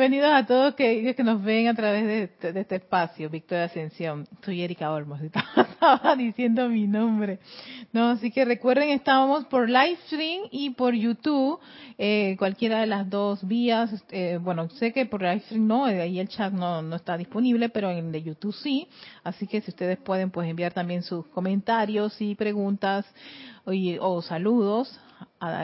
Bienvenidos 0.00 0.32
a 0.32 0.46
todos 0.46 0.74
que, 0.76 1.14
nos 1.18 1.42
ven 1.42 1.68
a 1.68 1.74
través 1.74 2.06
de, 2.06 2.22
este, 2.22 2.54
de 2.54 2.60
este 2.60 2.76
espacio, 2.76 3.28
Victoria 3.28 3.64
Ascensión. 3.64 4.26
Soy 4.42 4.62
Erika 4.62 4.90
Olmos, 4.90 5.20
estaba 5.22 6.16
diciendo 6.16 6.70
mi 6.70 6.86
nombre. 6.86 7.38
No, 7.92 8.08
así 8.08 8.30
que 8.30 8.46
recuerden, 8.46 8.88
estábamos 8.88 9.44
por 9.44 9.68
live 9.68 9.98
stream 10.06 10.44
y 10.50 10.70
por 10.70 10.94
YouTube, 10.94 11.60
eh, 11.98 12.34
cualquiera 12.38 12.80
de 12.80 12.86
las 12.86 13.10
dos 13.10 13.46
vías. 13.46 13.90
Eh, 14.08 14.38
bueno, 14.40 14.70
sé 14.70 14.94
que 14.94 15.04
por 15.04 15.20
live 15.20 15.40
stream 15.40 15.66
no, 15.66 15.84
ahí 15.84 16.18
el 16.18 16.28
chat 16.28 16.50
no, 16.50 16.80
no 16.80 16.96
está 16.96 17.18
disponible, 17.18 17.68
pero 17.68 17.90
en 17.90 18.10
de 18.10 18.22
YouTube 18.22 18.54
sí. 18.54 18.88
Así 19.22 19.46
que 19.46 19.60
si 19.60 19.70
ustedes 19.70 19.98
pueden, 19.98 20.30
pues 20.30 20.48
enviar 20.48 20.72
también 20.72 21.02
sus 21.02 21.26
comentarios 21.26 22.18
y 22.22 22.34
preguntas 22.36 23.04
o 23.64 24.22
saludos 24.22 24.98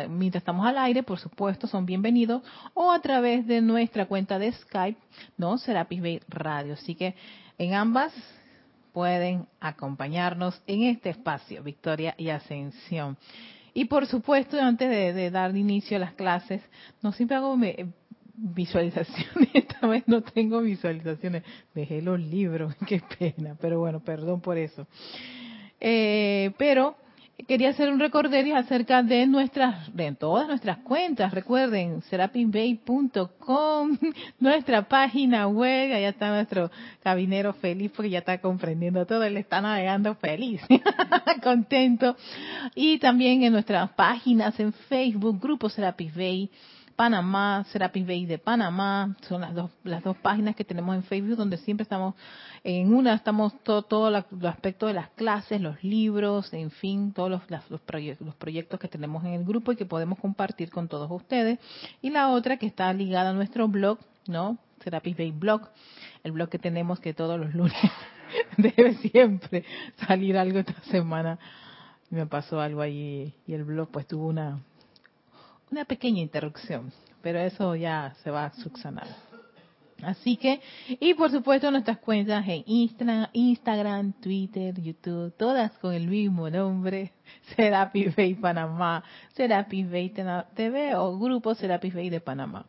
mientras 0.09 0.43
estamos 0.43 0.67
al 0.67 0.79
aire, 0.79 1.03
por 1.03 1.19
supuesto, 1.19 1.67
son 1.67 1.87
bienvenidos, 1.87 2.43
o 2.75 2.93
a 2.93 3.01
través 3.01 3.47
de 3.47 3.61
nuestra 3.61 4.07
cuenta 4.07 4.39
de 4.39 4.53
Skype, 4.53 4.99
¿no? 5.37 5.59
Serapis 5.59 6.01
Bay 6.01 6.21
Radio. 6.29 6.75
Así 6.75 6.95
que 6.95 7.15
en 7.59 7.75
ambas 7.75 8.13
pueden 8.93 9.47
acompañarnos 9.61 10.61
en 10.67 10.85
este 10.85 11.11
espacio, 11.11 11.63
Victoria 11.63 12.15
y 12.17 12.31
Ascensión. 12.31 13.17
Y 13.75 13.85
por 13.85 14.07
supuesto, 14.07 14.59
antes 14.59 14.89
de, 14.89 15.31
dar 15.31 15.55
inicio 15.55 15.99
a 15.99 16.01
las 16.01 16.15
clases, 16.15 16.63
no 17.03 17.13
siempre 17.13 17.37
hago 17.37 17.59
visualizaciones, 18.35 19.51
esta 19.55 19.87
vez 19.87 20.05
no 20.07 20.23
tengo 20.23 20.63
visualizaciones, 20.63 21.43
dejé 21.75 22.01
los 22.01 22.19
libros, 22.19 22.75
qué 22.87 23.03
pena, 23.19 23.55
pero 23.61 23.79
bueno, 23.79 24.01
perdón 24.01 24.41
por 24.41 24.57
eso. 24.57 24.87
Eh, 25.79 26.53
pero 26.57 26.97
quería 27.47 27.71
hacer 27.71 27.91
un 27.91 28.01
recorderio 28.01 28.57
acerca 28.57 29.03
de 29.03 29.27
nuestras, 29.27 29.95
de 29.95 30.13
todas 30.13 30.49
nuestras 30.49 30.79
cuentas. 30.79 31.33
Recuerden, 31.33 32.03
serapimbay.com, 32.03 33.99
nuestra 34.41 34.89
página 34.89 35.47
web. 35.47 35.93
Allá 35.95 36.09
está 36.09 36.31
nuestro 36.31 36.71
cabinero 37.03 37.53
feliz 37.55 37.93
porque 37.95 38.11
ya 38.11 38.21
está 38.21 38.39
comprendiendo 38.41 39.07
todo. 39.07 39.25
Él 39.25 39.37
está 39.37 39.61
navegando 39.61 40.15
feliz, 40.15 40.61
contento. 41.43 42.17
Y 42.75 42.99
también 42.99 43.43
en 43.43 43.53
nuestras 43.53 43.91
páginas 43.91 44.59
en 44.59 44.73
Facebook, 44.73 45.41
Grupo 45.41 45.69
Serapis 45.69 46.15
Bay 46.15 46.51
Panamá, 46.97 47.65
Serapis 47.71 48.07
Bay 48.07 48.25
de 48.25 48.39
Panamá, 48.39 49.15
son 49.29 49.43
las 49.43 49.55
dos, 49.55 49.71
las 49.85 50.03
dos 50.03 50.17
páginas 50.17 50.57
que 50.57 50.65
tenemos 50.65 50.97
en 50.97 51.03
Facebook 51.03 51.37
donde 51.37 51.59
siempre 51.59 51.83
estamos, 51.83 52.15
en 52.65 52.93
una 52.95 53.15
estamos 53.15 53.53
todo, 53.63 53.83
todo 53.83 54.09
el 54.09 54.47
aspecto 54.47 54.87
de 54.87 54.95
las 54.95 55.11
clases, 55.11 55.61
los 55.61 55.85
libros, 55.85 56.53
en 56.55 56.71
fin, 56.71 57.13
todos 57.13 57.31
los, 57.31 57.43
los, 57.69 57.81
proyectos, 57.83 58.27
los 58.27 58.35
proyectos 58.35 58.81
que 58.81 58.89
tenemos 58.89 59.25
en 59.25 59.35
el 59.35 59.45
grupo 59.45 59.73
y 59.73 59.77
que 59.77 59.85
podemos 59.85 60.19
compartir 60.19 60.71
con 60.71 60.89
todos 60.89 61.11
ustedes. 61.11 61.59
Y 62.01 62.11
la 62.11 62.29
otra 62.31 62.57
que 62.57 62.67
está 62.67 62.91
ligada 62.95 63.31
a 63.31 63.35
nuestro 63.35 63.69
blog, 63.69 63.99
¿no? 64.27 64.57
Serapis 64.83 65.17
Bay 65.17 65.33
Blog, 65.33 65.69
el 66.25 66.33
blog 66.33 66.49
que 66.49 66.59
tenemos 66.59 66.99
que 67.01 67.13
todos 67.13 67.39
los 67.39 67.55
lunes 67.55 67.77
debe 68.57 68.95
siempre 68.95 69.65
salir 70.07 70.39
algo 70.39 70.59
esta 70.59 70.81
semana. 70.91 71.39
Me 72.09 72.25
pasó 72.27 72.61
algo 72.61 72.81
ahí 72.81 73.35
y 73.47 73.53
el 73.53 73.65
blog 73.65 73.91
pues 73.91 74.07
tuvo 74.07 74.29
una 74.29 74.61
una 75.71 75.85
pequeña 75.85 76.21
interrupción, 76.21 76.93
pero 77.23 77.39
eso 77.39 77.75
ya 77.75 78.15
se 78.23 78.31
va 78.31 78.47
a 78.47 78.53
subsanar. 78.53 79.09
Así 80.03 80.37
que, 80.37 80.61
y 81.01 81.15
por 81.15 81.31
supuesto 81.31 81.71
nuestras 81.71 81.99
cuentas 81.99 82.45
en 82.47 82.65
Instagram, 82.67 84.13
Twitter, 84.21 84.79
YouTube, 84.81 85.35
todas 85.37 85.73
con 85.79 85.95
el 85.95 86.07
mismo 86.07 86.51
nombre, 86.51 87.13
Serapis 87.57 88.15
Bay 88.15 88.35
Panamá, 88.35 89.03
Serapis 89.33 89.91
Bay 89.91 90.13
TV 90.55 90.95
o 90.97 91.19
Grupo 91.19 91.55
Serapis 91.55 91.95
Bay 91.95 92.11
de 92.11 92.21
Panamá. 92.21 92.67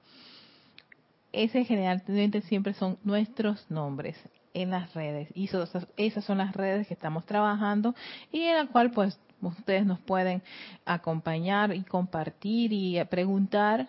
Ese 1.33 1.65
generalmente 1.65 2.41
siempre 2.41 2.73
son 2.73 2.97
nuestros 3.03 3.69
nombres 3.69 4.17
en 4.53 4.71
las 4.71 4.93
redes 4.93 5.29
y 5.35 5.49
esas 5.97 6.23
son 6.23 6.37
las 6.37 6.55
redes 6.55 6.87
que 6.87 6.93
estamos 6.93 7.25
trabajando 7.25 7.93
y 8.31 8.41
en 8.41 8.55
la 8.55 8.67
cual 8.67 8.91
pues 8.91 9.19
ustedes 9.41 9.85
nos 9.85 9.99
pueden 9.99 10.41
acompañar 10.85 11.73
y 11.75 11.83
compartir 11.83 12.73
y 12.73 13.03
preguntar. 13.05 13.87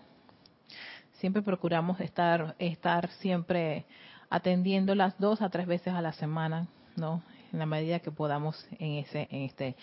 Siempre 1.15 1.43
procuramos 1.43 2.01
estar, 2.01 2.55
estar 2.59 3.11
siempre 3.13 3.85
atendiendo 4.31 4.95
las 4.95 5.19
dos 5.19 5.43
a 5.43 5.49
tres 5.49 5.67
veces 5.67 5.95
a 5.95 6.03
la 6.03 6.13
semana, 6.13 6.69
¿no? 6.97 7.23
En 7.53 7.59
la 7.59 7.67
medida 7.67 7.99
que 7.99 8.11
podamos 8.11 8.67
en 8.79 8.97
ese, 8.97 9.27
en 9.31 9.43
este, 9.43 9.75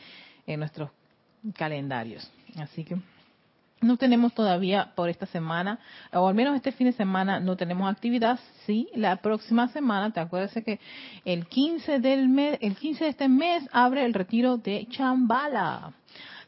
en 0.47 0.59
nuestros 0.59 0.91
calendarios. 1.55 2.31
Así 2.57 2.83
que 2.83 2.97
no 3.85 3.97
tenemos 3.97 4.33
todavía 4.33 4.91
por 4.95 5.09
esta 5.09 5.27
semana, 5.27 5.79
o 6.11 6.27
al 6.27 6.33
menos 6.33 6.55
este 6.55 6.71
fin 6.71 6.87
de 6.87 6.93
semana 6.93 7.39
no 7.39 7.55
tenemos 7.55 7.89
actividad. 7.89 8.39
Sí, 8.65 8.89
la 8.95 9.17
próxima 9.17 9.67
semana, 9.67 10.11
te 10.11 10.19
acuerdas 10.19 10.51
que 10.65 10.79
el 11.23 11.45
15 11.45 11.99
del 11.99 12.27
mes, 12.27 12.57
el 12.61 12.75
15 12.75 13.03
de 13.03 13.09
este 13.11 13.29
mes 13.29 13.63
abre 13.71 14.03
el 14.03 14.13
retiro 14.13 14.57
de 14.57 14.87
Chambala. 14.89 15.93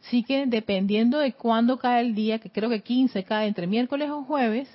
Así 0.03 0.23
que 0.23 0.45
dependiendo 0.47 1.19
de 1.19 1.33
cuándo 1.33 1.77
cae 1.77 2.01
el 2.01 2.15
día, 2.15 2.39
que 2.39 2.49
creo 2.49 2.69
que 2.69 2.81
15 2.81 3.23
cae 3.23 3.47
entre 3.47 3.67
miércoles 3.67 4.09
o 4.09 4.23
jueves, 4.23 4.67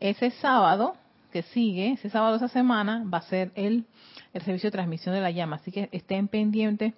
ese 0.00 0.30
sábado 0.30 0.96
que 1.30 1.42
sigue, 1.42 1.92
ese 1.92 2.08
sábado 2.08 2.36
esa 2.36 2.48
semana, 2.48 3.04
va 3.12 3.18
a 3.18 3.22
ser 3.22 3.50
el, 3.54 3.84
el 4.32 4.42
servicio 4.42 4.68
de 4.68 4.72
transmisión 4.72 5.14
de 5.14 5.20
la 5.20 5.30
llama. 5.30 5.56
Así 5.56 5.70
que 5.70 5.90
estén 5.92 6.28
pendientes 6.28 6.94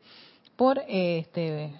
por 0.56 0.81
este 0.87 1.72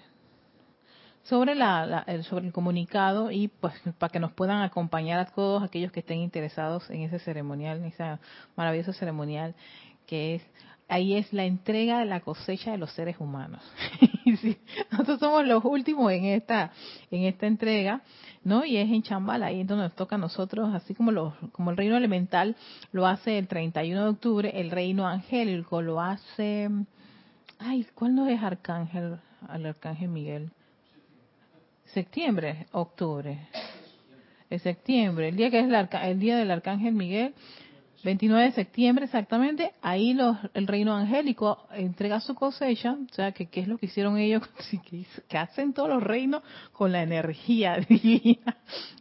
sobre 1.31 1.55
la, 1.55 2.03
el, 2.07 2.25
sobre 2.25 2.47
el 2.47 2.51
comunicado 2.51 3.31
y 3.31 3.47
pues 3.47 3.73
para 3.97 4.11
que 4.11 4.19
nos 4.19 4.33
puedan 4.33 4.63
acompañar 4.63 5.17
a 5.17 5.27
todos 5.27 5.63
aquellos 5.63 5.89
que 5.93 6.01
estén 6.01 6.17
interesados 6.17 6.89
en 6.89 7.03
ese 7.03 7.19
ceremonial, 7.19 7.77
en 7.77 7.85
ese 7.85 8.03
maravilloso 8.57 8.91
ceremonial 8.91 9.55
que 10.05 10.35
es 10.35 10.41
ahí 10.89 11.15
es 11.15 11.31
la 11.31 11.45
entrega 11.45 11.99
de 11.99 12.05
la 12.05 12.19
cosecha 12.19 12.71
de 12.71 12.77
los 12.77 12.91
seres 12.91 13.15
humanos. 13.17 13.63
nosotros 14.91 15.19
somos 15.21 15.47
los 15.47 15.63
últimos 15.63 16.11
en 16.11 16.25
esta 16.25 16.73
en 17.09 17.23
esta 17.23 17.47
entrega, 17.47 18.01
¿no? 18.43 18.65
Y 18.65 18.75
es 18.75 18.89
en 18.89 19.01
Chambala, 19.01 19.45
ahí 19.45 19.61
es 19.61 19.67
donde 19.67 19.85
nos 19.85 19.95
toca 19.95 20.15
a 20.15 20.19
nosotros, 20.19 20.73
así 20.73 20.93
como 20.93 21.13
los 21.13 21.33
como 21.53 21.71
el 21.71 21.77
reino 21.77 21.95
elemental 21.95 22.57
lo 22.91 23.07
hace 23.07 23.37
el 23.37 23.47
31 23.47 24.03
de 24.03 24.09
octubre, 24.09 24.51
el 24.59 24.69
reino 24.69 25.07
angélico 25.07 25.81
lo 25.81 26.01
hace 26.01 26.69
ay, 27.57 27.87
¿cuál 27.95 28.15
no 28.15 28.27
es 28.27 28.43
arcángel? 28.43 29.17
Al 29.47 29.65
arcángel 29.65 30.09
Miguel 30.09 30.51
septiembre, 31.93 32.67
octubre. 32.71 33.47
Es 34.49 34.63
septiembre, 34.63 35.29
el 35.29 35.35
día 35.35 35.49
que 35.49 35.59
es 35.59 35.65
el, 35.65 36.19
día 36.19 36.37
del 36.37 36.51
Arcángel 36.51 36.93
Miguel, 36.93 37.33
29 38.03 38.45
de 38.45 38.51
septiembre 38.51 39.05
exactamente, 39.05 39.71
ahí 39.81 40.13
los, 40.13 40.35
el 40.53 40.67
reino 40.67 40.93
angélico 40.95 41.67
entrega 41.71 42.19
su 42.19 42.33
cosecha, 42.33 42.93
o 42.93 43.13
sea, 43.13 43.31
que 43.31 43.45
qué 43.45 43.61
es 43.61 43.67
lo 43.67 43.77
que 43.77 43.85
hicieron 43.85 44.17
ellos, 44.17 44.41
que 45.29 45.37
hacen 45.37 45.73
todos 45.73 45.89
los 45.89 46.03
reinos 46.03 46.41
con 46.73 46.91
la 46.91 47.03
energía 47.03 47.77
divina. 47.89 48.57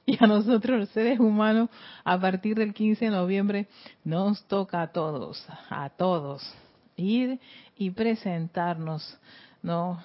Y 0.07 0.23
a 0.23 0.27
nosotros 0.27 0.79
los 0.79 0.89
seres 0.91 1.19
humanos, 1.19 1.71
a 2.05 2.21
partir 2.21 2.57
del 2.57 2.75
15 2.75 3.07
de 3.07 3.11
noviembre, 3.11 3.69
nos 4.05 4.47
toca 4.47 4.83
a 4.83 4.93
todos, 4.93 5.45
a 5.71 5.89
todos, 5.91 6.43
ir 6.97 7.41
y 7.77 7.91
presentarnos, 7.91 9.19
¿no? 9.63 10.01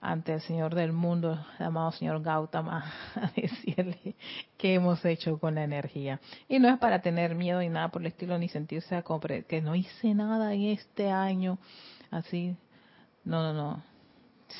Ante 0.00 0.32
el 0.32 0.40
Señor 0.40 0.74
del 0.74 0.92
mundo, 0.92 1.38
el 1.58 1.66
amado 1.66 1.92
Señor 1.92 2.22
Gautama, 2.22 2.84
a 3.14 3.30
decirle 3.36 4.14
qué 4.56 4.74
hemos 4.74 5.04
hecho 5.04 5.38
con 5.38 5.54
la 5.54 5.64
energía. 5.64 6.20
Y 6.48 6.58
no 6.58 6.68
es 6.68 6.78
para 6.78 7.02
tener 7.02 7.34
miedo 7.34 7.60
ni 7.60 7.68
nada 7.68 7.88
por 7.88 8.00
el 8.00 8.08
estilo, 8.08 8.38
ni 8.38 8.48
sentirse 8.48 9.02
que 9.46 9.60
no 9.60 9.74
hice 9.74 10.14
nada 10.14 10.54
en 10.54 10.62
este 10.62 11.10
año, 11.10 11.58
así. 12.10 12.56
No, 13.24 13.42
no, 13.42 13.52
no. 13.52 13.82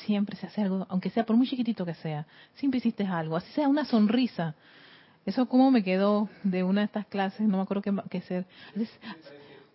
Siempre 0.05 0.37
se 0.37 0.47
hace 0.47 0.61
algo, 0.61 0.85
aunque 0.89 1.09
sea 1.09 1.25
por 1.25 1.35
muy 1.35 1.47
chiquitito 1.47 1.85
que 1.85 1.95
sea, 1.95 2.25
siempre 2.55 2.77
hiciste 2.77 3.05
algo, 3.05 3.35
así 3.35 3.51
sea 3.53 3.67
una 3.67 3.83
sonrisa. 3.83 4.55
Eso 5.25 5.47
como 5.47 5.69
me 5.69 5.83
quedó 5.83 6.29
de 6.43 6.63
una 6.63 6.81
de 6.81 6.85
estas 6.85 7.05
clases, 7.07 7.41
no 7.41 7.57
me 7.57 7.63
acuerdo 7.63 7.81
qué, 7.81 7.93
qué 8.09 8.21
ser 8.21 8.45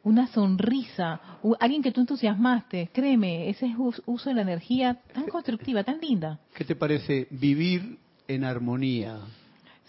una 0.06 0.28
sonrisa, 0.28 1.20
alguien 1.58 1.82
que 1.82 1.90
tú 1.90 2.00
entusiasmaste, 2.00 2.90
créeme, 2.92 3.50
ese 3.50 3.66
es 3.66 3.74
uso 4.06 4.28
de 4.28 4.36
la 4.36 4.42
energía 4.42 5.00
tan 5.12 5.26
constructiva, 5.26 5.82
tan 5.82 5.98
linda. 6.00 6.38
¿Qué 6.54 6.64
te 6.64 6.76
parece 6.76 7.26
vivir 7.28 7.98
en 8.28 8.44
armonía? 8.44 9.18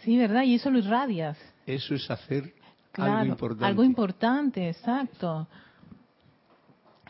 Sí, 0.02 0.18
¿verdad? 0.18 0.42
Y 0.42 0.56
eso 0.56 0.72
lo 0.72 0.80
irradias. 0.80 1.38
Eso 1.68 1.94
es 1.94 2.10
hacer 2.10 2.52
algo 2.94 3.26
importante. 3.26 3.66
Algo 3.66 3.84
importante, 3.84 4.68
exacto. 4.70 5.48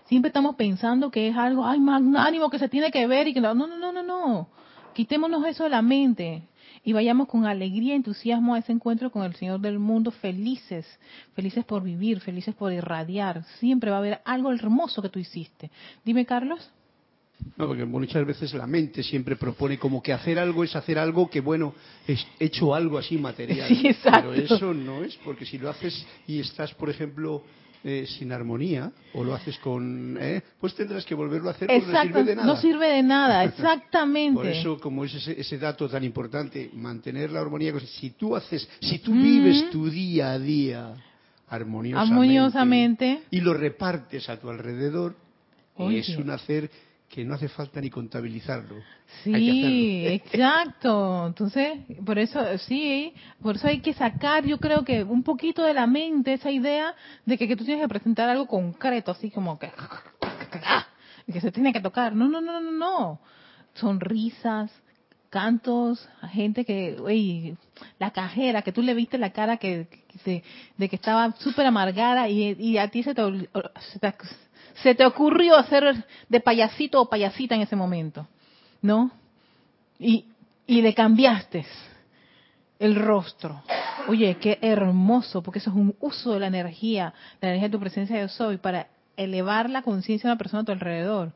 Siempre 0.07 0.27
estamos 0.27 0.56
pensando 0.56 1.09
que 1.09 1.30
es 1.30 1.38
algo, 1.38 1.65
ay, 1.65 1.80
magnánimo 1.80 2.50
que 2.50 2.59
se 2.59 2.68
tiene 2.68 2.92
que 2.92 3.07
ver 3.07 3.30
y 3.30 3.33
que 3.33 3.39
no, 3.39 3.54
no, 3.54 3.68
no, 3.68 3.94
no, 3.94 4.04
no. 4.04 4.50
Quitémonos 4.94 5.45
eso 5.45 5.63
de 5.63 5.69
la 5.69 5.81
mente 5.81 6.44
y 6.88 6.94
vayamos 6.94 7.28
con 7.28 7.45
alegría 7.45 7.92
y 7.92 7.98
entusiasmo 7.98 8.56
a 8.56 8.60
ese 8.60 8.72
encuentro 8.72 9.12
con 9.12 9.25
el 9.25 9.36
Señor 9.36 9.60
del 9.60 9.78
mundo, 9.78 10.10
felices, 10.10 10.86
felices 11.36 11.66
por 11.66 11.84
vivir, 11.84 12.22
felices 12.22 12.56
por 12.56 12.72
irradiar. 12.72 13.44
Siempre 13.60 13.92
va 13.92 13.98
a 13.98 14.00
haber 14.00 14.22
algo 14.24 14.54
hermoso 14.54 15.01
que 15.01 15.10
tú 15.10 15.19
hiciste. 15.19 15.69
Dime, 16.06 16.25
Carlos. 16.25 16.72
No, 17.57 17.68
porque 17.68 17.84
muchas 17.84 18.25
veces 18.25 18.54
la 18.54 18.66
mente 18.66 19.04
siempre 19.04 19.36
propone 19.36 19.78
como 19.78 20.01
que 20.01 20.13
hacer 20.13 20.39
algo 20.39 20.63
es 20.63 20.78
hacer 20.78 20.98
algo 20.98 21.30
que, 21.30 21.42
bueno, 21.42 21.75
es 22.07 22.25
hecho 22.39 22.74
algo 22.74 22.98
así 22.98 23.18
material. 23.18 23.68
Sí, 23.75 23.94
pero 24.01 24.33
eso 24.33 24.74
no 24.74 25.04
es, 25.04 25.18
porque 25.25 25.45
si 25.45 25.57
lo 25.57 25.69
haces 25.69 26.07
y 26.25 26.40
estás, 26.40 26.74
por 26.74 26.90
ejemplo, 26.90 27.44
eh, 27.83 28.06
sin 28.07 28.31
armonía 28.31 28.91
o 29.13 29.24
lo 29.24 29.33
haces 29.33 29.57
con, 29.59 30.18
eh, 30.19 30.41
pues 30.59 30.75
tendrás 30.75 31.06
que 31.06 31.15
volverlo 31.15 31.50
a 31.50 31.51
hacer 31.53 31.68
porque 31.68 31.85
no 31.91 32.01
sirve 32.01 32.24
de 32.24 32.35
nada. 32.35 32.47
No 32.47 32.57
sirve 32.57 32.88
de 32.88 33.03
nada, 33.03 33.44
exactamente. 33.44 34.35
Por 34.35 34.47
eso, 34.47 34.79
como 34.79 35.06
es 35.06 35.27
ese, 35.27 35.57
dato 35.57 35.88
tan 35.88 36.03
importante, 36.03 36.69
mantener 36.74 37.31
la 37.31 37.41
armonía. 37.41 37.74
Si 37.79 38.12
tú 38.12 38.35
haces, 38.35 38.68
si 38.79 39.00
tú 39.00 39.13
vives 39.13 39.69
tu 39.69 39.89
día 39.89 40.31
a 40.31 40.39
día 40.39 40.94
armoniosamente, 41.50 43.21
y 43.31 43.41
lo 43.41 43.53
repartes 43.53 44.27
a 44.30 44.39
tu 44.39 44.50
alrededor, 44.50 45.15
es 45.77 46.09
un 46.18 46.30
hacer 46.31 46.69
que 47.09 47.24
no 47.24 47.36
hace 47.36 47.48
falta 47.48 47.80
ni 47.80 47.89
contabilizarlo. 47.89 48.75
Sí, 49.24 50.06
exacto. 50.07 51.27
Entonces, 51.27 51.80
por 52.06 52.19
eso, 52.19 52.57
sí, 52.59 53.13
por 53.42 53.56
eso 53.56 53.68
hay 53.68 53.80
que 53.80 53.94
sacar, 53.94 54.45
yo 54.45 54.59
creo 54.59 54.83
que 54.83 55.04
un 55.04 55.24
poquito 55.24 55.63
de 55.63 55.74
la 55.74 55.88
mente 55.88 56.33
esa 56.33 56.51
idea 56.51 56.94
de 57.25 57.38
que, 57.38 57.56
tú 57.56 57.63
tienes 57.63 57.83
que 57.83 57.89
presentar 57.89 58.30
algo 58.30 58.48
concreto, 58.48 59.12
así 59.12 59.31
como 59.31 59.57
que, 59.57 59.71
que 61.31 61.42
se 61.42 61.51
tiene 61.51 61.74
que 61.74 61.81
tocar. 61.81 62.13
No, 62.13 62.27
no, 62.27 62.42
no, 62.42 62.59
no, 62.59 62.71
no. 62.71 63.19
Sonrisas, 63.74 64.71
cantos, 65.29 66.07
gente 66.31 66.65
que, 66.65 66.97
uy, 67.00 67.57
la 68.00 68.12
cajera, 68.12 68.62
que 68.62 68.71
tú 68.71 68.81
le 68.81 68.94
viste 68.94 69.18
la 69.18 69.31
cara 69.31 69.57
que, 69.57 69.88
de 70.25 70.89
que 70.89 70.95
estaba 70.95 71.31
súper 71.39 71.65
amargada 71.65 72.29
y, 72.29 72.77
a 72.77 72.88
ti 72.89 73.03
se 73.03 73.13
te, 73.13 73.21
se 73.91 74.00
te 74.00 74.13
se 74.81 74.95
te 74.95 75.06
ocurrió 75.06 75.56
hacer 75.56 76.06
de 76.29 76.39
payasito 76.39 77.01
o 77.01 77.09
payasita 77.09 77.56
en 77.56 77.62
ese 77.62 77.75
momento, 77.75 78.27
¿no? 78.81 79.12
Y, 80.00 80.25
y 80.68 80.81
le 80.81 80.94
cambiaste 80.94 81.65
el 82.80 82.95
rostro. 82.95 83.63
Oye, 84.07 84.35
qué 84.35 84.59
hermoso, 84.62 85.41
porque 85.41 85.59
eso 85.59 85.71
es 85.71 85.75
un 85.75 85.95
uso 86.00 86.33
de 86.33 86.39
la 86.39 86.47
energía, 86.47 87.13
la 87.41 87.50
energía 87.50 87.69
de 87.69 87.71
tu 87.71 87.80
presencia 87.80 88.18
de 88.18 88.30
soy, 88.30 88.57
para 88.57 88.88
elevar 89.15 89.69
la 89.69 89.81
conciencia 89.81 90.27
de 90.27 90.33
una 90.33 90.38
persona 90.38 90.62
a 90.62 90.65
tu 90.65 90.71
alrededor. 90.71 91.33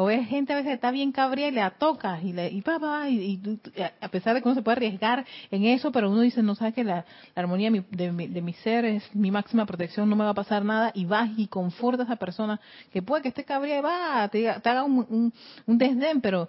O 0.00 0.04
ves 0.04 0.28
gente 0.28 0.52
a 0.52 0.56
veces 0.56 0.74
está 0.74 0.92
bien 0.92 1.10
cabría 1.10 1.48
y 1.48 1.50
le 1.50 1.68
toca 1.76 2.22
y, 2.22 2.32
le, 2.32 2.48
y, 2.52 2.62
papá, 2.62 3.08
y, 3.08 3.58
a 4.00 4.08
pesar 4.08 4.32
de 4.32 4.40
que 4.40 4.46
uno 4.46 4.54
se 4.54 4.62
puede 4.62 4.76
arriesgar 4.76 5.26
en 5.50 5.64
eso, 5.64 5.90
pero 5.90 6.08
uno 6.08 6.20
dice, 6.20 6.40
no 6.40 6.54
sabes 6.54 6.72
que 6.72 6.84
la, 6.84 7.04
armonía 7.34 7.68
de 7.90 8.12
mi, 8.12 8.52
ser 8.52 8.84
es 8.84 9.12
mi 9.12 9.32
máxima 9.32 9.66
protección, 9.66 10.08
no 10.08 10.14
me 10.14 10.22
va 10.22 10.30
a 10.30 10.34
pasar 10.34 10.64
nada, 10.64 10.92
y 10.94 11.04
vas 11.04 11.30
y 11.36 11.48
conforta 11.48 12.04
a 12.04 12.06
esa 12.06 12.14
persona 12.14 12.60
que 12.92 13.02
puede 13.02 13.22
que 13.22 13.30
esté 13.30 13.42
cabría 13.42 13.78
y 13.78 13.80
va, 13.80 14.28
te, 14.28 14.48
haga 14.48 14.84
un, 14.84 15.32
un, 15.66 15.78
desdén, 15.78 16.20
pero, 16.20 16.48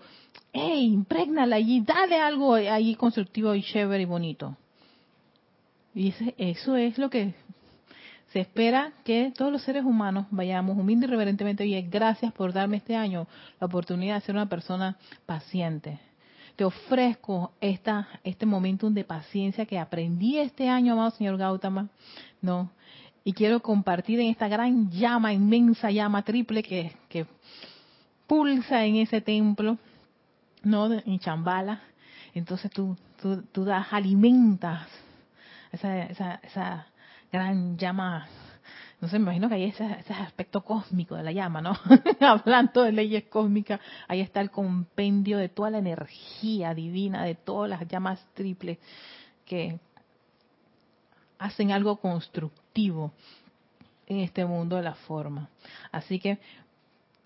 hey, 0.53 0.85
impregnala 0.85 1.57
y 1.57 1.81
dale 1.81 2.21
algo 2.21 2.53
ahí 2.53 2.93
constructivo 2.93 3.55
y 3.55 3.63
chévere 3.63 4.03
y 4.03 4.05
bonito. 4.05 4.55
Y 5.95 6.13
eso 6.37 6.75
es 6.75 6.99
lo 6.99 7.09
que 7.09 7.33
se 8.31 8.39
espera 8.39 8.93
que 9.03 9.33
todos 9.35 9.51
los 9.51 9.63
seres 9.63 9.83
humanos 9.83 10.27
vayamos 10.29 10.77
humilde 10.77 11.07
y 11.07 11.09
reverentemente 11.09 11.63
bien. 11.63 11.89
Gracias 11.89 12.31
por 12.31 12.53
darme 12.53 12.77
este 12.77 12.95
año 12.95 13.27
la 13.59 13.67
oportunidad 13.67 14.15
de 14.15 14.21
ser 14.21 14.35
una 14.35 14.47
persona 14.47 14.97
paciente. 15.25 15.99
Te 16.55 16.63
ofrezco 16.63 17.53
esta, 17.59 18.07
este 18.23 18.45
momentum 18.45 18.93
de 18.93 19.03
paciencia 19.03 19.65
que 19.65 19.79
aprendí 19.79 20.37
este 20.37 20.69
año, 20.69 20.93
amado 20.93 21.11
señor 21.11 21.37
Gautama, 21.37 21.89
¿no? 22.41 22.69
Y 23.23 23.33
quiero 23.33 23.61
compartir 23.61 24.19
en 24.19 24.27
esta 24.27 24.47
gran 24.47 24.91
llama, 24.91 25.33
inmensa 25.33 25.89
llama 25.89 26.23
triple 26.23 26.61
que, 26.61 26.93
que 27.07 27.25
pulsa 28.27 28.85
en 28.85 28.97
ese 28.97 29.21
templo, 29.21 29.77
¿no? 30.63 30.93
En 30.93 31.19
Chambala. 31.19 31.81
Entonces 32.35 32.69
tú, 32.69 32.95
tú, 33.21 33.41
tú 33.51 33.63
das, 33.65 33.87
alimentas 33.91 34.87
esa, 35.71 36.03
esa, 36.03 36.39
esa 36.43 36.87
gran 37.31 37.77
llama, 37.77 38.27
no 39.01 39.07
sé, 39.07 39.19
me 39.19 39.23
imagino 39.23 39.49
que 39.49 39.55
hay 39.55 39.63
ese, 39.65 39.83
aspecto 40.13 40.61
cósmico 40.61 41.15
de 41.15 41.23
la 41.23 41.31
llama, 41.31 41.61
¿no? 41.61 41.73
Hablando 42.19 42.83
de 42.83 42.91
leyes 42.91 43.25
cósmicas, 43.25 43.79
ahí 44.07 44.21
está 44.21 44.41
el 44.41 44.51
compendio 44.51 45.37
de 45.37 45.49
toda 45.49 45.69
la 45.69 45.77
energía 45.77 46.73
divina, 46.73 47.23
de 47.23 47.35
todas 47.35 47.69
las 47.69 47.87
llamas 47.87 48.25
triples 48.33 48.77
que 49.45 49.79
hacen 51.37 51.71
algo 51.71 51.97
constructivo 51.97 53.13
en 54.07 54.19
este 54.19 54.45
mundo 54.45 54.75
de 54.75 54.83
la 54.83 54.95
forma. 54.95 55.49
Así 55.91 56.19
que 56.19 56.39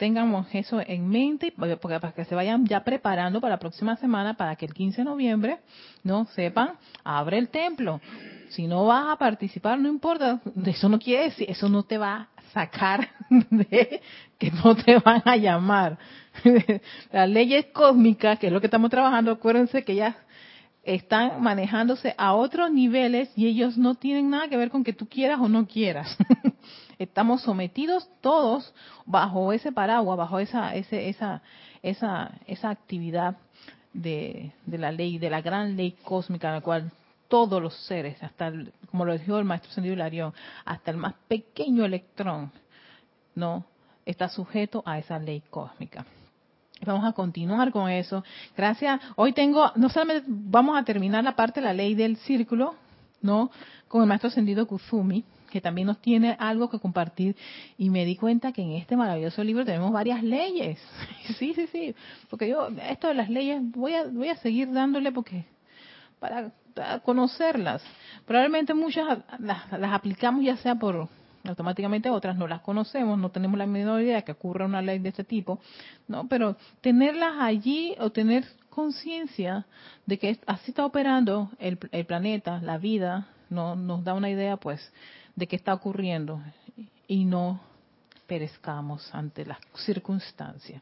tengamos 0.03 0.47
eso 0.51 0.81
en 0.85 1.07
mente 1.07 1.53
porque 1.55 1.77
para 1.77 2.11
que 2.11 2.25
se 2.25 2.35
vayan 2.35 2.65
ya 2.65 2.83
preparando 2.83 3.39
para 3.39 3.53
la 3.55 3.59
próxima 3.59 3.95
semana 3.95 4.33
para 4.33 4.57
que 4.57 4.65
el 4.65 4.73
15 4.73 4.97
de 4.97 5.05
noviembre 5.05 5.59
no 6.03 6.25
sepan 6.25 6.71
abre 7.05 7.37
el 7.37 7.47
templo 7.47 8.01
si 8.49 8.67
no 8.67 8.85
vas 8.85 9.05
a 9.07 9.15
participar, 9.15 9.79
no 9.79 9.87
importa. 9.87 10.41
Eso 10.65 10.89
no 10.89 10.99
quiere 10.99 11.23
decir, 11.23 11.49
eso 11.49 11.69
no 11.69 11.83
te 11.83 11.97
va 11.97 12.27
a 12.35 12.41
sacar 12.53 13.09
de 13.29 14.01
que 14.37 14.51
no 14.51 14.75
te 14.75 14.99
van 14.99 15.21
a 15.23 15.37
llamar. 15.37 15.97
Las 17.11 17.29
leyes 17.29 17.67
cósmicas, 17.67 18.37
que 18.39 18.47
es 18.47 18.53
lo 18.53 18.59
que 18.59 18.67
estamos 18.67 18.91
trabajando, 18.91 19.31
acuérdense 19.31 19.83
que 19.83 19.95
ya 19.95 20.17
están 20.83 21.41
manejándose 21.41 22.13
a 22.17 22.33
otros 22.33 22.69
niveles 22.69 23.31
y 23.37 23.47
ellos 23.47 23.77
no 23.77 23.95
tienen 23.95 24.29
nada 24.29 24.49
que 24.49 24.57
ver 24.57 24.69
con 24.69 24.83
que 24.83 24.91
tú 24.91 25.07
quieras 25.07 25.39
o 25.39 25.47
no 25.47 25.65
quieras. 25.65 26.17
Estamos 26.99 27.41
sometidos 27.41 28.09
todos 28.21 28.73
bajo 29.05 29.53
ese 29.53 29.71
paraguas, 29.71 30.17
bajo 30.17 30.39
esa, 30.39 30.75
ese, 30.75 31.09
esa, 31.09 31.41
esa, 31.81 32.31
esa 32.47 32.69
actividad 32.69 33.37
de, 33.93 34.51
de 34.65 34.77
la 34.77 34.91
ley, 34.91 35.17
de 35.17 35.29
la 35.29 35.41
gran 35.41 35.75
ley 35.75 35.91
cósmica, 36.03 36.51
la 36.51 36.61
cual 36.61 36.91
todos 37.27 37.61
los 37.61 37.75
seres, 37.87 38.21
hasta 38.21 38.51
como 38.91 39.05
lo 39.05 39.17
dijo 39.17 39.37
el 39.39 39.45
maestro 39.45 39.71
Sendido 39.71 39.95
Hilarión, 39.95 40.33
hasta 40.65 40.91
el 40.91 40.97
más 40.97 41.15
pequeño 41.27 41.83
electrón, 41.83 42.51
no 43.35 43.65
está 44.05 44.29
sujeto 44.29 44.83
a 44.85 44.99
esa 44.99 45.17
ley 45.19 45.41
cósmica. 45.49 46.05
Vamos 46.85 47.05
a 47.05 47.13
continuar 47.13 47.71
con 47.71 47.89
eso. 47.89 48.23
Gracias. 48.55 48.99
Hoy 49.15 49.33
tengo, 49.33 49.71
no 49.75 49.89
solamente 49.89 50.25
vamos 50.27 50.77
a 50.77 50.83
terminar 50.83 51.23
la 51.23 51.35
parte 51.35 51.59
de 51.59 51.65
la 51.65 51.73
ley 51.73 51.95
del 51.95 52.17
círculo, 52.17 52.75
¿no? 53.21 53.49
Con 53.87 54.01
el 54.01 54.07
maestro 54.07 54.29
Sendido 54.29 54.67
Kuzumi, 54.67 55.23
que 55.53 55.61
también 55.61 55.85
nos 55.85 55.99
tiene 55.99 56.35
algo 56.39 56.67
que 56.67 56.79
compartir. 56.79 57.35
Y 57.77 57.91
me 57.91 58.05
di 58.05 58.15
cuenta 58.15 58.51
que 58.51 58.63
en 58.63 58.71
este 58.71 58.97
maravilloso 58.97 59.43
libro 59.43 59.63
tenemos 59.63 59.91
varias 59.93 60.23
leyes. 60.23 60.79
Sí, 61.37 61.53
sí, 61.53 61.67
sí. 61.67 61.95
Porque 62.29 62.49
yo, 62.49 62.69
esto 62.89 63.07
de 63.07 63.13
las 63.13 63.29
leyes, 63.29 63.61
voy 63.71 63.93
a, 63.93 64.05
voy 64.05 64.29
a 64.29 64.35
seguir 64.37 64.71
dándole 64.71 65.11
porque 65.11 65.45
para 66.19 66.51
conocerlas. 67.03 67.83
Probablemente 68.25 68.73
muchas 68.73 69.19
las, 69.39 69.93
aplicamos 69.93 70.43
ya 70.43 70.57
sea 70.57 70.75
por 70.75 71.07
automáticamente 71.43 72.09
otras 72.09 72.37
no 72.37 72.47
las 72.47 72.61
conocemos, 72.61 73.19
no 73.19 73.29
tenemos 73.29 73.57
la 73.57 73.65
menor 73.65 74.01
idea 74.01 74.21
que 74.21 74.31
ocurra 74.31 74.65
una 74.65 74.81
ley 74.81 74.99
de 74.99 75.09
este 75.09 75.25
tipo, 75.25 75.59
no, 76.07 76.27
pero 76.29 76.55
tenerlas 76.79 77.33
allí 77.39 77.95
o 77.99 78.11
tener 78.11 78.45
conciencia 78.69 79.65
de 80.05 80.17
que 80.17 80.39
así 80.47 80.71
está 80.71 80.85
operando 80.85 81.51
el, 81.59 81.77
el, 81.91 82.05
planeta, 82.05 82.61
la 82.61 82.77
vida, 82.77 83.27
no 83.49 83.75
nos 83.75 84.05
da 84.05 84.13
una 84.13 84.29
idea 84.29 84.55
pues 84.55 84.79
de 85.35 85.47
qué 85.47 85.55
está 85.55 85.73
ocurriendo 85.73 86.41
y 87.07 87.25
no 87.25 87.59
perezcamos 88.27 89.13
ante 89.13 89.45
las 89.45 89.57
circunstancias. 89.85 90.81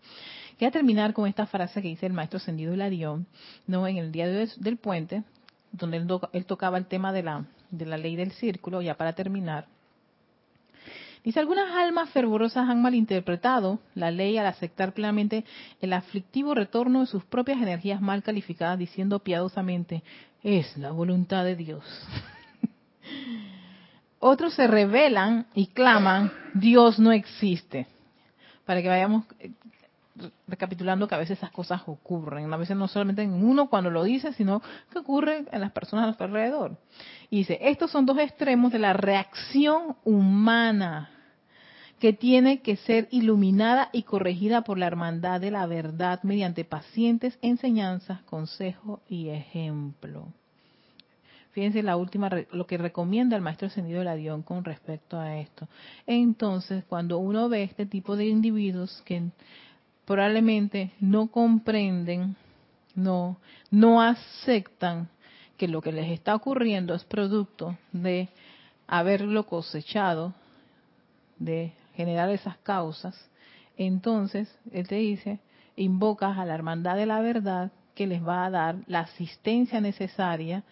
Quiero 0.57 0.71
terminar 0.71 1.13
con 1.13 1.27
esta 1.27 1.45
frase 1.47 1.81
que 1.81 1.87
dice 1.87 2.05
el 2.05 2.13
maestro 2.13 2.39
Sendido 2.39 2.73
Hilarión, 2.73 3.25
no 3.67 3.87
en 3.87 3.97
el 3.97 4.11
día 4.11 4.27
del 4.27 4.77
puente, 4.77 5.23
donde 5.71 5.97
él, 6.33 6.45
tocaba 6.45 6.77
el 6.77 6.85
tema 6.85 7.11
de 7.11 7.23
la, 7.23 7.45
de 7.69 7.85
la 7.85 7.97
ley 7.97 8.15
del 8.15 8.31
círculo, 8.31 8.81
ya 8.81 8.95
para 8.95 9.13
terminar. 9.13 9.65
Dice, 11.23 11.39
algunas 11.39 11.75
almas 11.75 12.09
fervorosas 12.09 12.67
han 12.67 12.81
malinterpretado 12.81 13.79
la 13.93 14.09
ley 14.09 14.37
al 14.37 14.47
aceptar 14.47 14.93
plenamente 14.93 15.45
el 15.79 15.93
aflictivo 15.93 16.55
retorno 16.55 17.01
de 17.01 17.05
sus 17.05 17.23
propias 17.23 17.61
energías 17.61 18.01
mal 18.01 18.23
calificadas, 18.23 18.79
diciendo 18.79 19.19
piadosamente, 19.19 20.03
es 20.41 20.75
la 20.77 20.91
voluntad 20.91 21.45
de 21.45 21.55
Dios. 21.55 21.83
Otros 24.21 24.53
se 24.53 24.67
rebelan 24.67 25.47
y 25.55 25.67
claman, 25.67 26.31
Dios 26.53 26.99
no 26.99 27.11
existe. 27.11 27.87
Para 28.65 28.81
que 28.81 28.87
vayamos 28.87 29.25
recapitulando 30.47 31.07
que 31.07 31.15
a 31.15 31.17
veces 31.17 31.39
esas 31.39 31.49
cosas 31.49 31.81
ocurren, 31.87 32.53
a 32.53 32.57
veces 32.57 32.77
no 32.77 32.87
solamente 32.87 33.23
en 33.23 33.33
uno 33.43 33.67
cuando 33.67 33.89
lo 33.89 34.03
dice, 34.03 34.31
sino 34.33 34.61
que 34.91 34.99
ocurre 34.99 35.45
en 35.51 35.61
las 35.61 35.71
personas 35.71 36.03
a 36.03 36.05
nuestro 36.07 36.27
alrededor. 36.27 36.77
Dice, 37.31 37.57
estos 37.61 37.89
son 37.89 38.05
dos 38.05 38.19
extremos 38.19 38.71
de 38.71 38.77
la 38.77 38.93
reacción 38.93 39.95
humana 40.03 41.09
que 41.99 42.13
tiene 42.13 42.61
que 42.61 42.75
ser 42.75 43.07
iluminada 43.09 43.89
y 43.91 44.03
corregida 44.03 44.61
por 44.61 44.77
la 44.77 44.85
hermandad 44.85 45.41
de 45.41 45.49
la 45.49 45.65
verdad 45.65 46.21
mediante 46.21 46.63
pacientes 46.63 47.39
enseñanzas, 47.41 48.21
consejo 48.23 49.01
y 49.07 49.29
ejemplo. 49.29 50.27
Fíjense 51.51 51.83
la 51.83 51.97
última, 51.97 52.29
lo 52.51 52.65
que 52.65 52.77
recomienda 52.77 53.35
el 53.35 53.41
maestro 53.41 53.67
ascendido 53.67 53.99
del 53.99 54.07
avión 54.07 54.41
con 54.41 54.63
respecto 54.63 55.19
a 55.19 55.37
esto. 55.37 55.67
Entonces, 56.07 56.83
cuando 56.85 57.17
uno 57.17 57.49
ve 57.49 57.63
este 57.63 57.85
tipo 57.85 58.15
de 58.15 58.27
individuos 58.27 59.01
que 59.05 59.23
probablemente 60.05 60.91
no 60.99 61.27
comprenden, 61.27 62.35
no, 62.95 63.37
no 63.69 64.01
aceptan 64.01 65.09
que 65.57 65.67
lo 65.67 65.81
que 65.81 65.91
les 65.91 66.09
está 66.11 66.35
ocurriendo 66.35 66.93
es 66.93 67.03
producto 67.03 67.77
de 67.91 68.29
haberlo 68.87 69.45
cosechado, 69.45 70.33
de 71.37 71.73
generar 71.95 72.29
esas 72.29 72.57
causas, 72.57 73.29
entonces 73.77 74.53
él 74.71 74.87
te 74.87 74.95
dice, 74.95 75.39
invocas 75.75 76.37
a 76.37 76.45
la 76.45 76.55
hermandad 76.55 76.95
de 76.95 77.05
la 77.05 77.19
verdad 77.19 77.71
que 77.95 78.07
les 78.07 78.25
va 78.25 78.45
a 78.45 78.49
dar 78.49 78.75
la 78.87 79.01
asistencia 79.01 79.81
necesaria. 79.81 80.63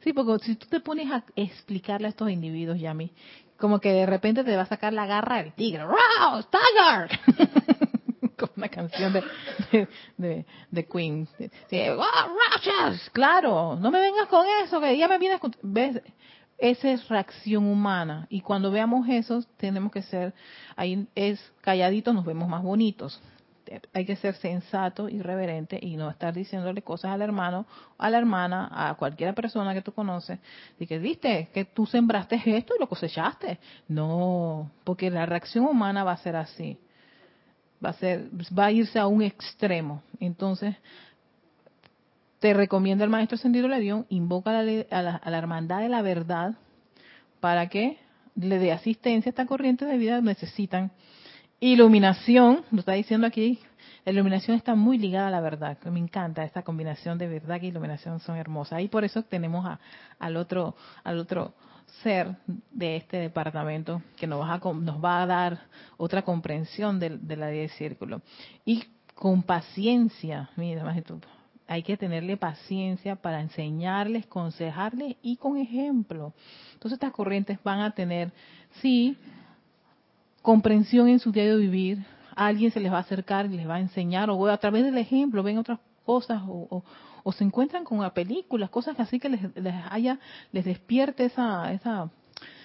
Sí, 0.00 0.12
porque 0.12 0.44
si 0.44 0.56
tú 0.56 0.66
te 0.68 0.80
pones 0.80 1.10
a 1.10 1.24
explicarle 1.36 2.06
a 2.06 2.10
estos 2.10 2.30
individuos, 2.30 2.78
Yami, 2.78 3.12
como 3.58 3.80
que 3.80 3.92
de 3.92 4.06
repente 4.06 4.44
te 4.44 4.56
va 4.56 4.62
a 4.62 4.66
sacar 4.66 4.92
la 4.92 5.06
garra 5.06 5.42
del 5.42 5.52
tigre. 5.52 5.84
¡Wow! 5.84 6.44
¡Tiger! 6.50 7.48
Como 8.38 8.52
una 8.56 8.68
canción 8.68 9.12
de, 9.12 10.46
de, 10.70 10.86
Queen. 10.86 11.28
Claro, 13.12 13.76
no 13.80 13.90
me 13.90 13.98
vengas 13.98 14.28
con 14.28 14.46
eso, 14.62 14.80
que 14.80 14.96
ya 14.96 15.08
me 15.08 15.18
vienes 15.18 15.40
con... 15.40 15.56
¿Ves? 15.60 16.00
Esa 16.56 16.92
es 16.92 17.08
reacción 17.08 17.64
humana. 17.64 18.28
Y 18.30 18.40
cuando 18.40 18.70
veamos 18.70 19.08
eso, 19.08 19.42
tenemos 19.56 19.90
que 19.90 20.02
ser, 20.02 20.34
ahí 20.76 21.08
es 21.16 21.40
calladitos, 21.62 22.14
nos 22.14 22.24
vemos 22.24 22.48
más 22.48 22.62
bonitos 22.62 23.20
hay 23.92 24.04
que 24.04 24.16
ser 24.16 24.34
sensato 24.36 25.08
y 25.08 25.20
reverente 25.20 25.78
y 25.80 25.96
no 25.96 26.10
estar 26.10 26.34
diciéndole 26.34 26.82
cosas 26.82 27.12
al 27.12 27.22
hermano, 27.22 27.66
a 27.96 28.10
la 28.10 28.18
hermana, 28.18 28.68
a 28.72 28.94
cualquier 28.94 29.34
persona 29.34 29.74
que 29.74 29.82
tú 29.82 29.92
conoces, 29.92 30.38
y 30.78 30.86
que 30.86 30.98
viste 30.98 31.48
que 31.52 31.64
tú 31.64 31.86
sembraste 31.86 32.40
esto 32.44 32.74
y 32.76 32.80
lo 32.80 32.88
cosechaste. 32.88 33.58
No, 33.88 34.70
porque 34.84 35.10
la 35.10 35.26
reacción 35.26 35.66
humana 35.66 36.04
va 36.04 36.12
a 36.12 36.16
ser 36.18 36.36
así. 36.36 36.78
Va 37.84 37.90
a 37.90 37.94
ser, 37.94 38.28
va 38.56 38.66
a 38.66 38.72
irse 38.72 38.98
a 38.98 39.06
un 39.06 39.22
extremo. 39.22 40.02
Entonces, 40.18 40.74
te 42.40 42.54
recomienda 42.54 43.04
el 43.04 43.10
maestro 43.10 43.38
Sendido 43.38 43.68
Levión, 43.68 44.06
invoca 44.08 44.50
a 44.50 44.62
la, 44.62 44.86
a, 44.90 45.02
la, 45.02 45.16
a 45.16 45.30
la 45.30 45.38
hermandad 45.38 45.80
de 45.80 45.88
la 45.88 46.02
verdad 46.02 46.54
para 47.40 47.68
que 47.68 47.98
le 48.34 48.58
dé 48.58 48.72
asistencia 48.72 49.30
a 49.30 49.32
esta 49.32 49.46
corriente 49.46 49.84
de 49.84 49.96
vida 49.96 50.20
necesitan 50.20 50.92
Iluminación, 51.60 52.64
lo 52.70 52.80
está 52.80 52.92
diciendo 52.92 53.26
aquí, 53.26 53.58
la 54.04 54.12
iluminación 54.12 54.56
está 54.56 54.74
muy 54.74 54.96
ligada 54.96 55.28
a 55.28 55.30
la 55.30 55.40
verdad. 55.40 55.78
Me 55.84 55.98
encanta 55.98 56.44
esta 56.44 56.62
combinación 56.62 57.18
de 57.18 57.28
verdad 57.28 57.58
y 57.60 57.66
iluminación 57.66 58.20
son 58.20 58.36
hermosas. 58.36 58.80
Y 58.80 58.88
por 58.88 59.04
eso 59.04 59.22
tenemos 59.22 59.66
al 60.18 60.36
otro 60.36 60.76
al 61.04 61.18
otro 61.18 61.54
ser 62.02 62.36
de 62.70 62.96
este 62.96 63.16
departamento 63.18 64.02
que 64.16 64.26
nos 64.26 64.40
va 64.40 64.54
a, 64.54 64.72
nos 64.72 65.04
va 65.04 65.22
a 65.22 65.26
dar 65.26 65.60
otra 65.96 66.22
comprensión 66.22 67.00
de, 67.00 67.10
la 67.36 67.50
ley 67.50 67.60
del 67.60 67.70
círculo. 67.70 68.22
Y 68.64 68.84
con 69.14 69.42
paciencia, 69.42 70.50
mira, 70.56 70.84
más 70.84 70.96
hay 71.66 71.82
que 71.82 71.98
tenerle 71.98 72.36
paciencia 72.36 73.16
para 73.16 73.40
enseñarles, 73.40 74.24
aconsejarles 74.24 75.16
y 75.22 75.36
con 75.36 75.58
ejemplo. 75.58 76.32
Entonces 76.72 76.94
estas 76.94 77.12
corrientes 77.12 77.58
van 77.62 77.80
a 77.80 77.90
tener, 77.90 78.32
sí, 78.80 79.18
comprensión 80.48 81.08
en 81.08 81.18
su 81.18 81.30
diario 81.30 81.58
vivir, 81.58 82.06
alguien 82.34 82.70
se 82.70 82.80
les 82.80 82.90
va 82.90 82.96
a 82.96 83.00
acercar 83.00 83.44
y 83.44 83.50
les 83.50 83.68
va 83.68 83.74
a 83.74 83.80
enseñar, 83.80 84.30
o 84.30 84.46
a 84.46 84.56
través 84.56 84.82
del 84.82 84.96
ejemplo 84.96 85.42
ven 85.42 85.58
otras 85.58 85.78
cosas, 86.06 86.40
o, 86.46 86.82
se 87.36 87.44
encuentran 87.44 87.84
con 87.84 88.10
películas, 88.12 88.70
cosas 88.70 88.98
así 88.98 89.20
que 89.20 89.28
les, 89.28 89.74
haya, 89.90 90.18
les 90.50 90.64
despierte 90.64 91.26
esa, 91.26 91.70
esa, 91.74 92.08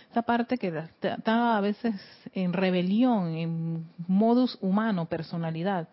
esa 0.10 0.22
parte 0.22 0.58
que 0.58 0.70
está 1.02 1.58
a 1.58 1.60
veces 1.60 1.94
en 2.32 2.54
rebelión, 2.54 3.36
en 3.36 3.86
modus 4.08 4.58
humano, 4.62 5.10
personalidad, 5.10 5.90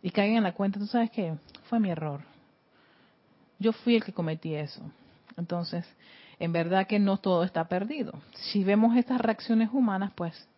y 0.00 0.12
caigan 0.12 0.38
en 0.38 0.44
la 0.44 0.54
cuenta, 0.54 0.78
tú 0.78 0.86
sabes 0.86 1.10
que 1.10 1.34
fue 1.64 1.78
mi 1.78 1.90
error. 1.90 2.22
Yo 3.58 3.74
fui 3.74 3.96
el 3.96 4.02
que 4.02 4.14
cometí 4.14 4.54
eso. 4.54 4.80
Entonces, 5.36 5.84
en 6.38 6.54
verdad 6.54 6.86
que 6.86 6.98
no 6.98 7.18
todo 7.18 7.44
está 7.44 7.68
perdido. 7.68 8.14
Si 8.32 8.64
vemos 8.64 8.96
estas 8.96 9.20
reacciones 9.20 9.68
humanas, 9.74 10.10
pues 10.14 10.48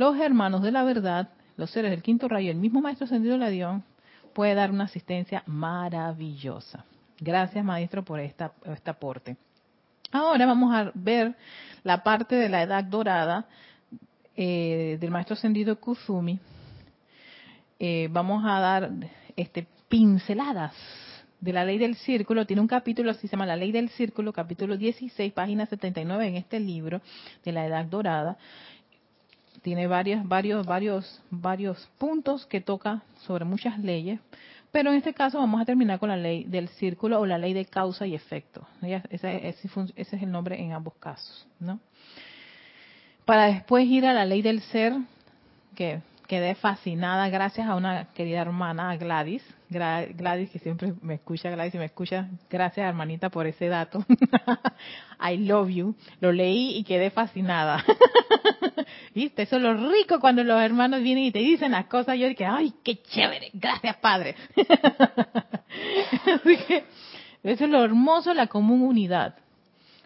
los 0.00 0.18
hermanos 0.18 0.62
de 0.62 0.72
la 0.72 0.82
verdad, 0.82 1.28
los 1.58 1.70
seres 1.72 1.90
del 1.90 2.02
quinto 2.02 2.26
rayo, 2.26 2.50
el 2.50 2.56
mismo 2.56 2.80
maestro 2.80 3.04
ascendido 3.04 3.36
Dios, 3.50 3.82
puede 4.32 4.54
dar 4.54 4.70
una 4.70 4.84
asistencia 4.84 5.42
maravillosa. 5.44 6.86
Gracias, 7.18 7.62
maestro, 7.62 8.02
por 8.02 8.18
esta, 8.18 8.54
este 8.64 8.88
aporte. 8.88 9.36
Ahora 10.10 10.46
vamos 10.46 10.74
a 10.74 10.90
ver 10.94 11.34
la 11.84 12.02
parte 12.02 12.34
de 12.36 12.48
la 12.48 12.62
edad 12.62 12.82
dorada 12.82 13.44
eh, 14.34 14.96
del 14.98 15.10
maestro 15.10 15.34
ascendido 15.34 15.78
Kuzumi. 15.78 16.38
Eh, 17.78 18.08
vamos 18.10 18.42
a 18.46 18.58
dar 18.58 18.90
este, 19.36 19.66
pinceladas 19.90 20.72
de 21.42 21.52
la 21.52 21.66
ley 21.66 21.76
del 21.76 21.94
círculo. 21.96 22.46
Tiene 22.46 22.62
un 22.62 22.68
capítulo, 22.68 23.10
así 23.10 23.28
se 23.28 23.32
llama 23.32 23.44
La 23.44 23.56
ley 23.56 23.70
del 23.70 23.90
círculo, 23.90 24.32
capítulo 24.32 24.78
16, 24.78 25.30
página 25.34 25.66
79 25.66 26.26
en 26.26 26.36
este 26.36 26.58
libro 26.58 27.02
de 27.44 27.52
la 27.52 27.66
edad 27.66 27.84
dorada 27.84 28.38
tiene 29.62 29.86
varios, 29.86 30.26
varios, 30.26 30.66
varios, 30.66 31.22
varios 31.30 31.88
puntos 31.98 32.46
que 32.46 32.60
toca 32.60 33.02
sobre 33.26 33.44
muchas 33.44 33.78
leyes, 33.78 34.20
pero 34.72 34.90
en 34.90 34.96
este 34.96 35.12
caso 35.12 35.38
vamos 35.38 35.60
a 35.60 35.64
terminar 35.64 35.98
con 35.98 36.08
la 36.08 36.16
ley 36.16 36.44
del 36.44 36.68
círculo 36.68 37.20
o 37.20 37.26
la 37.26 37.38
ley 37.38 37.52
de 37.52 37.64
causa 37.64 38.06
y 38.06 38.14
efecto. 38.14 38.66
Ese, 39.10 39.48
es 39.96 40.12
el 40.12 40.30
nombre 40.30 40.60
en 40.60 40.72
ambos 40.72 40.94
casos, 40.94 41.46
¿no? 41.58 41.80
Para 43.24 43.46
después 43.46 43.86
ir 43.86 44.06
a 44.06 44.12
la 44.12 44.24
ley 44.24 44.42
del 44.42 44.60
ser, 44.60 44.94
que 45.74 46.00
quedé 46.30 46.54
fascinada 46.54 47.28
gracias 47.28 47.66
a 47.66 47.74
una 47.74 48.12
querida 48.12 48.40
hermana, 48.40 48.96
Gladys, 48.96 49.42
Gladys 49.68 50.48
que 50.50 50.60
siempre 50.60 50.94
me 51.02 51.14
escucha, 51.14 51.50
Gladys 51.50 51.74
y 51.74 51.78
me 51.78 51.86
escucha, 51.86 52.28
gracias 52.48 52.88
hermanita 52.88 53.30
por 53.30 53.48
ese 53.48 53.66
dato. 53.66 54.04
I 55.20 55.38
love 55.38 55.70
you. 55.70 55.96
Lo 56.20 56.30
leí 56.30 56.76
y 56.78 56.84
quedé 56.84 57.10
fascinada. 57.10 57.84
¿Viste? 59.12 59.42
Eso 59.42 59.56
es 59.56 59.62
lo 59.62 59.74
rico 59.90 60.20
cuando 60.20 60.44
los 60.44 60.62
hermanos 60.62 61.02
vienen 61.02 61.24
y 61.24 61.32
te 61.32 61.40
dicen 61.40 61.72
las 61.72 61.86
cosas. 61.86 62.16
Yo 62.16 62.28
dije, 62.28 62.46
ay, 62.46 62.74
qué 62.84 63.02
chévere, 63.02 63.50
gracias 63.52 63.96
Padre. 63.96 64.36
Eso 67.42 67.64
es 67.64 67.70
lo 67.70 67.82
hermoso 67.82 68.32
la 68.34 68.46
común 68.46 68.82
unidad. 68.82 69.34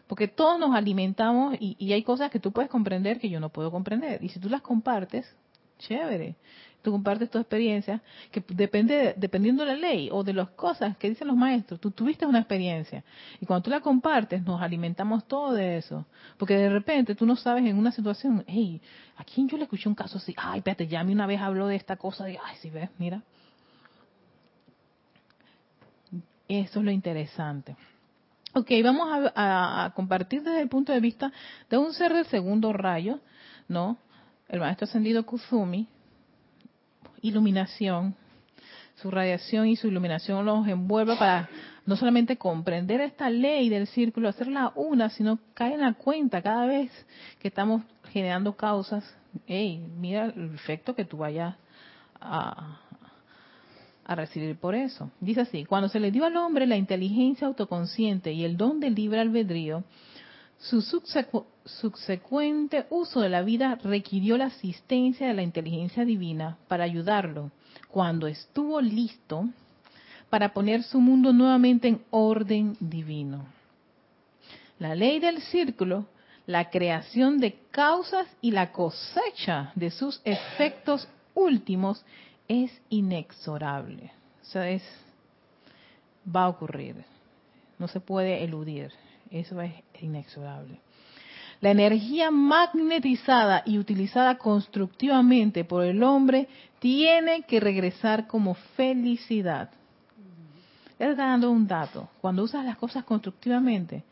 Porque 0.06 0.26
todos 0.26 0.58
nos 0.58 0.74
alimentamos 0.74 1.54
y, 1.60 1.76
y 1.78 1.92
hay 1.92 2.02
cosas 2.02 2.30
que 2.30 2.40
tú 2.40 2.50
puedes 2.50 2.70
comprender 2.70 3.20
que 3.20 3.28
yo 3.28 3.40
no 3.40 3.50
puedo 3.50 3.70
comprender. 3.70 4.24
Y 4.24 4.30
si 4.30 4.40
tú 4.40 4.48
las 4.48 4.62
compartes, 4.62 5.26
chévere 5.78 6.36
tú 6.84 6.92
compartes 6.92 7.30
tu 7.30 7.38
experiencia, 7.38 8.02
que 8.30 8.44
depende, 8.46 9.14
dependiendo 9.16 9.64
de 9.64 9.72
la 9.72 9.78
ley 9.78 10.10
o 10.12 10.22
de 10.22 10.34
las 10.34 10.50
cosas 10.50 10.96
que 10.98 11.08
dicen 11.08 11.26
los 11.26 11.36
maestros, 11.36 11.80
tú 11.80 11.90
tuviste 11.90 12.26
una 12.26 12.40
experiencia. 12.40 13.02
Y 13.40 13.46
cuando 13.46 13.62
tú 13.62 13.70
la 13.70 13.80
compartes, 13.80 14.44
nos 14.44 14.60
alimentamos 14.60 15.26
todo 15.26 15.54
de 15.54 15.78
eso. 15.78 16.04
Porque 16.36 16.58
de 16.58 16.68
repente 16.68 17.14
tú 17.14 17.24
no 17.24 17.36
sabes 17.36 17.64
en 17.64 17.78
una 17.78 17.90
situación, 17.90 18.44
hey, 18.46 18.82
¿a 19.16 19.24
quién 19.24 19.48
yo 19.48 19.56
le 19.56 19.62
escuché 19.62 19.88
un 19.88 19.94
caso 19.94 20.18
así? 20.18 20.34
Ay, 20.36 20.58
espérate, 20.58 20.86
ya 20.86 21.00
a 21.00 21.04
mí 21.04 21.14
una 21.14 21.26
vez 21.26 21.40
habló 21.40 21.66
de 21.68 21.76
esta 21.76 21.96
cosa, 21.96 22.30
y, 22.30 22.36
ay, 22.36 22.56
sí 22.60 22.68
ves, 22.68 22.90
mira. 22.98 23.22
Eso 26.46 26.80
es 26.80 26.84
lo 26.84 26.90
interesante. 26.90 27.76
Ok, 28.52 28.70
vamos 28.84 29.08
a, 29.34 29.86
a, 29.86 29.94
compartir 29.94 30.42
desde 30.42 30.60
el 30.60 30.68
punto 30.68 30.92
de 30.92 31.00
vista 31.00 31.32
de 31.70 31.78
un 31.78 31.94
ser 31.94 32.12
del 32.12 32.26
segundo 32.26 32.74
rayo, 32.74 33.20
¿no? 33.68 33.96
El 34.48 34.60
maestro 34.60 34.84
ascendido 34.84 35.24
Kuzumi, 35.24 35.88
iluminación, 37.22 38.14
su 38.96 39.10
radiación 39.10 39.66
y 39.68 39.76
su 39.76 39.88
iluminación 39.88 40.44
los 40.44 40.66
envuelve 40.68 41.16
para 41.16 41.48
no 41.86 41.96
solamente 41.96 42.36
comprender 42.36 43.00
esta 43.00 43.28
ley 43.28 43.68
del 43.68 43.86
círculo, 43.86 44.28
hacerla 44.28 44.72
una, 44.74 45.10
sino 45.10 45.38
caer 45.54 45.74
en 45.74 45.80
la 45.80 45.94
cuenta 45.94 46.42
cada 46.42 46.66
vez 46.66 46.90
que 47.40 47.48
estamos 47.48 47.82
generando 48.12 48.56
causas. 48.56 49.04
Hey, 49.46 49.84
mira 49.98 50.26
el 50.26 50.54
efecto 50.54 50.94
que 50.94 51.04
tú 51.04 51.18
vayas 51.18 51.56
a, 52.20 52.80
a 54.04 54.14
recibir 54.14 54.56
por 54.56 54.74
eso. 54.74 55.10
Dice 55.20 55.40
así, 55.42 55.64
cuando 55.64 55.88
se 55.88 56.00
le 56.00 56.10
dio 56.10 56.24
al 56.24 56.36
hombre 56.36 56.66
la 56.66 56.76
inteligencia 56.76 57.46
autoconsciente 57.46 58.32
y 58.32 58.44
el 58.44 58.56
don 58.56 58.80
del 58.80 58.94
libre 58.94 59.20
albedrío, 59.20 59.84
su 60.58 60.82
subsecuente 61.64 62.86
uso 62.90 63.20
de 63.20 63.28
la 63.28 63.42
vida 63.42 63.78
requirió 63.82 64.36
la 64.36 64.46
asistencia 64.46 65.26
de 65.26 65.34
la 65.34 65.42
inteligencia 65.42 66.04
divina 66.04 66.58
para 66.68 66.84
ayudarlo 66.84 67.50
cuando 67.90 68.26
estuvo 68.26 68.80
listo 68.80 69.48
para 70.30 70.52
poner 70.52 70.82
su 70.82 71.00
mundo 71.00 71.32
nuevamente 71.32 71.88
en 71.88 72.02
orden 72.10 72.76
divino. 72.80 73.46
La 74.78 74.94
ley 74.94 75.20
del 75.20 75.40
círculo, 75.42 76.06
la 76.46 76.70
creación 76.70 77.38
de 77.38 77.56
causas 77.70 78.26
y 78.40 78.50
la 78.50 78.72
cosecha 78.72 79.70
de 79.76 79.90
sus 79.90 80.20
efectos 80.24 81.08
últimos 81.34 82.04
es 82.48 82.72
inexorable. 82.90 84.12
Eso 84.42 84.60
es, 84.60 84.82
va 86.34 86.44
a 86.44 86.48
ocurrir. 86.48 87.04
No 87.78 87.88
se 87.88 88.00
puede 88.00 88.42
eludir. 88.42 88.92
Eso 89.34 89.60
es 89.60 89.72
inexorable. 90.00 90.78
La 91.60 91.72
energía 91.72 92.30
magnetizada 92.30 93.64
y 93.66 93.78
utilizada 93.78 94.38
constructivamente 94.38 95.64
por 95.64 95.84
el 95.84 96.04
hombre 96.04 96.46
tiene 96.78 97.42
que 97.42 97.58
regresar 97.58 98.28
como 98.28 98.54
felicidad. 98.76 99.70
Ya 101.00 101.10
está 101.10 101.26
dando 101.26 101.50
un 101.50 101.66
dato. 101.66 102.08
Cuando 102.20 102.44
usas 102.44 102.64
las 102.64 102.76
cosas 102.76 103.02
constructivamente, 103.02 104.04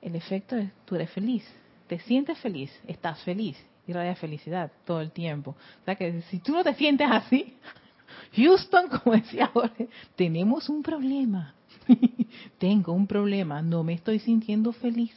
el 0.00 0.14
efecto 0.14 0.54
es 0.54 0.70
tú 0.84 0.94
eres 0.94 1.10
feliz, 1.10 1.44
te 1.88 1.98
sientes 1.98 2.38
feliz, 2.38 2.70
estás 2.86 3.20
feliz, 3.22 3.56
y 3.84 3.92
raya 3.92 4.14
felicidad 4.14 4.70
todo 4.84 5.00
el 5.00 5.10
tiempo. 5.10 5.56
O 5.82 5.84
sea 5.84 5.96
que 5.96 6.22
si 6.22 6.38
tú 6.38 6.52
no 6.52 6.62
te 6.62 6.74
sientes 6.74 7.08
así, 7.10 7.56
Houston, 8.36 8.88
como 8.90 9.16
decía 9.16 9.48
Jorge, 9.48 9.88
tenemos 10.14 10.68
un 10.68 10.84
problema. 10.84 11.52
Tengo 12.58 12.92
un 12.92 13.06
problema, 13.06 13.62
no 13.62 13.84
me 13.84 13.94
estoy 13.94 14.18
sintiendo 14.18 14.72
feliz. 14.72 15.14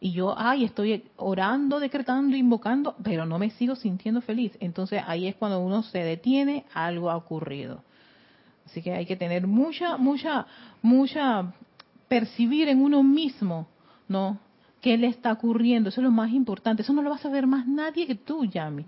Y 0.00 0.12
yo, 0.12 0.34
ay, 0.38 0.64
estoy 0.64 1.04
orando, 1.16 1.80
decretando, 1.80 2.36
invocando, 2.36 2.94
pero 3.02 3.26
no 3.26 3.38
me 3.38 3.50
sigo 3.50 3.74
sintiendo 3.74 4.20
feliz. 4.20 4.52
Entonces 4.60 5.02
ahí 5.06 5.26
es 5.26 5.34
cuando 5.34 5.60
uno 5.60 5.82
se 5.82 5.98
detiene, 5.98 6.64
algo 6.72 7.10
ha 7.10 7.16
ocurrido. 7.16 7.82
Así 8.64 8.80
que 8.82 8.92
hay 8.92 9.06
que 9.06 9.16
tener 9.16 9.46
mucha, 9.46 9.96
mucha, 9.96 10.46
mucha, 10.82 11.52
percibir 12.06 12.68
en 12.68 12.80
uno 12.80 13.02
mismo, 13.02 13.66
¿no? 14.06 14.38
¿Qué 14.80 14.96
le 14.96 15.08
está 15.08 15.32
ocurriendo? 15.32 15.88
Eso 15.88 16.00
es 16.00 16.04
lo 16.04 16.12
más 16.12 16.30
importante. 16.32 16.82
Eso 16.82 16.92
no 16.92 17.02
lo 17.02 17.10
va 17.10 17.16
a 17.16 17.20
saber 17.20 17.46
más 17.46 17.66
nadie 17.66 18.06
que 18.06 18.14
tú, 18.14 18.44
Yami. 18.44 18.84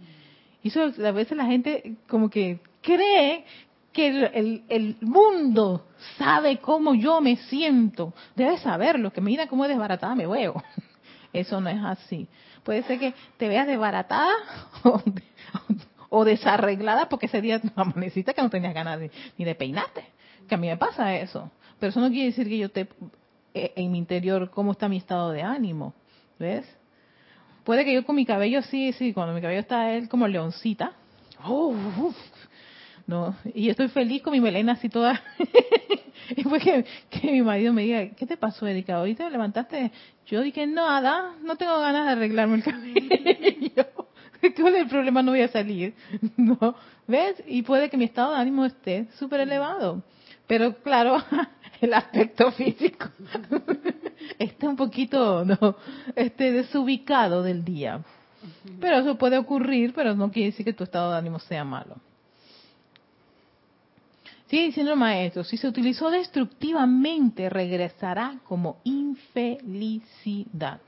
Y 0.62 0.68
eso 0.68 0.82
a 0.82 1.10
veces 1.10 1.36
la 1.36 1.46
gente 1.46 1.96
como 2.08 2.30
que 2.30 2.60
cree 2.82 3.44
que 3.92 4.08
el, 4.08 4.64
el, 4.68 4.96
mundo 5.00 5.86
sabe 6.16 6.58
cómo 6.58 6.94
yo 6.94 7.20
me 7.20 7.36
siento. 7.36 8.14
Debe 8.36 8.58
saberlo, 8.58 9.12
que 9.12 9.20
mira 9.20 9.46
cómo 9.48 9.66
desbaratada 9.66 10.14
me 10.14 10.26
veo. 10.26 10.62
Eso 11.32 11.60
no 11.60 11.68
es 11.70 11.82
así. 11.82 12.28
Puede 12.62 12.82
ser 12.84 12.98
que 12.98 13.14
te 13.36 13.48
veas 13.48 13.66
desbaratada 13.66 14.32
o, 16.10 16.24
desarreglada 16.24 17.08
porque 17.08 17.26
ese 17.26 17.40
día 17.40 17.60
amaneciste 17.76 18.34
que 18.34 18.42
no 18.42 18.50
tenías 18.50 18.74
ganas 18.74 19.00
ni 19.36 19.44
de 19.44 19.54
peinarte. 19.54 20.04
Que 20.48 20.54
a 20.54 20.58
mí 20.58 20.66
me 20.66 20.76
pasa 20.76 21.14
eso. 21.16 21.50
Pero 21.78 21.90
eso 21.90 22.00
no 22.00 22.08
quiere 22.08 22.26
decir 22.26 22.48
que 22.48 22.58
yo 22.58 22.68
te 22.70 22.88
eh, 23.54 23.72
en 23.76 23.90
mi 23.92 23.98
interior 23.98 24.50
cómo 24.50 24.72
está 24.72 24.88
mi 24.88 24.96
estado 24.96 25.30
de 25.30 25.42
ánimo. 25.42 25.94
¿Ves? 26.38 26.66
Puede 27.64 27.84
que 27.84 27.92
yo 27.94 28.04
con 28.04 28.16
mi 28.16 28.26
cabello 28.26 28.62
sí, 28.62 28.92
sí, 28.92 29.12
cuando 29.12 29.34
mi 29.34 29.40
cabello 29.40 29.60
está 29.60 29.92
él 29.92 30.08
como 30.08 30.26
leoncita. 30.26 30.92
Oh, 31.44 31.74
no, 33.10 33.34
y 33.54 33.68
estoy 33.70 33.88
feliz 33.88 34.22
con 34.22 34.32
mi 34.32 34.40
melena 34.40 34.74
así 34.74 34.88
toda. 34.88 35.20
y 36.36 36.44
fue 36.44 36.60
que, 36.60 36.84
mi 37.24 37.42
marido 37.42 37.72
me 37.72 37.82
diga, 37.82 38.08
¿qué 38.14 38.24
te 38.24 38.36
pasó, 38.36 38.68
Erika? 38.68 38.94
¿Ahorita 38.94 39.24
te 39.24 39.30
levantaste? 39.32 39.90
Yo 40.26 40.40
dije, 40.42 40.64
nada, 40.68 41.34
no 41.42 41.56
tengo 41.56 41.76
ganas 41.80 42.06
de 42.06 42.12
arreglarme 42.12 42.58
el 42.58 42.62
cabello. 42.62 43.86
¿Cuál 44.56 44.76
es 44.76 44.82
el 44.82 44.88
problema? 44.88 45.24
No 45.24 45.32
voy 45.32 45.40
a 45.40 45.48
salir. 45.48 45.92
¿No? 46.36 46.76
¿Ves? 47.08 47.42
Y 47.48 47.62
puede 47.62 47.90
que 47.90 47.96
mi 47.96 48.04
estado 48.04 48.32
de 48.32 48.40
ánimo 48.40 48.64
esté 48.64 49.08
súper 49.18 49.40
elevado. 49.40 50.04
Pero 50.46 50.76
claro, 50.76 51.20
el 51.80 51.92
aspecto 51.92 52.52
físico 52.52 53.08
está 54.38 54.68
un 54.68 54.76
poquito 54.76 55.44
no, 55.44 55.74
este, 56.14 56.52
desubicado 56.52 57.42
del 57.42 57.64
día. 57.64 58.04
Pero 58.80 58.98
eso 58.98 59.18
puede 59.18 59.36
ocurrir, 59.36 59.94
pero 59.94 60.14
no 60.14 60.30
quiere 60.30 60.52
decir 60.52 60.64
que 60.64 60.72
tu 60.72 60.84
estado 60.84 61.10
de 61.10 61.18
ánimo 61.18 61.40
sea 61.40 61.64
malo. 61.64 61.96
Sigue 64.50 64.64
diciendo 64.64 64.90
el 64.94 64.98
maestro, 64.98 65.44
si 65.44 65.56
se 65.56 65.68
utilizó 65.68 66.10
destructivamente, 66.10 67.48
regresará 67.48 68.40
como 68.48 68.78
infelicidad. 68.82 70.80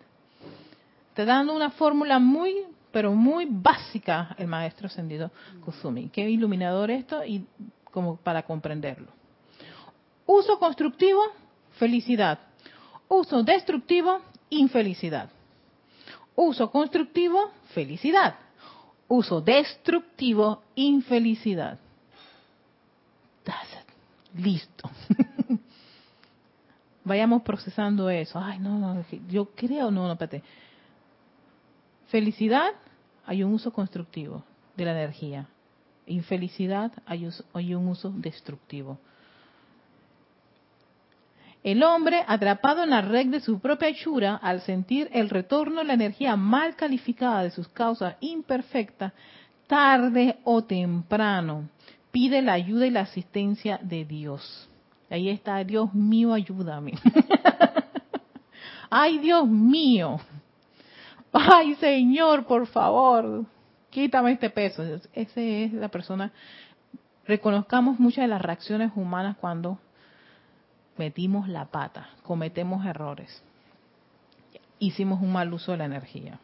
Te 1.14 1.24
dando 1.24 1.54
una 1.54 1.70
fórmula 1.70 2.18
muy, 2.18 2.56
pero 2.90 3.12
muy 3.12 3.46
básica 3.48 4.34
el 4.36 4.48
maestro 4.48 4.88
ascendido 4.88 5.30
Kusumi. 5.64 6.08
Qué 6.08 6.28
iluminador 6.28 6.90
esto 6.90 7.24
y 7.24 7.46
como 7.84 8.16
para 8.16 8.42
comprenderlo. 8.42 9.12
Uso 10.26 10.58
constructivo, 10.58 11.22
felicidad. 11.78 12.40
Uso 13.06 13.44
destructivo, 13.44 14.22
infelicidad. 14.50 15.30
Uso 16.34 16.68
constructivo, 16.68 17.52
felicidad. 17.72 18.34
Uso 19.06 19.40
destructivo, 19.40 20.64
infelicidad. 20.74 21.78
Listo. 24.34 24.90
Vayamos 27.04 27.42
procesando 27.42 28.08
eso. 28.08 28.38
Ay, 28.38 28.58
no, 28.58 28.78
no, 28.78 29.04
yo 29.28 29.46
creo, 29.54 29.90
no, 29.90 30.06
no, 30.06 30.12
espérate. 30.12 30.42
Felicidad, 32.08 32.72
hay 33.26 33.42
un 33.42 33.52
uso 33.52 33.72
constructivo 33.72 34.44
de 34.76 34.84
la 34.84 34.92
energía. 34.92 35.48
Infelicidad, 36.06 36.92
hay, 37.06 37.28
hay 37.52 37.74
un 37.74 37.88
uso 37.88 38.10
destructivo. 38.10 38.98
El 41.62 41.82
hombre, 41.84 42.24
atrapado 42.26 42.82
en 42.82 42.90
la 42.90 43.02
red 43.02 43.26
de 43.26 43.40
su 43.40 43.60
propia 43.60 43.88
hechura, 43.88 44.36
al 44.36 44.62
sentir 44.62 45.08
el 45.12 45.30
retorno 45.30 45.78
de 45.78 45.84
la 45.84 45.94
energía 45.94 46.36
mal 46.36 46.74
calificada 46.74 47.44
de 47.44 47.50
sus 47.50 47.68
causas 47.68 48.16
imperfectas, 48.20 49.12
tarde 49.68 50.38
o 50.44 50.62
temprano, 50.64 51.68
pide 52.12 52.42
la 52.42 52.52
ayuda 52.52 52.86
y 52.86 52.90
la 52.90 53.00
asistencia 53.00 53.80
de 53.82 54.04
Dios. 54.04 54.68
Ahí 55.10 55.28
está, 55.28 55.64
Dios 55.64 55.92
mío, 55.92 56.32
ayúdame. 56.32 56.92
Ay, 58.90 59.18
Dios 59.18 59.48
mío. 59.48 60.20
Ay, 61.32 61.74
Señor, 61.76 62.44
por 62.44 62.66
favor, 62.66 63.44
quítame 63.90 64.32
este 64.32 64.50
peso. 64.50 64.82
Esa 65.14 65.40
es 65.40 65.72
la 65.72 65.88
persona. 65.88 66.30
Reconozcamos 67.26 67.98
muchas 67.98 68.24
de 68.24 68.28
las 68.28 68.42
reacciones 68.42 68.92
humanas 68.94 69.36
cuando 69.38 69.78
metimos 70.98 71.48
la 71.48 71.66
pata, 71.66 72.10
cometemos 72.22 72.84
errores, 72.84 73.42
hicimos 74.78 75.22
un 75.22 75.32
mal 75.32 75.52
uso 75.52 75.72
de 75.72 75.78
la 75.78 75.84
energía. 75.86 76.38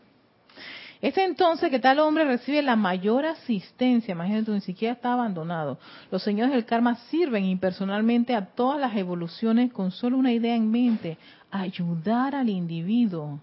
Es 1.00 1.16
entonces 1.16 1.70
que 1.70 1.78
tal 1.78 2.00
hombre 2.00 2.24
recibe 2.24 2.60
la 2.60 2.74
mayor 2.74 3.24
asistencia, 3.24 4.12
imagínate, 4.12 4.50
ni 4.50 4.60
siquiera 4.60 4.94
está 4.94 5.12
abandonado. 5.12 5.78
Los 6.10 6.24
señores 6.24 6.52
del 6.52 6.64
karma 6.64 6.96
sirven 7.08 7.44
impersonalmente 7.44 8.34
a 8.34 8.46
todas 8.46 8.80
las 8.80 8.96
evoluciones 8.96 9.72
con 9.72 9.92
solo 9.92 10.18
una 10.18 10.32
idea 10.32 10.56
en 10.56 10.68
mente, 10.70 11.16
ayudar 11.52 12.34
al 12.34 12.48
individuo, 12.48 13.38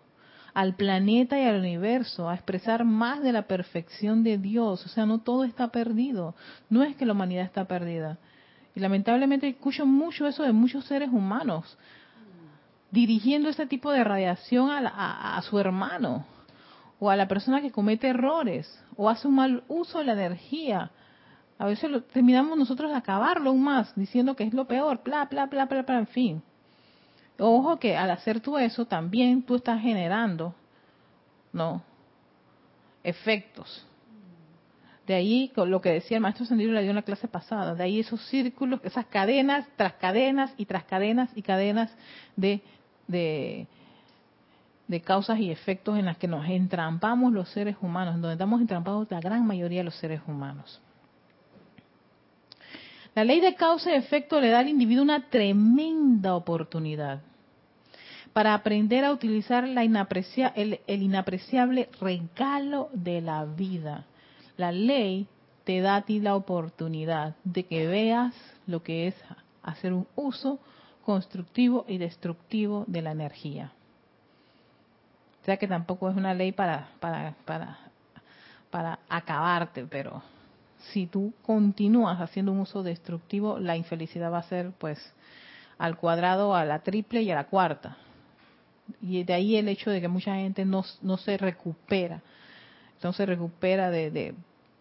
al 0.53 0.75
planeta 0.75 1.39
y 1.39 1.45
al 1.45 1.59
universo 1.59 2.29
a 2.29 2.35
expresar 2.35 2.83
más 2.83 3.23
de 3.23 3.31
la 3.31 3.43
perfección 3.43 4.21
de 4.23 4.37
Dios. 4.37 4.85
O 4.85 4.89
sea, 4.89 5.05
no 5.05 5.19
todo 5.19 5.45
está 5.45 5.69
perdido, 5.69 6.35
no 6.69 6.83
es 6.83 6.97
que 6.97 7.05
la 7.05 7.13
humanidad 7.13 7.45
está 7.45 7.65
perdida. 7.65 8.17
Y 8.75 8.81
lamentablemente 8.81 9.47
escucho 9.47 9.85
mucho 9.85 10.27
eso 10.27 10.43
de 10.43 10.51
muchos 10.51 10.83
seres 10.85 11.09
humanos 11.09 11.77
dirigiendo 12.91 13.47
este 13.47 13.65
tipo 13.65 13.91
de 13.91 14.03
radiación 14.03 14.69
a, 14.69 15.37
a 15.37 15.41
su 15.41 15.57
hermano 15.57 16.25
o 16.99 17.09
a 17.09 17.15
la 17.15 17.27
persona 17.27 17.61
que 17.61 17.71
comete 17.71 18.07
errores 18.07 18.83
o 18.95 19.09
hace 19.09 19.27
un 19.27 19.35
mal 19.35 19.63
uso 19.67 19.99
de 19.99 20.05
la 20.05 20.13
energía. 20.13 20.91
A 21.57 21.65
veces 21.65 21.89
lo, 21.89 22.03
terminamos 22.03 22.57
nosotros 22.57 22.91
de 22.91 22.97
acabarlo 22.97 23.49
aún 23.49 23.63
más, 23.63 23.93
diciendo 23.95 24.35
que 24.35 24.43
es 24.43 24.53
lo 24.53 24.65
peor, 24.65 25.01
bla, 25.03 25.25
bla, 25.25 25.45
bla, 25.45 25.65
bla, 25.65 25.81
bla, 25.83 25.99
en 25.99 26.07
fin. 26.07 26.43
Ojo 27.37 27.79
que 27.79 27.97
al 27.97 28.11
hacer 28.11 28.39
tú 28.39 28.57
eso, 28.57 28.85
también 28.85 29.43
tú 29.43 29.55
estás 29.55 29.81
generando, 29.81 30.55
¿no? 31.51 31.81
Efectos. 33.03 33.85
De 35.05 35.13
ahí, 35.13 35.51
lo 35.55 35.81
que 35.81 35.91
decía 35.91 36.17
el 36.17 36.23
maestro 36.23 36.45
Sendiro 36.45 36.71
le 36.71 36.81
dio 36.81 36.89
en 36.89 36.95
la 36.95 37.03
clase 37.03 37.27
pasada, 37.27 37.75
de 37.75 37.83
ahí 37.83 37.99
esos 37.99 38.19
círculos, 38.27 38.79
esas 38.83 39.05
cadenas 39.05 39.67
tras 39.75 39.93
cadenas 39.93 40.51
y 40.57 40.65
tras 40.65 40.85
cadenas 40.85 41.29
y 41.35 41.43
cadenas 41.43 41.95
de, 42.35 42.61
de, 43.07 43.67
de 44.87 45.01
causas 45.01 45.39
y 45.39 45.51
efectos 45.51 45.97
en 45.97 46.05
las 46.05 46.17
que 46.17 46.27
nos 46.27 46.47
entrampamos 46.47 47.33
los 47.33 47.49
seres 47.49 47.75
humanos, 47.81 48.15
donde 48.15 48.33
estamos 48.33 48.61
entrampados 48.61 49.07
la 49.09 49.19
gran 49.19 49.45
mayoría 49.45 49.79
de 49.79 49.85
los 49.85 49.95
seres 49.95 50.21
humanos. 50.27 50.81
La 53.15 53.23
ley 53.23 53.39
de 53.39 53.55
causa 53.55 53.91
y 53.91 53.95
efecto 53.95 54.41
le 54.41 54.49
da 54.49 54.59
al 54.59 54.67
individuo 54.67 55.03
una 55.03 55.29
tremenda 55.29 56.35
oportunidad 56.35 57.21
para 58.33 58.53
aprender 58.53 59.05
a 59.05 59.13
utilizar 59.13 59.63
el, 59.63 59.77
el 60.85 61.01
inapreciable 61.01 61.89
regalo 62.01 62.89
de 62.91 63.21
la 63.21 63.45
vida. 63.45 64.03
La 64.57 64.73
ley 64.73 65.27
te 65.63 65.79
da 65.79 65.95
a 65.95 66.01
ti 66.01 66.19
la 66.19 66.35
oportunidad 66.35 67.35
de 67.45 67.63
que 67.63 67.87
veas 67.87 68.35
lo 68.67 68.83
que 68.83 69.07
es 69.07 69.15
hacer 69.63 69.93
un 69.93 70.05
uso 70.17 70.59
constructivo 71.05 71.85
y 71.87 71.97
destructivo 71.97 72.83
de 72.87 73.01
la 73.01 73.11
energía. 73.11 73.71
Sea 75.45 75.57
que 75.57 75.67
tampoco 75.67 76.09
es 76.09 76.15
una 76.17 76.33
ley 76.33 76.51
para, 76.51 76.89
para, 76.99 77.35
para, 77.45 77.77
para 78.71 78.99
acabarte, 79.07 79.85
pero 79.85 80.23
si 80.91 81.05
tú 81.05 81.33
continúas 81.43 82.19
haciendo 82.19 82.51
un 82.51 82.59
uso 82.59 82.83
destructivo, 82.83 83.59
la 83.59 83.77
infelicidad 83.77 84.31
va 84.31 84.39
a 84.39 84.43
ser 84.43 84.71
pues 84.77 84.99
al 85.77 85.97
cuadrado, 85.97 86.55
a 86.55 86.65
la 86.65 86.79
triple 86.79 87.21
y 87.21 87.31
a 87.31 87.35
la 87.35 87.45
cuarta. 87.45 87.97
Y 89.01 89.23
de 89.23 89.33
ahí 89.33 89.55
el 89.55 89.67
hecho 89.67 89.91
de 89.91 90.01
que 90.01 90.07
mucha 90.07 90.35
gente 90.35 90.65
no, 90.65 90.83
no 91.01 91.17
se 91.17 91.37
recupera, 91.37 92.21
no 93.03 93.13
se 93.13 93.25
recupera 93.25 93.91
de, 93.91 94.33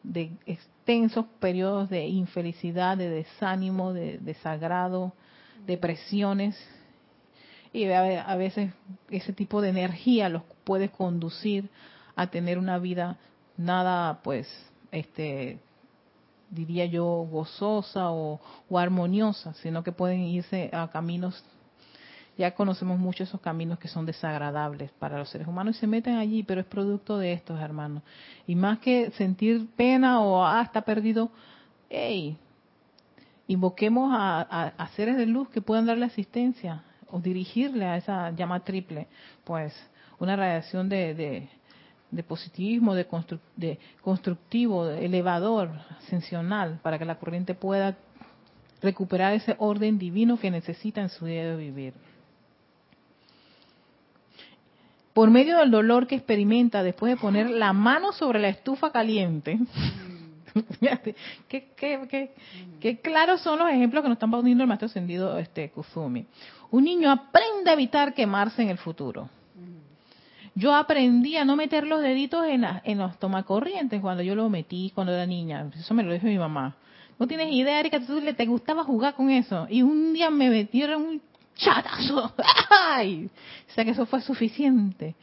de, 0.02 0.32
extensos 0.46 1.26
periodos 1.40 1.90
de 1.90 2.06
infelicidad, 2.06 2.96
de 2.96 3.10
desánimo, 3.10 3.92
de 3.92 4.18
desagrado, 4.18 5.12
depresiones. 5.66 6.56
Y 7.72 7.84
a 7.86 8.36
veces 8.36 8.72
ese 9.10 9.32
tipo 9.32 9.60
de 9.60 9.70
energía 9.70 10.28
los 10.28 10.42
puede 10.64 10.88
conducir 10.88 11.68
a 12.16 12.28
tener 12.28 12.58
una 12.58 12.78
vida 12.78 13.18
nada, 13.56 14.20
pues, 14.22 14.48
este, 14.90 15.58
diría 16.50 16.86
yo, 16.86 17.04
gozosa 17.30 18.10
o, 18.10 18.40
armoniosa, 18.76 19.54
sino 19.54 19.82
que 19.84 19.92
pueden 19.92 20.20
irse 20.20 20.70
a 20.72 20.88
caminos 20.88 21.44
ya 22.36 22.52
conocemos 22.52 22.98
mucho 22.98 23.22
esos 23.22 23.40
caminos 23.40 23.78
que 23.78 23.86
son 23.86 24.06
desagradables 24.06 24.90
para 24.98 25.18
los 25.18 25.28
seres 25.28 25.46
humanos 25.46 25.76
y 25.76 25.78
se 25.80 25.86
meten 25.86 26.16
allí, 26.16 26.42
pero 26.42 26.60
es 26.60 26.66
producto 26.66 27.16
de 27.16 27.32
estos, 27.32 27.60
hermanos. 27.60 28.02
Y 28.46 28.56
más 28.56 28.80
que 28.80 29.12
sentir 29.12 29.68
pena 29.76 30.20
o, 30.20 30.44
ah, 30.44 30.62
está 30.62 30.82
perdido, 30.82 31.30
hey, 31.88 32.36
invoquemos 33.46 34.10
a, 34.12 34.88
seres 34.96 35.16
de 35.16 35.26
luz 35.26 35.48
que 35.48 35.60
puedan 35.60 35.86
darle 35.86 36.06
asistencia 36.06 36.82
o 37.10 37.20
dirigirle 37.20 37.84
a 37.86 37.96
esa 37.96 38.30
llama 38.32 38.64
triple, 38.64 39.06
pues 39.44 39.72
una 40.24 40.36
radiación 40.36 40.88
de, 40.88 41.48
de, 42.10 42.22
positivismo, 42.22 42.94
de, 42.94 43.06
de 43.56 43.78
constructivo, 44.00 44.86
de 44.86 45.04
elevador, 45.04 45.70
ascensional, 45.98 46.80
para 46.82 46.98
que 46.98 47.04
la 47.04 47.16
corriente 47.16 47.54
pueda 47.54 47.96
recuperar 48.82 49.32
ese 49.32 49.56
orden 49.58 49.98
divino 49.98 50.38
que 50.38 50.50
necesita 50.50 51.00
en 51.00 51.08
su 51.08 51.26
día 51.26 51.44
de 51.50 51.56
vivir 51.56 51.94
por 55.14 55.30
medio 55.30 55.58
del 55.58 55.70
dolor 55.70 56.06
que 56.06 56.16
experimenta 56.16 56.82
después 56.82 57.14
de 57.14 57.20
poner 57.20 57.48
la 57.48 57.72
mano 57.72 58.12
sobre 58.12 58.40
la 58.40 58.48
estufa 58.48 58.90
caliente. 58.90 59.58
qué, 61.48 61.70
qué, 62.80 63.00
claros 63.00 63.40
son 63.40 63.60
los 63.60 63.70
ejemplos 63.70 64.02
que 64.02 64.08
nos 64.08 64.16
están 64.16 64.32
poniendo 64.32 64.64
el 64.64 64.68
maestro 64.68 64.86
ascendido 64.86 65.38
este, 65.38 65.70
Kuzumi. 65.70 66.26
Un 66.72 66.84
niño 66.84 67.10
aprende 67.10 67.70
a 67.70 67.74
evitar 67.74 68.12
quemarse 68.12 68.62
en 68.62 68.70
el 68.70 68.78
futuro. 68.78 69.30
Yo 70.54 70.74
aprendí 70.74 71.36
a 71.36 71.44
no 71.44 71.56
meter 71.56 71.86
los 71.86 72.00
deditos 72.00 72.46
en, 72.46 72.64
en 72.84 72.98
los 72.98 73.18
tomacorrientes 73.18 74.00
cuando 74.00 74.22
yo 74.22 74.34
lo 74.34 74.48
metí 74.48 74.92
cuando 74.94 75.12
era 75.12 75.26
niña. 75.26 75.70
Eso 75.76 75.94
me 75.94 76.02
lo 76.02 76.12
dijo 76.12 76.26
mi 76.26 76.38
mamá. 76.38 76.76
No 77.18 77.26
tienes 77.26 77.52
idea, 77.52 77.80
Erika, 77.80 78.00
tú 78.00 78.20
le 78.20 78.34
te 78.34 78.46
gustaba 78.46 78.84
jugar 78.84 79.14
con 79.14 79.30
eso. 79.30 79.66
Y 79.68 79.82
un 79.82 80.12
día 80.12 80.30
me 80.30 80.50
metieron 80.50 81.02
un 81.02 81.22
chatazo. 81.56 82.32
¡Ay! 82.70 83.30
O 83.68 83.72
sea 83.74 83.84
que 83.84 83.90
eso 83.90 84.06
fue 84.06 84.20
suficiente. 84.20 85.14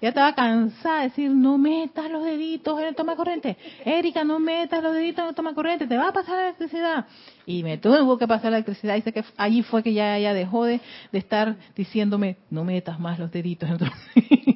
Ya 0.00 0.10
estaba 0.10 0.34
cansada 0.34 0.98
de 0.98 1.08
decir, 1.08 1.30
no 1.30 1.56
metas 1.56 2.10
los 2.10 2.22
deditos 2.22 2.78
en 2.78 2.88
el 2.88 2.94
toma 2.94 3.16
corriente. 3.16 3.56
Erika, 3.84 4.24
no 4.24 4.38
metas 4.38 4.82
los 4.82 4.92
deditos 4.92 5.22
en 5.22 5.28
el 5.30 5.34
toma 5.34 5.54
corriente, 5.54 5.86
te 5.86 5.96
va 5.96 6.08
a 6.08 6.12
pasar 6.12 6.36
la 6.36 6.42
electricidad. 6.48 7.06
Y 7.46 7.62
me 7.62 7.78
tuvo 7.78 8.18
que 8.18 8.28
pasar 8.28 8.50
la 8.50 8.58
electricidad. 8.58 8.96
Y 8.96 9.02
sé 9.02 9.12
que 9.12 9.24
allí 9.38 9.62
fue 9.62 9.82
que 9.82 9.94
ya 9.94 10.18
ella 10.18 10.34
dejó 10.34 10.64
de, 10.64 10.80
de 11.12 11.18
estar 11.18 11.56
diciéndome, 11.74 12.36
no 12.50 12.64
metas 12.64 13.00
más 13.00 13.18
los 13.18 13.32
deditos 13.32 13.70
en 13.70 13.76
el 13.76 14.55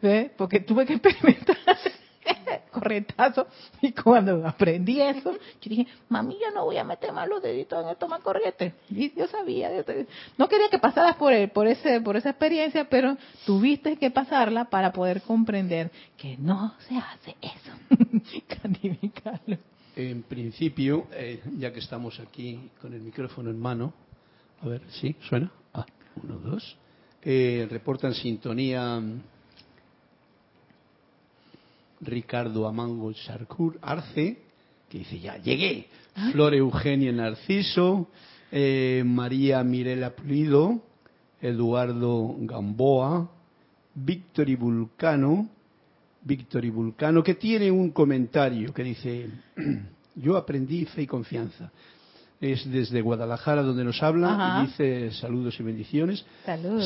¿Ve? 0.00 0.30
Porque 0.36 0.60
tuve 0.60 0.86
que 0.86 0.94
experimentar 0.94 1.56
corrientazo. 2.70 3.46
Y 3.80 3.92
cuando 3.92 4.46
aprendí 4.46 5.00
eso, 5.00 5.32
yo 5.32 5.70
dije, 5.70 5.86
mami, 6.08 6.36
yo 6.40 6.50
no 6.54 6.64
voy 6.64 6.76
a 6.76 6.84
meter 6.84 7.12
más 7.12 7.28
los 7.28 7.42
deditos 7.42 7.82
en 7.82 7.90
el 7.90 7.96
toma 7.96 8.20
corriente. 8.20 8.74
Y 8.90 9.12
yo 9.14 9.26
sabía, 9.26 9.70
no 10.36 10.48
quería 10.48 10.68
que 10.70 10.78
pasaras 10.78 11.16
por, 11.16 11.32
el, 11.32 11.50
por, 11.50 11.66
ese, 11.66 12.00
por 12.00 12.16
esa 12.16 12.30
experiencia, 12.30 12.88
pero 12.88 13.16
tuviste 13.44 13.96
que 13.96 14.10
pasarla 14.10 14.66
para 14.66 14.92
poder 14.92 15.22
comprender 15.22 15.90
que 16.16 16.36
no 16.38 16.74
se 16.88 16.96
hace 16.96 17.36
eso. 17.40 17.72
en 19.96 20.22
principio, 20.22 21.06
eh, 21.12 21.42
ya 21.58 21.72
que 21.72 21.80
estamos 21.80 22.20
aquí 22.20 22.70
con 22.80 22.92
el 22.94 23.00
micrófono 23.00 23.50
en 23.50 23.58
mano, 23.58 23.92
a 24.62 24.68
ver, 24.68 24.82
¿sí? 24.90 25.16
¿Suena? 25.28 25.50
Ah, 25.74 25.86
uno, 26.22 26.38
dos. 26.38 26.76
Eh, 27.22 27.66
reportan 27.68 28.14
sintonía 28.14 29.00
Ricardo 32.00 32.66
Amango 32.66 33.12
Arce, 33.82 34.38
que 34.88 34.98
dice, 34.98 35.20
ya 35.20 35.36
llegué. 35.36 35.86
Ah. 36.14 36.30
Flor 36.32 36.54
Eugenia 36.54 37.12
Narciso, 37.12 38.08
eh, 38.50 39.02
María 39.04 39.62
Mirela 39.62 40.10
Pulido, 40.10 40.82
Eduardo 41.40 42.36
Gamboa, 42.40 43.30
Víctor 43.94 44.48
y 44.48 44.56
Vulcano, 44.56 45.48
Víctor 46.22 46.64
y 46.64 46.70
Vulcano, 46.70 47.22
que 47.22 47.34
tiene 47.34 47.70
un 47.70 47.90
comentario 47.90 48.72
que 48.72 48.84
dice, 48.84 49.30
yo 50.14 50.36
aprendí 50.36 50.84
fe 50.86 51.02
y 51.02 51.06
confianza 51.06 51.70
es 52.40 52.70
desde 52.70 53.00
Guadalajara 53.00 53.62
donde 53.62 53.84
nos 53.84 54.02
habla 54.02 54.60
y 54.62 54.66
dice 54.66 55.10
saludos 55.12 55.58
y 55.58 55.62
bendiciones. 55.62 56.24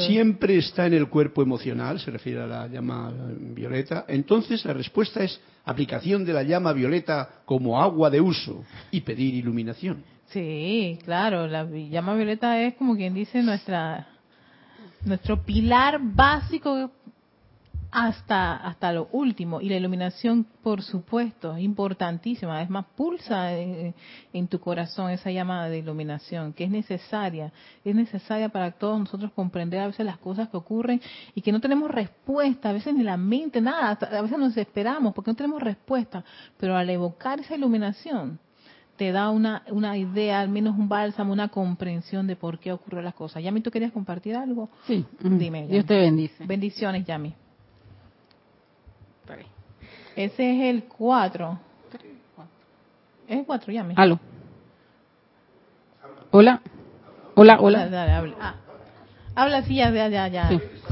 Siempre 0.06 0.56
está 0.56 0.86
en 0.86 0.94
el 0.94 1.08
cuerpo 1.08 1.42
emocional, 1.42 2.00
se 2.00 2.10
refiere 2.10 2.42
a 2.42 2.46
la 2.46 2.66
llama 2.68 3.12
violeta. 3.54 4.04
Entonces 4.08 4.64
la 4.64 4.72
respuesta 4.72 5.22
es 5.22 5.38
aplicación 5.64 6.24
de 6.24 6.32
la 6.32 6.42
llama 6.42 6.72
violeta 6.72 7.42
como 7.44 7.80
agua 7.80 8.08
de 8.08 8.20
uso 8.20 8.64
y 8.90 9.02
pedir 9.02 9.34
iluminación. 9.34 10.02
Sí, 10.28 10.98
claro, 11.04 11.46
la 11.46 11.64
llama 11.64 12.14
violeta 12.14 12.60
es 12.62 12.74
como 12.74 12.96
quien 12.96 13.12
dice 13.12 13.42
nuestra 13.42 14.08
nuestro 15.04 15.42
pilar 15.42 15.98
básico 16.00 16.90
hasta, 17.92 18.56
hasta 18.56 18.90
lo 18.90 19.08
último. 19.12 19.60
Y 19.60 19.68
la 19.68 19.76
iluminación, 19.76 20.46
por 20.62 20.82
supuesto, 20.82 21.54
es 21.54 21.62
importantísima. 21.62 22.62
Es 22.62 22.70
más, 22.70 22.86
pulsa 22.96 23.52
en, 23.52 23.94
tu 24.48 24.58
corazón 24.58 25.10
esa 25.10 25.30
llamada 25.30 25.68
de 25.68 25.78
iluminación, 25.78 26.54
que 26.54 26.64
es 26.64 26.70
necesaria. 26.70 27.52
Es 27.84 27.94
necesaria 27.94 28.48
para 28.48 28.72
todos 28.72 28.98
nosotros 28.98 29.30
comprender 29.32 29.80
a 29.80 29.88
veces 29.88 30.06
las 30.06 30.16
cosas 30.16 30.48
que 30.48 30.56
ocurren 30.56 31.02
y 31.34 31.42
que 31.42 31.52
no 31.52 31.60
tenemos 31.60 31.90
respuesta, 31.90 32.70
a 32.70 32.72
veces 32.72 32.94
ni 32.94 33.02
la 33.02 33.18
mente, 33.18 33.60
nada. 33.60 33.98
A 34.10 34.22
veces 34.22 34.38
nos 34.38 34.56
esperamos 34.56 35.12
porque 35.12 35.30
no 35.30 35.36
tenemos 35.36 35.62
respuesta. 35.62 36.24
Pero 36.56 36.74
al 36.74 36.88
evocar 36.88 37.40
esa 37.40 37.54
iluminación, 37.54 38.40
te 38.96 39.12
da 39.12 39.28
una, 39.28 39.64
una 39.70 39.98
idea, 39.98 40.40
al 40.40 40.48
menos 40.48 40.78
un 40.78 40.88
bálsamo, 40.88 41.30
una 41.30 41.48
comprensión 41.48 42.26
de 42.26 42.36
por 42.36 42.58
qué 42.58 42.72
ocurren 42.72 43.04
las 43.04 43.14
cosas. 43.14 43.42
Yami, 43.42 43.60
¿tú 43.60 43.70
querías 43.70 43.92
compartir 43.92 44.34
algo? 44.34 44.70
Sí. 44.86 45.04
Dime. 45.20 45.66
Dios 45.66 45.84
te 45.84 45.98
bendice. 45.98 46.46
Bendiciones, 46.46 47.04
Yami. 47.04 47.34
Ese 50.16 50.50
es 50.50 50.74
el 50.74 50.84
4. 50.84 51.58
Es 53.28 53.38
el 53.38 53.46
4, 53.46 53.72
ya 53.72 53.84
me. 53.84 53.94
Aló. 53.96 54.18
Hola. 56.30 56.60
Hola, 57.34 57.58
hola. 57.60 57.88
Dale, 57.88 58.12
habla. 58.12 58.36
Ah. 58.40 58.54
Habla, 59.34 59.62
sí, 59.62 59.76
ya, 59.76 59.90
ya, 59.90 60.28
ya. 60.28 60.50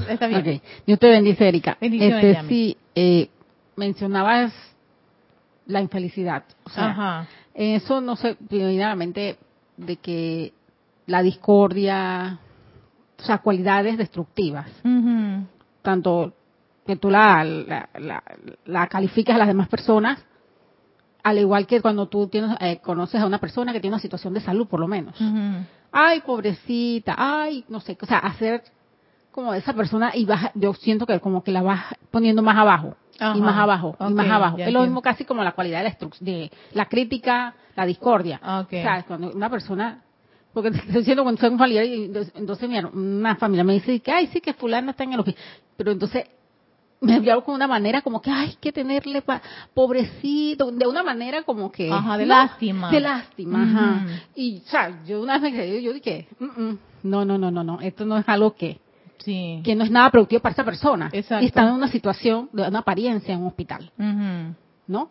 Está 0.09 0.27
bien. 0.27 0.41
Okay. 0.41 0.63
Dios 0.87 0.99
te 0.99 1.09
bendice, 1.09 1.47
Erika. 1.47 1.77
Bendiciones, 1.81 2.25
este, 2.25 2.49
sí, 2.49 2.77
eh, 2.95 3.29
mencionabas 3.77 4.53
la 5.67 5.83
infelicidad. 5.83 6.45
O 6.65 6.71
sea, 6.71 6.91
Ajá. 6.91 7.27
eso 7.55 8.01
no 8.01 8.17
sé, 8.17 8.37
primeramente, 8.49 9.37
de 9.77 9.97
que 9.97 10.55
la 11.07 11.23
discordia, 11.23 12.39
o 13.19 13.23
sea, 13.23 13.39
cualidades 13.39 13.99
destructivas, 13.99 14.71
tanto 15.83 16.33
que 16.87 16.97
tú 16.97 17.11
la, 17.11 17.45
la, 17.45 18.23
la, 18.65 18.87
calificas 18.89 19.37
a 19.37 19.39
las 19.39 19.49
demás 19.49 19.69
personas, 19.69 20.19
al 21.23 21.39
igual 21.39 21.67
que 21.67 21.81
cuando 21.81 22.09
tú 22.09 22.29
tienes, 22.29 22.57
eh, 22.61 22.81
conoces 22.83 23.21
a 23.21 23.27
una 23.27 23.39
persona 23.39 23.73
que 23.73 23.81
tiene 23.81 23.95
una 23.95 24.03
situación 24.03 24.35
de 24.35 24.41
salud, 24.41 24.67
por 24.67 24.81
lo 24.81 24.89
menos. 24.89 25.17
Ay, 25.93 26.21
pobrecita, 26.21 27.15
ay, 27.17 27.65
no 27.69 27.81
sé, 27.81 27.97
o 28.01 28.07
sea, 28.07 28.19
hacer 28.19 28.63
como 29.31 29.55
esa 29.55 29.73
persona 29.73 30.11
y 30.15 30.25
baja, 30.25 30.51
yo 30.55 30.75
siento 30.75 31.07
que 31.07 31.21
como 31.21 31.43
que 31.45 31.53
la 31.53 31.63
vas 31.63 31.85
poniendo 32.11 32.43
más 32.43 32.57
abajo. 32.57 32.97
y 33.21 33.41
más 33.41 33.57
abajo, 33.57 33.97
y 34.01 34.13
más 34.15 34.31
abajo. 34.31 34.57
Es 34.59 34.73
lo 34.73 34.83
mismo 34.83 35.03
casi 35.03 35.25
como 35.25 35.45
la 35.45 35.53
cualidad 35.53 35.85
de 35.85 35.91
la, 35.91 36.11
de 36.21 36.51
la 36.73 36.87
crítica, 36.87 37.55
la 37.77 37.85
discordia. 37.85 38.41
O 38.43 38.67
sea, 38.71 39.05
cuando 39.07 39.31
una 39.31 39.51
persona 39.51 40.03
porque 40.53 40.71
estoy 40.71 40.95
diciendo 40.95 41.23
cuando 41.23 41.41
soy 41.41 41.51
un 41.51 41.59
familiar 41.59 41.85
y 41.85 42.11
entonces 42.35 42.69
una 42.93 43.37
familia 43.37 43.65
me 43.65 43.75
dice 43.75 44.01
que 44.01 44.11
ay 44.11 44.27
sí 44.29 44.41
que 44.41 44.53
fulano 44.55 44.91
está 44.91 45.05
en 45.05 45.13
el 45.13 45.21
hospital 45.21 45.41
pero 45.77 45.93
entonces 45.93 46.27
me 47.01 47.17
enviaron 47.17 47.43
con 47.43 47.55
una 47.55 47.67
manera 47.67 48.03
como 48.03 48.21
que 48.21 48.31
hay 48.31 48.55
que 48.61 48.73
tenerle 48.73 49.23
pobrecito, 49.73 50.71
de 50.71 50.87
una 50.87 51.03
manera 51.03 51.43
como 51.43 51.73
que 51.73 51.91
ajá, 51.91 52.19
de 52.19 52.27
lástima. 52.27 52.91
De 52.91 53.01
lástima, 53.01 53.63
ajá. 53.63 54.07
Y 54.35 54.59
o 54.59 54.69
sea, 54.69 55.03
yo 55.07 55.23
una 55.23 55.39
vez 55.39 55.53
me 55.53 55.83
yo 55.83 55.93
dije, 55.93 56.29
no, 57.03 57.25
no, 57.25 57.39
no, 57.39 57.51
no, 57.51 57.65
no, 57.65 57.81
esto 57.81 58.05
no 58.05 58.19
es 58.19 58.29
algo 58.29 58.55
que 58.55 58.79
sí. 59.19 59.61
que 59.65 59.75
no 59.75 59.85
es 59.85 59.91
nada 59.91 60.11
productivo 60.11 60.43
para 60.43 60.53
esa 60.53 60.65
persona. 60.65 61.09
Exacto. 61.13 61.43
Y 61.43 61.47
está 61.47 61.63
en 61.69 61.75
una 61.75 61.89
situación 61.89 62.51
de 62.53 62.69
una 62.69 62.81
apariencia 62.81 63.35
en 63.35 63.41
un 63.41 63.47
hospital. 63.47 63.91
¿No? 64.87 65.11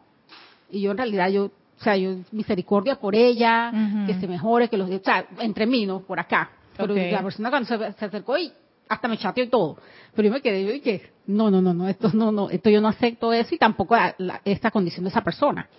Y 0.69 0.81
yo 0.81 0.91
en 0.91 0.97
realidad 0.97 1.29
yo 1.29 1.45
o 1.79 1.81
sea, 1.81 1.95
yo 1.95 2.17
misericordia 2.33 2.99
por 2.99 3.15
ella, 3.15 3.71
que 4.05 4.13
se 4.15 4.27
mejore, 4.27 4.67
que 4.67 4.77
los, 4.77 4.89
o 4.89 4.99
sea, 4.99 5.25
entre 5.39 5.65
mí, 5.65 5.85
¿no? 5.85 6.01
Por 6.01 6.19
acá. 6.19 6.49
Pero 6.75 6.93
la 6.93 7.23
persona 7.23 7.49
cuando 7.49 7.67
se, 7.67 7.93
se 7.93 8.05
acercó 8.05 8.37
y 8.37 8.51
hasta 8.89 9.07
me 9.07 9.17
chateó 9.17 9.43
y 9.43 9.47
todo. 9.47 9.77
Pero 10.15 10.27
yo 10.27 10.33
me 10.33 10.41
quedé, 10.41 10.65
yo 10.65 10.71
dije, 10.71 11.11
no, 11.27 11.51
no, 11.51 11.61
no, 11.61 11.73
no, 11.73 11.87
esto 11.87 12.09
no, 12.13 12.31
no, 12.31 12.49
esto 12.49 12.69
yo 12.69 12.81
no 12.81 12.87
acepto 12.87 13.31
eso 13.31 13.53
y 13.53 13.57
tampoco 13.59 13.95
esta 14.43 14.71
condición 14.71 15.05
de 15.05 15.11
esa 15.11 15.23
persona. 15.23 15.69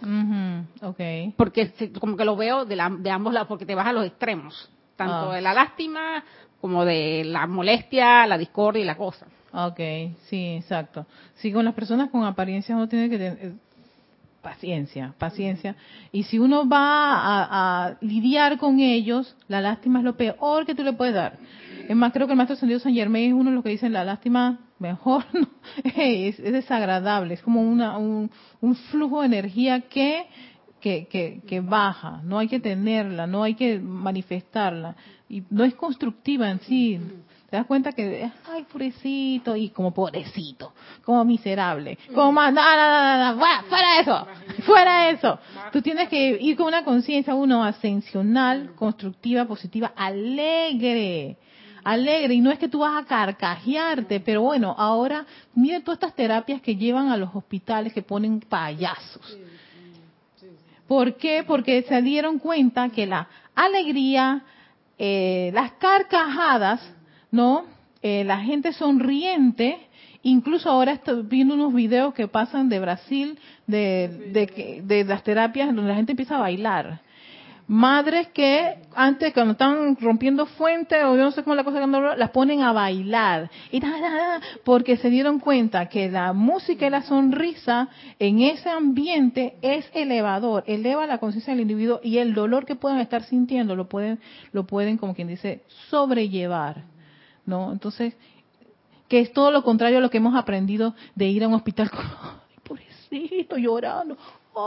okay. 0.81 1.35
Porque 1.37 1.73
como 1.99 2.17
que 2.17 2.25
lo 2.25 2.37
veo 2.37 2.65
de, 2.65 2.77
de 3.01 3.11
ambos 3.11 3.35
lados, 3.35 3.49
porque 3.49 3.67
te 3.67 3.75
vas 3.75 3.89
a 3.89 3.93
los 3.93 4.07
extremos, 4.07 4.71
tanto 4.97 5.31
ah. 5.31 5.35
de 5.35 5.43
la 5.43 5.53
lástima 5.53 6.25
como 6.61 6.85
de 6.85 7.25
la 7.25 7.47
molestia, 7.47 8.27
la 8.27 8.39
discordia 8.39 8.83
y 8.83 8.87
la 8.87 8.97
cosa. 8.97 9.27
Ok, 9.53 9.81
sí, 10.29 10.55
exacto. 10.57 11.07
Sí, 11.35 11.53
con 11.53 11.65
las 11.65 11.75
personas 11.75 12.11
con 12.11 12.25
apariencias 12.25 12.77
uno 12.77 12.89
tiene 12.89 13.11
que 13.11 13.19
tener 13.19 13.53
paciencia, 14.41 15.13
paciencia. 15.19 15.75
Y 16.13 16.23
si 16.23 16.39
uno 16.39 16.69
va 16.69 17.15
a, 17.15 17.87
a, 17.87 17.97
lidiar 18.01 18.59
con 18.59 18.79
ellos, 18.79 19.35
la 19.49 19.61
lástima 19.61 19.99
es 19.99 20.05
lo 20.05 20.17
peor 20.17 20.65
que 20.65 20.75
tú 20.75 20.85
le 20.85 20.93
puedes 20.93 21.15
dar. 21.15 21.39
Es 21.91 21.97
más, 21.97 22.13
creo 22.13 22.29
que 22.29 22.35
el 22.35 22.37
maestro 22.37 22.55
Ascendido 22.55 22.79
San 22.79 22.95
Germain 22.95 23.31
es 23.31 23.35
uno 23.35 23.51
de 23.51 23.57
los 23.57 23.65
que 23.65 23.71
dicen 23.71 23.93
la 23.93 24.05
lástima 24.05 24.61
mejor 24.79 25.25
es, 25.97 26.41
desagradable, 26.41 27.35
es 27.35 27.43
como 27.43 27.63
una, 27.63 27.99
un, 27.99 28.31
un, 28.61 28.77
flujo 28.77 29.23
de 29.23 29.27
energía 29.27 29.81
que, 29.81 30.25
que, 30.81 31.09
que, 31.09 31.41
que, 31.45 31.59
baja, 31.59 32.21
no 32.23 32.39
hay 32.39 32.47
que 32.47 32.61
tenerla, 32.61 33.27
no 33.27 33.43
hay 33.43 33.57
que 33.57 33.81
manifestarla, 33.81 34.95
y 35.29 35.43
no 35.51 35.65
es 35.65 35.75
constructiva 35.75 36.49
en 36.49 36.61
sí. 36.61 37.01
Te 37.51 37.57
das 37.57 37.67
cuenta 37.67 37.91
que, 37.91 38.31
ay, 38.49 38.67
pobrecito, 38.71 39.57
y 39.57 39.71
como 39.71 39.93
pobrecito, 39.93 40.73
como 41.05 41.25
miserable, 41.25 41.99
como 42.15 42.31
más, 42.31 42.55
no, 42.55 42.63
no, 42.63 43.35
no, 43.35 43.35
no, 43.35 43.65
fuera 43.69 44.01
eso, 44.01 44.27
fuera 44.63 45.11
eso. 45.11 45.41
Tú 45.73 45.83
tienes 45.83 46.09
que 46.09 46.39
ir 46.41 46.57
con 46.57 46.69
una 46.69 46.85
conciencia, 46.85 47.35
uno, 47.35 47.65
ascensional, 47.65 48.77
constructiva, 48.77 49.45
positiva, 49.47 49.93
alegre 49.97 51.37
alegre 51.85 52.35
y 52.35 52.41
no 52.41 52.51
es 52.51 52.59
que 52.59 52.69
tú 52.69 52.81
vas 52.81 53.03
a 53.03 53.07
carcajearte, 53.07 54.21
pero 54.21 54.43
bueno, 54.43 54.75
ahora 54.77 55.27
miren 55.55 55.83
todas 55.83 55.99
estas 55.99 56.15
terapias 56.15 56.61
que 56.61 56.77
llevan 56.77 57.09
a 57.09 57.17
los 57.17 57.35
hospitales 57.35 57.93
que 57.93 58.03
ponen 58.03 58.41
payasos. 58.41 59.39
¿Por 60.87 61.17
qué? 61.17 61.45
Porque 61.47 61.83
se 61.83 62.03
dieron 62.03 62.39
cuenta 62.39 62.89
que 62.89 63.07
la 63.07 63.29
alegría, 63.55 64.43
eh, 64.99 65.51
las 65.55 65.73
carcajadas, 65.73 66.81
¿no? 67.31 67.65
Eh, 68.03 68.25
la 68.25 68.41
gente 68.41 68.73
sonriente, 68.73 69.79
incluso 70.23 70.69
ahora 70.69 70.93
estoy 70.93 71.23
viendo 71.23 71.55
unos 71.55 71.73
videos 71.73 72.15
que 72.15 72.27
pasan 72.27 72.69
de 72.69 72.81
Brasil, 72.81 73.39
de, 73.67 74.09
de, 74.33 74.83
de 74.83 75.05
las 75.05 75.23
terapias 75.23 75.69
donde 75.69 75.91
la 75.91 75.97
gente 75.97 76.13
empieza 76.13 76.37
a 76.37 76.41
bailar 76.41 77.01
madres 77.71 78.27
que 78.31 78.79
antes 78.97 79.33
cuando 79.33 79.53
están 79.53 79.97
rompiendo 80.01 80.45
fuentes 80.45 81.05
o 81.05 81.15
yo 81.15 81.23
no 81.23 81.31
sé 81.31 81.45
cómo 81.45 81.55
la 81.55 81.63
cosa 81.63 81.87
las 82.17 82.31
ponen 82.31 82.63
a 82.63 82.73
bailar. 82.73 83.49
Y 83.71 83.81
porque 84.65 84.97
se 84.97 85.09
dieron 85.09 85.39
cuenta 85.39 85.89
que 85.89 86.11
la 86.11 86.33
música 86.33 86.89
y 86.89 86.91
la 86.91 87.03
sonrisa 87.03 87.89
en 88.19 88.41
ese 88.41 88.69
ambiente 88.69 89.57
es 89.63 89.89
elevador 89.95 90.65
eleva 90.67 91.07
la 91.07 91.19
conciencia 91.19 91.53
del 91.53 91.63
individuo 91.63 92.01
y 92.03 92.19
el 92.19 92.35
dolor 92.35 92.67
que 92.67 92.75
puedan 92.75 92.99
estar 92.99 93.23
sintiendo 93.23 93.77
lo 93.77 93.89
pueden 93.89 94.19
lo 94.51 94.67
pueden 94.67 94.99
como 94.99 95.15
quien 95.15 95.29
dice 95.29 95.63
sobrellevar 95.91 96.83
no 97.47 97.71
entonces 97.71 98.15
que 99.07 99.21
es 99.21 99.33
todo 99.33 99.53
lo 99.53 99.63
contrario 99.63 99.99
a 99.99 100.01
lo 100.01 100.11
que 100.11 100.19
hemos 100.19 100.35
aprendido 100.35 100.95
de 101.15 101.27
ir 101.27 101.45
a 101.45 101.49
un 101.49 101.55
hospital 101.55 101.91
con, 101.91 102.05
pobrecito 102.65 103.57
llorando 103.57 104.17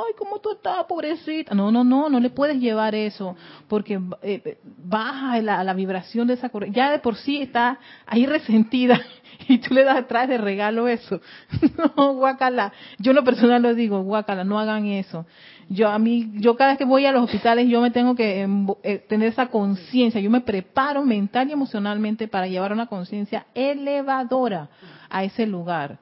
ay, 0.01 0.13
¿cómo 0.17 0.39
tú 0.39 0.51
estás, 0.51 0.85
pobrecita? 0.85 1.53
No, 1.53 1.71
no, 1.71 1.83
no, 1.83 2.09
no 2.09 2.19
le 2.19 2.29
puedes 2.29 2.57
llevar 2.59 2.95
eso, 2.95 3.35
porque 3.67 3.99
eh, 4.21 4.57
baja 4.63 5.41
la, 5.41 5.63
la, 5.63 5.73
vibración 5.73 6.27
de 6.27 6.35
esa 6.35 6.49
corriente. 6.49 6.77
Ya 6.77 6.91
de 6.91 6.99
por 6.99 7.15
sí 7.15 7.41
está 7.41 7.79
ahí 8.05 8.25
resentida 8.25 8.99
y 9.47 9.57
tú 9.59 9.73
le 9.73 9.83
das 9.83 9.97
atrás 9.97 10.27
de 10.27 10.37
regalo 10.37 10.87
eso. 10.87 11.19
No, 11.97 12.13
guacala. 12.13 12.71
Yo 12.99 13.11
en 13.11 13.15
lo 13.15 13.23
personal 13.23 13.61
lo 13.61 13.73
digo, 13.73 14.01
guacala, 14.03 14.43
no 14.43 14.59
hagan 14.59 14.85
eso. 14.85 15.25
Yo 15.69 15.89
a 15.89 15.99
mí, 15.99 16.31
yo 16.35 16.55
cada 16.55 16.71
vez 16.71 16.77
que 16.77 16.85
voy 16.85 17.05
a 17.05 17.11
los 17.11 17.23
hospitales, 17.23 17.67
yo 17.67 17.81
me 17.81 17.91
tengo 17.91 18.15
que 18.15 18.47
eh, 18.83 19.05
tener 19.07 19.29
esa 19.29 19.47
conciencia. 19.47 20.21
Yo 20.21 20.29
me 20.29 20.41
preparo 20.41 21.03
mental 21.03 21.49
y 21.49 21.53
emocionalmente 21.53 22.27
para 22.27 22.47
llevar 22.47 22.71
una 22.71 22.87
conciencia 22.87 23.45
elevadora 23.53 24.69
a 25.09 25.23
ese 25.23 25.45
lugar 25.45 25.99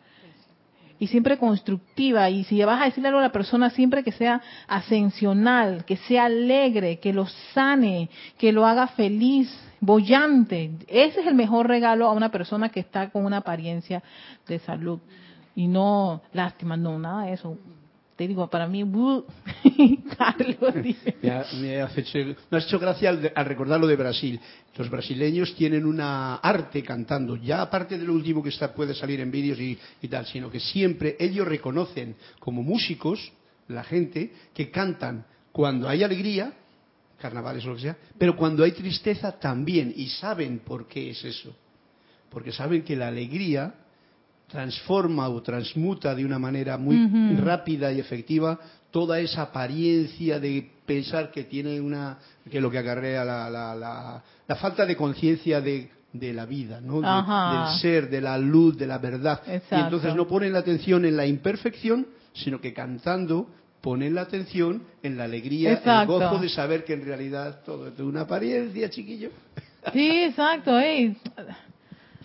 y 1.01 1.07
siempre 1.07 1.39
constructiva. 1.39 2.29
Y 2.29 2.43
si 2.43 2.63
vas 2.63 2.79
a 2.79 2.85
decirle 2.85 3.07
algo 3.07 3.19
a 3.19 3.23
la 3.23 3.31
persona, 3.31 3.71
siempre 3.71 4.03
que 4.03 4.11
sea 4.11 4.39
ascensional, 4.67 5.83
que 5.83 5.97
sea 5.97 6.25
alegre, 6.25 6.99
que 6.99 7.11
lo 7.11 7.25
sane, 7.55 8.07
que 8.37 8.51
lo 8.51 8.67
haga 8.67 8.85
feliz, 8.85 9.51
bollante. 9.79 10.69
Ese 10.87 11.21
es 11.21 11.25
el 11.25 11.33
mejor 11.33 11.67
regalo 11.67 12.05
a 12.05 12.11
una 12.11 12.29
persona 12.29 12.69
que 12.69 12.81
está 12.81 13.09
con 13.09 13.25
una 13.25 13.37
apariencia 13.37 14.03
de 14.47 14.59
salud. 14.59 14.99
Y 15.55 15.67
no, 15.67 16.21
lástima, 16.33 16.77
no, 16.77 16.99
nada 16.99 17.25
de 17.25 17.33
eso 17.33 17.57
te 18.21 18.27
digo, 18.27 18.47
para 18.51 18.67
mí, 18.67 18.83
Carlos, 20.15 20.75
me, 21.59 21.81
ha 21.81 21.89
hecho, 21.95 22.77
gracia 22.77 23.09
al, 23.09 23.45
recordar 23.47 23.79
lo 23.79 23.87
de 23.87 23.95
Brasil. 23.95 24.39
Los 24.77 24.91
brasileños 24.91 25.55
tienen 25.55 25.87
una 25.87 26.35
arte 26.35 26.83
cantando, 26.83 27.35
ya 27.35 27.63
aparte 27.63 27.97
de 27.97 28.05
lo 28.05 28.13
último 28.13 28.43
que 28.43 28.49
está, 28.49 28.75
puede 28.75 28.93
salir 28.93 29.21
en 29.21 29.31
vídeos 29.31 29.59
y, 29.59 29.75
y 30.03 30.07
tal, 30.07 30.27
sino 30.27 30.51
que 30.51 30.59
siempre 30.59 31.15
ellos 31.19 31.47
reconocen 31.47 32.15
como 32.39 32.61
músicos, 32.61 33.33
la 33.69 33.83
gente, 33.83 34.31
que 34.53 34.69
cantan 34.69 35.25
cuando 35.51 35.89
hay 35.89 36.03
alegría, 36.03 36.53
carnavales 37.17 37.65
o 37.65 37.69
lo 37.69 37.75
que 37.75 37.81
sea, 37.81 37.97
pero 38.19 38.35
cuando 38.35 38.63
hay 38.63 38.73
tristeza 38.73 39.31
también, 39.39 39.91
y 39.95 40.09
saben 40.09 40.59
por 40.59 40.87
qué 40.87 41.09
es 41.09 41.25
eso. 41.25 41.55
Porque 42.29 42.51
saben 42.51 42.83
que 42.83 42.95
la 42.95 43.07
alegría 43.07 43.73
transforma 44.51 45.29
o 45.29 45.41
transmuta 45.41 46.13
de 46.13 46.25
una 46.25 46.37
manera 46.37 46.77
muy 46.77 47.35
rápida 47.37 47.91
y 47.91 47.99
efectiva 47.99 48.59
toda 48.91 49.19
esa 49.19 49.43
apariencia 49.43 50.39
de 50.39 50.69
pensar 50.85 51.31
que 51.31 51.45
tiene 51.45 51.79
una 51.79 52.17
que 52.49 52.59
lo 52.59 52.69
que 52.69 52.77
acarrea 52.77 53.23
la, 53.23 53.49
la, 53.49 53.75
la, 54.47 54.55
falta 54.55 54.85
de 54.85 54.97
conciencia 54.97 55.61
de, 55.61 55.89
de, 56.11 56.33
la 56.33 56.45
vida, 56.45 56.81
¿no? 56.81 56.99
del 56.99 57.79
ser, 57.79 58.09
de 58.09 58.19
la 58.19 58.37
luz, 58.37 58.77
de 58.77 58.87
la 58.87 58.97
verdad. 58.97 59.41
Y 59.47 59.75
entonces 59.75 60.13
no 60.15 60.27
ponen 60.27 60.51
la 60.51 60.59
atención 60.59 61.05
en 61.05 61.15
la 61.15 61.25
imperfección, 61.25 62.07
sino 62.33 62.59
que 62.59 62.73
cantando 62.73 63.47
ponen 63.79 64.13
la 64.13 64.21
atención 64.21 64.83
en 65.01 65.17
la 65.17 65.23
alegría, 65.23 65.81
el 65.83 66.07
gozo 66.07 66.39
de 66.39 66.49
saber 66.49 66.83
que 66.83 66.93
en 66.93 67.05
realidad 67.05 67.61
todo 67.65 67.87
es 67.87 67.97
de 67.97 68.03
una 68.03 68.21
apariencia, 68.21 68.89
chiquillo. 68.89 69.29
Sí, 69.93 70.23
exacto. 70.25 70.77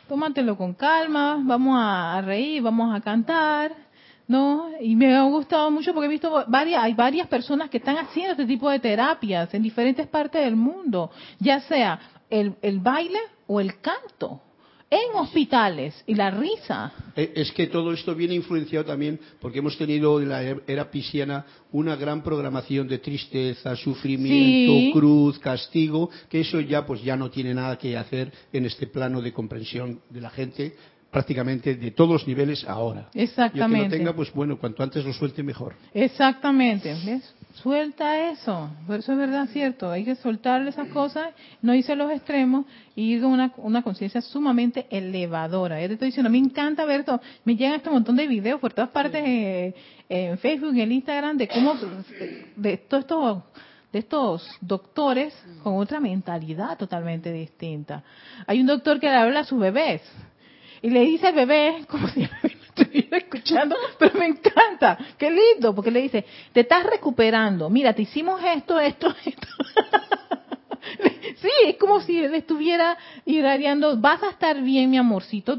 Tómatelo 0.08 0.56
con 0.56 0.74
calma, 0.74 1.40
vamos 1.42 1.76
a 1.78 2.20
reír, 2.22 2.62
vamos 2.62 2.94
a 2.94 3.00
cantar, 3.00 3.72
¿no? 4.28 4.70
Y 4.80 4.96
me 4.96 5.14
ha 5.14 5.22
gustado 5.22 5.70
mucho 5.70 5.92
porque 5.92 6.06
he 6.06 6.10
visto 6.10 6.44
varias, 6.48 6.82
hay 6.82 6.94
varias 6.94 7.28
personas 7.28 7.70
que 7.70 7.78
están 7.78 7.98
haciendo 7.98 8.32
este 8.32 8.46
tipo 8.46 8.70
de 8.70 8.78
terapias 8.80 9.52
en 9.54 9.62
diferentes 9.62 10.06
partes 10.06 10.44
del 10.44 10.56
mundo, 10.56 11.10
ya 11.38 11.60
sea 11.60 11.98
el, 12.30 12.56
el 12.62 12.80
baile 12.80 13.18
o 13.46 13.60
el 13.60 13.80
canto 13.80 14.42
en 14.90 15.16
hospitales 15.16 16.02
y 16.06 16.14
la 16.14 16.30
risa. 16.30 16.92
E, 17.16 17.32
es 17.34 17.50
que 17.52 17.66
todo 17.66 17.92
esto 17.92 18.14
viene 18.14 18.34
influenciado 18.34 18.84
también 18.84 19.18
porque 19.40 19.58
hemos 19.58 19.76
tenido 19.76 20.20
en 20.20 20.28
la 20.28 20.42
era 20.42 20.90
pisciana 20.90 21.44
una 21.72 21.96
gran 21.96 22.22
programación 22.22 22.86
de 22.86 22.98
tristeza, 22.98 23.74
sufrimiento, 23.76 24.92
cruz, 24.98 25.38
castigo, 25.38 26.10
que 26.28 26.40
eso 26.40 26.60
ya 26.60 26.86
pues 26.86 27.02
ya 27.02 27.16
no 27.16 27.30
tiene 27.30 27.54
nada 27.54 27.76
que 27.76 27.96
hacer 27.96 28.32
en 28.52 28.66
este 28.66 28.86
plano 28.86 29.20
de 29.20 29.32
comprensión 29.32 30.00
de 30.10 30.20
la 30.20 30.30
gente 30.30 30.74
prácticamente 31.10 31.76
de 31.76 31.90
todos 31.92 32.10
los 32.10 32.26
niveles 32.28 32.64
ahora. 32.68 33.08
Exactamente. 33.14 33.78
Y 33.78 33.84
el 33.84 33.90
que 33.90 33.96
lo 33.96 33.98
tenga, 33.98 34.16
pues 34.16 34.32
bueno, 34.32 34.58
cuanto 34.58 34.82
antes 34.82 35.04
lo 35.04 35.12
suelte 35.12 35.42
mejor. 35.42 35.74
Exactamente. 35.94 36.94
¿Ves? 37.04 37.34
Suelta 37.62 38.30
eso. 38.30 38.70
Eso 38.88 39.12
es 39.12 39.18
verdad, 39.18 39.48
cierto. 39.48 39.90
Hay 39.90 40.04
que 40.04 40.14
soltarle 40.16 40.70
esas 40.70 40.88
cosas, 40.88 41.28
no 41.62 41.74
irse 41.74 41.96
los 41.96 42.10
extremos 42.10 42.66
y 42.94 43.14
ir 43.14 43.22
con 43.22 43.32
una, 43.32 43.52
una 43.56 43.82
conciencia 43.82 44.20
sumamente 44.20 44.86
elevadora. 44.90 45.80
Ya 45.80 45.86
te 45.88 45.94
estoy 45.94 46.08
diciendo, 46.08 46.30
me 46.30 46.38
encanta 46.38 46.84
ver 46.84 47.00
esto. 47.00 47.20
Me 47.44 47.56
llegan 47.56 47.76
este 47.76 47.88
montón 47.88 48.16
de 48.16 48.26
videos 48.26 48.60
por 48.60 48.74
todas 48.74 48.90
partes 48.90 49.22
eh, 49.24 49.74
en 50.08 50.38
Facebook 50.38 50.76
en 50.76 50.92
Instagram 50.92 51.38
de 51.38 51.48
cómo, 51.48 51.74
de 52.56 52.76
todos 52.76 53.02
estos 53.02 53.42
de 53.92 54.00
estos 54.00 54.46
doctores 54.60 55.32
con 55.62 55.76
otra 55.76 56.00
mentalidad 56.00 56.76
totalmente 56.76 57.32
distinta. 57.32 58.02
Hay 58.46 58.60
un 58.60 58.66
doctor 58.66 59.00
que 59.00 59.06
le 59.06 59.16
habla 59.16 59.40
a 59.40 59.44
sus 59.44 59.58
bebés 59.58 60.02
y 60.82 60.90
le 60.90 61.00
dice 61.00 61.28
al 61.28 61.34
bebé, 61.34 61.86
como 61.88 62.06
si 62.08 62.28
estuviera 62.76 63.16
escuchando, 63.18 63.76
pero 63.98 64.18
me 64.18 64.26
encanta, 64.26 64.98
qué 65.18 65.30
lindo, 65.30 65.74
porque 65.74 65.90
le 65.90 66.02
dice, 66.02 66.24
te 66.52 66.60
estás 66.60 66.84
recuperando, 66.84 67.70
mira, 67.70 67.92
te 67.92 68.02
hicimos 68.02 68.40
esto, 68.44 68.78
esto, 68.78 69.08
esto. 69.24 69.48
sí, 71.36 71.50
es 71.66 71.76
como 71.76 72.00
si 72.00 72.20
le 72.20 72.36
estuviera 72.36 72.96
irradiando, 73.24 73.96
vas 73.96 74.22
a 74.22 74.30
estar 74.30 74.60
bien, 74.62 74.90
mi 74.90 74.98
amorcito. 74.98 75.56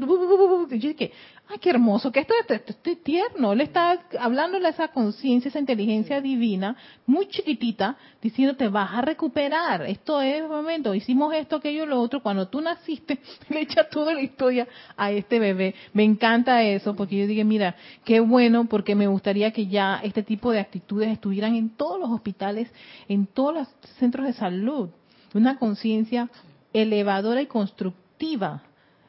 Ay, 1.48 1.58
qué 1.58 1.70
hermoso, 1.70 2.12
que 2.12 2.20
esto, 2.20 2.34
es 2.54 3.02
tierno. 3.02 3.52
Él 3.52 3.62
está 3.62 4.02
hablándole 4.18 4.66
a 4.66 4.70
esa 4.70 4.88
conciencia, 4.88 5.48
esa 5.48 5.58
inteligencia 5.58 6.20
divina, 6.20 6.76
muy 7.06 7.26
chiquitita, 7.28 7.96
diciéndote, 8.20 8.68
vas 8.68 8.90
a 8.92 9.00
recuperar. 9.00 9.82
Esto 9.82 10.20
es 10.20 10.42
el 10.42 10.48
momento, 10.48 10.94
hicimos 10.94 11.34
esto, 11.34 11.56
aquello, 11.56 11.86
lo 11.86 12.00
otro. 12.00 12.22
Cuando 12.22 12.48
tú 12.48 12.60
naciste, 12.60 13.18
le 13.48 13.60
echa 13.60 13.88
toda 13.88 14.12
la 14.12 14.20
historia 14.20 14.68
a 14.96 15.10
este 15.10 15.38
bebé. 15.38 15.74
Me 15.92 16.04
encanta 16.04 16.62
eso, 16.62 16.94
porque 16.94 17.16
yo 17.16 17.26
dije, 17.26 17.44
mira, 17.44 17.76
qué 18.04 18.20
bueno, 18.20 18.66
porque 18.66 18.94
me 18.94 19.06
gustaría 19.06 19.50
que 19.52 19.66
ya 19.66 20.00
este 20.02 20.22
tipo 20.22 20.52
de 20.52 20.60
actitudes 20.60 21.08
estuvieran 21.08 21.54
en 21.54 21.70
todos 21.70 21.98
los 21.98 22.10
hospitales, 22.10 22.70
en 23.08 23.26
todos 23.26 23.54
los 23.54 23.68
centros 23.98 24.26
de 24.26 24.34
salud. 24.34 24.90
Una 25.34 25.58
conciencia 25.58 26.28
elevadora 26.72 27.40
y 27.40 27.46
constructiva 27.46 28.62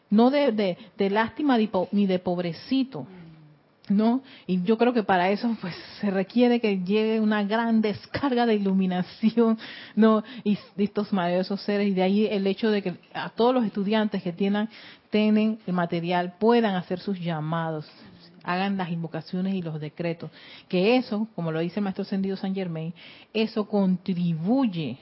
no 0.10 0.32
de, 0.32 0.78
de, 0.98 1.10
lástima 1.10 1.58
ni 1.92 2.08
de 2.08 2.20
pobrecito. 2.20 3.08
¿no? 3.90 4.22
Y 4.48 4.62
yo 4.64 4.78
creo 4.78 4.94
que 4.94 5.04
para 5.04 5.30
eso 5.32 5.56
pues 5.60 5.76
se 6.00 6.12
requiere 6.12 6.60
que 6.60 6.80
llegue 6.80 7.20
una 7.20 7.44
gran 7.44 7.82
descarga 7.82 8.46
de 8.46 8.56
iluminación, 8.56 9.58
¿no? 9.96 10.24
Y 10.44 10.58
de 10.76 10.84
estos 10.84 11.12
maravillosos 11.12 11.62
seres 11.62 11.88
y 11.88 11.94
de 11.94 12.04
ahí 12.04 12.26
el 12.28 12.46
hecho 12.48 12.70
de 12.70 12.82
que 12.82 12.96
a 13.14 13.30
todos 13.30 13.54
los 13.54 13.66
estudiantes 13.66 14.22
que 14.24 14.32
tienen, 14.32 14.70
el 15.12 15.74
material 15.74 16.36
puedan 16.40 16.76
hacer 16.76 17.00
sus 17.00 17.20
llamados, 17.20 17.90
hagan 18.44 18.78
las 18.78 18.92
invocaciones 18.92 19.56
y 19.56 19.62
los 19.62 19.80
decretos, 19.80 20.30
que 20.68 20.96
eso, 20.96 21.28
como 21.36 21.52
lo 21.52 21.60
dice 21.60 21.80
el 21.80 21.84
maestro 21.84 22.06
Sendido 22.06 22.38
San 22.38 22.54
Germain, 22.54 22.94
eso 23.34 23.68
contribuye 23.68 24.98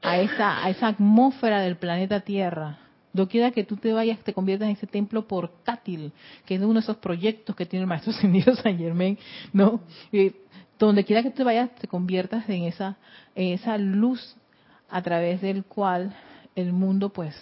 a 0.00 0.18
esa 0.18 0.64
a 0.64 0.70
esa 0.70 0.88
atmósfera 0.88 1.60
del 1.60 1.76
planeta 1.76 2.20
Tierra 2.20 2.83
Doquiera 3.14 3.52
que 3.52 3.62
tú 3.62 3.76
te 3.76 3.92
vayas, 3.92 4.18
te 4.18 4.34
conviertas 4.34 4.66
en 4.66 4.74
ese 4.74 4.88
templo 4.88 5.26
portátil, 5.26 6.12
que 6.44 6.56
es 6.56 6.60
uno 6.60 6.74
de 6.74 6.80
esos 6.80 6.96
proyectos 6.96 7.54
que 7.54 7.64
tiene 7.64 7.82
el 7.82 7.86
Maestro 7.86 8.12
Ascendido 8.16 8.54
San 8.56 8.76
Germain, 8.76 9.16
¿no? 9.52 9.80
Y 10.12 10.32
donde 10.78 11.04
quiera 11.04 11.22
que 11.22 11.30
te 11.30 11.44
vayas, 11.44 11.72
te 11.76 11.86
conviertas 11.86 12.48
en 12.48 12.64
esa, 12.64 12.96
en 13.36 13.52
esa 13.52 13.78
luz 13.78 14.36
a 14.90 15.00
través 15.00 15.40
del 15.40 15.64
cual 15.64 16.14
el 16.56 16.72
mundo, 16.72 17.10
pues, 17.10 17.40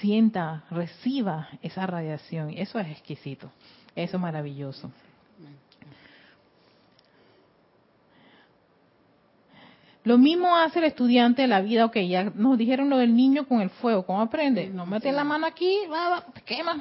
sienta, 0.00 0.64
reciba 0.70 1.48
esa 1.62 1.86
radiación. 1.86 2.50
Eso 2.50 2.78
es 2.78 2.88
exquisito, 2.88 3.50
eso 3.96 4.16
es 4.18 4.22
maravilloso. 4.22 4.92
Lo 10.08 10.16
mismo 10.16 10.56
hace 10.56 10.78
el 10.78 10.86
estudiante 10.86 11.42
de 11.42 11.48
la 11.48 11.60
vida, 11.60 11.84
ok, 11.84 11.98
ya 11.98 12.32
nos 12.34 12.56
dijeron 12.56 12.88
lo 12.88 12.96
del 12.96 13.14
niño 13.14 13.46
con 13.46 13.60
el 13.60 13.68
fuego, 13.68 14.06
¿cómo 14.06 14.22
aprende? 14.22 14.70
No 14.70 14.86
mete 14.86 15.12
la 15.12 15.22
mano 15.22 15.46
aquí, 15.46 15.80
va, 15.92 16.24
te 16.32 16.40
quema. 16.40 16.78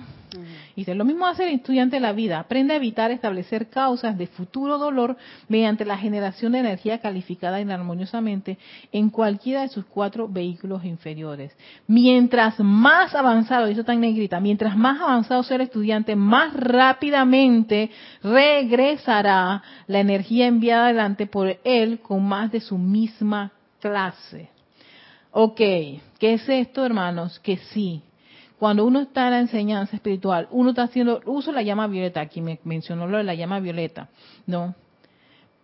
Y 0.76 0.86
lo 0.94 1.06
mismo 1.06 1.26
hace 1.26 1.48
el 1.48 1.56
estudiante 1.56 1.96
de 1.96 2.02
la 2.02 2.12
vida, 2.12 2.40
aprende 2.40 2.74
a 2.74 2.78
evitar 2.78 3.12
establecer 3.12 3.70
causas 3.70 4.18
de 4.18 4.28
futuro 4.28 4.78
dolor 4.78 5.18
mediante 5.48 5.86
la 5.86 5.98
generación 5.98 6.52
de 6.52 6.60
energía 6.60 7.00
calificada 7.00 7.62
inarmoniosamente 7.62 8.58
en 8.92 9.10
cualquiera 9.10 9.62
de 9.62 9.70
sus 9.70 9.86
cuatro 9.86 10.28
vehículos 10.28 10.84
inferiores. 10.84 11.56
Mientras 11.88 12.60
más 12.60 13.16
avanzado, 13.16 13.68
y 13.68 13.72
eso 13.72 13.82
está 13.82 13.94
en 13.94 14.02
negrita, 14.02 14.40
mientras 14.40 14.76
más 14.76 15.02
avanzado 15.02 15.44
sea 15.44 15.56
el 15.56 15.62
estudiante, 15.62 16.16
más 16.16 16.54
rápidamente 16.54 17.90
regresará 18.22 19.64
la 19.88 20.00
energía 20.00 20.48
enviada 20.48 20.86
adelante 20.86 21.26
por 21.26 21.58
él 21.64 22.00
con 22.00 22.28
más 22.28 22.52
de 22.52 22.60
su 22.60 22.78
misma 22.78 23.52
clase. 23.80 24.50
Ok, 25.32 25.58
¿qué 25.58 26.34
es 26.34 26.48
esto, 26.50 26.86
hermanos? 26.86 27.40
Que 27.40 27.58
sí, 27.58 28.02
cuando 28.60 28.86
uno 28.86 29.02
está 29.02 29.26
en 29.26 29.32
la 29.32 29.40
enseñanza 29.40 29.96
espiritual, 29.96 30.48
uno 30.52 30.72
está 30.72 30.84
haciendo 30.84 31.22
uso 31.26 31.52
de 31.52 31.58
la 31.58 31.62
llama 31.62 31.88
violeta, 31.88 32.22
aquí 32.22 32.42
me 32.42 32.60
mencionó 32.64 33.08
lo 33.08 33.18
de 33.18 33.24
la 33.24 33.36
llama 33.36 33.60
violeta, 33.60 34.10
¿no? 34.48 34.74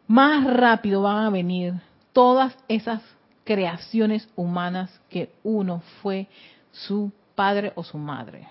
Más 0.07 0.45
rápido 0.45 1.01
van 1.01 1.25
a 1.25 1.29
venir 1.29 1.73
todas 2.11 2.55
esas 2.67 3.01
creaciones 3.43 4.29
humanas 4.35 5.01
que 5.09 5.31
uno 5.43 5.81
fue 6.01 6.27
su 6.71 7.11
padre 7.35 7.73
o 7.75 7.83
su 7.83 7.97
madre. 7.97 8.47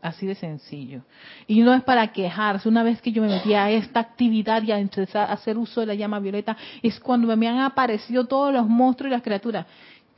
Así 0.00 0.26
de 0.26 0.34
sencillo. 0.34 1.02
Y 1.46 1.60
no 1.60 1.72
es 1.74 1.82
para 1.84 2.08
quejarse. 2.08 2.68
Una 2.68 2.82
vez 2.82 3.00
que 3.00 3.12
yo 3.12 3.22
me 3.22 3.28
metí 3.28 3.54
a 3.54 3.70
esta 3.70 4.00
actividad 4.00 4.60
y 4.64 4.72
a 4.72 4.80
empezar 4.80 5.30
a 5.30 5.34
hacer 5.34 5.56
uso 5.56 5.80
de 5.80 5.86
la 5.86 5.94
llama 5.94 6.18
violeta, 6.18 6.56
es 6.82 6.98
cuando 6.98 7.36
me 7.36 7.46
han 7.46 7.58
aparecido 7.58 8.24
todos 8.26 8.52
los 8.52 8.66
monstruos 8.66 9.10
y 9.10 9.12
las 9.12 9.22
criaturas. 9.22 9.66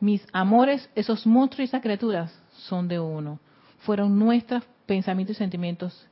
Mis 0.00 0.26
amores, 0.32 0.88
esos 0.94 1.26
monstruos 1.26 1.60
y 1.60 1.64
esas 1.64 1.82
criaturas 1.82 2.32
son 2.52 2.88
de 2.88 2.98
uno 2.98 3.38
fueron 3.84 4.18
nuestros 4.18 4.64
pensamientos 4.86 5.36
y 5.36 5.38
sentimientos, 5.38 6.08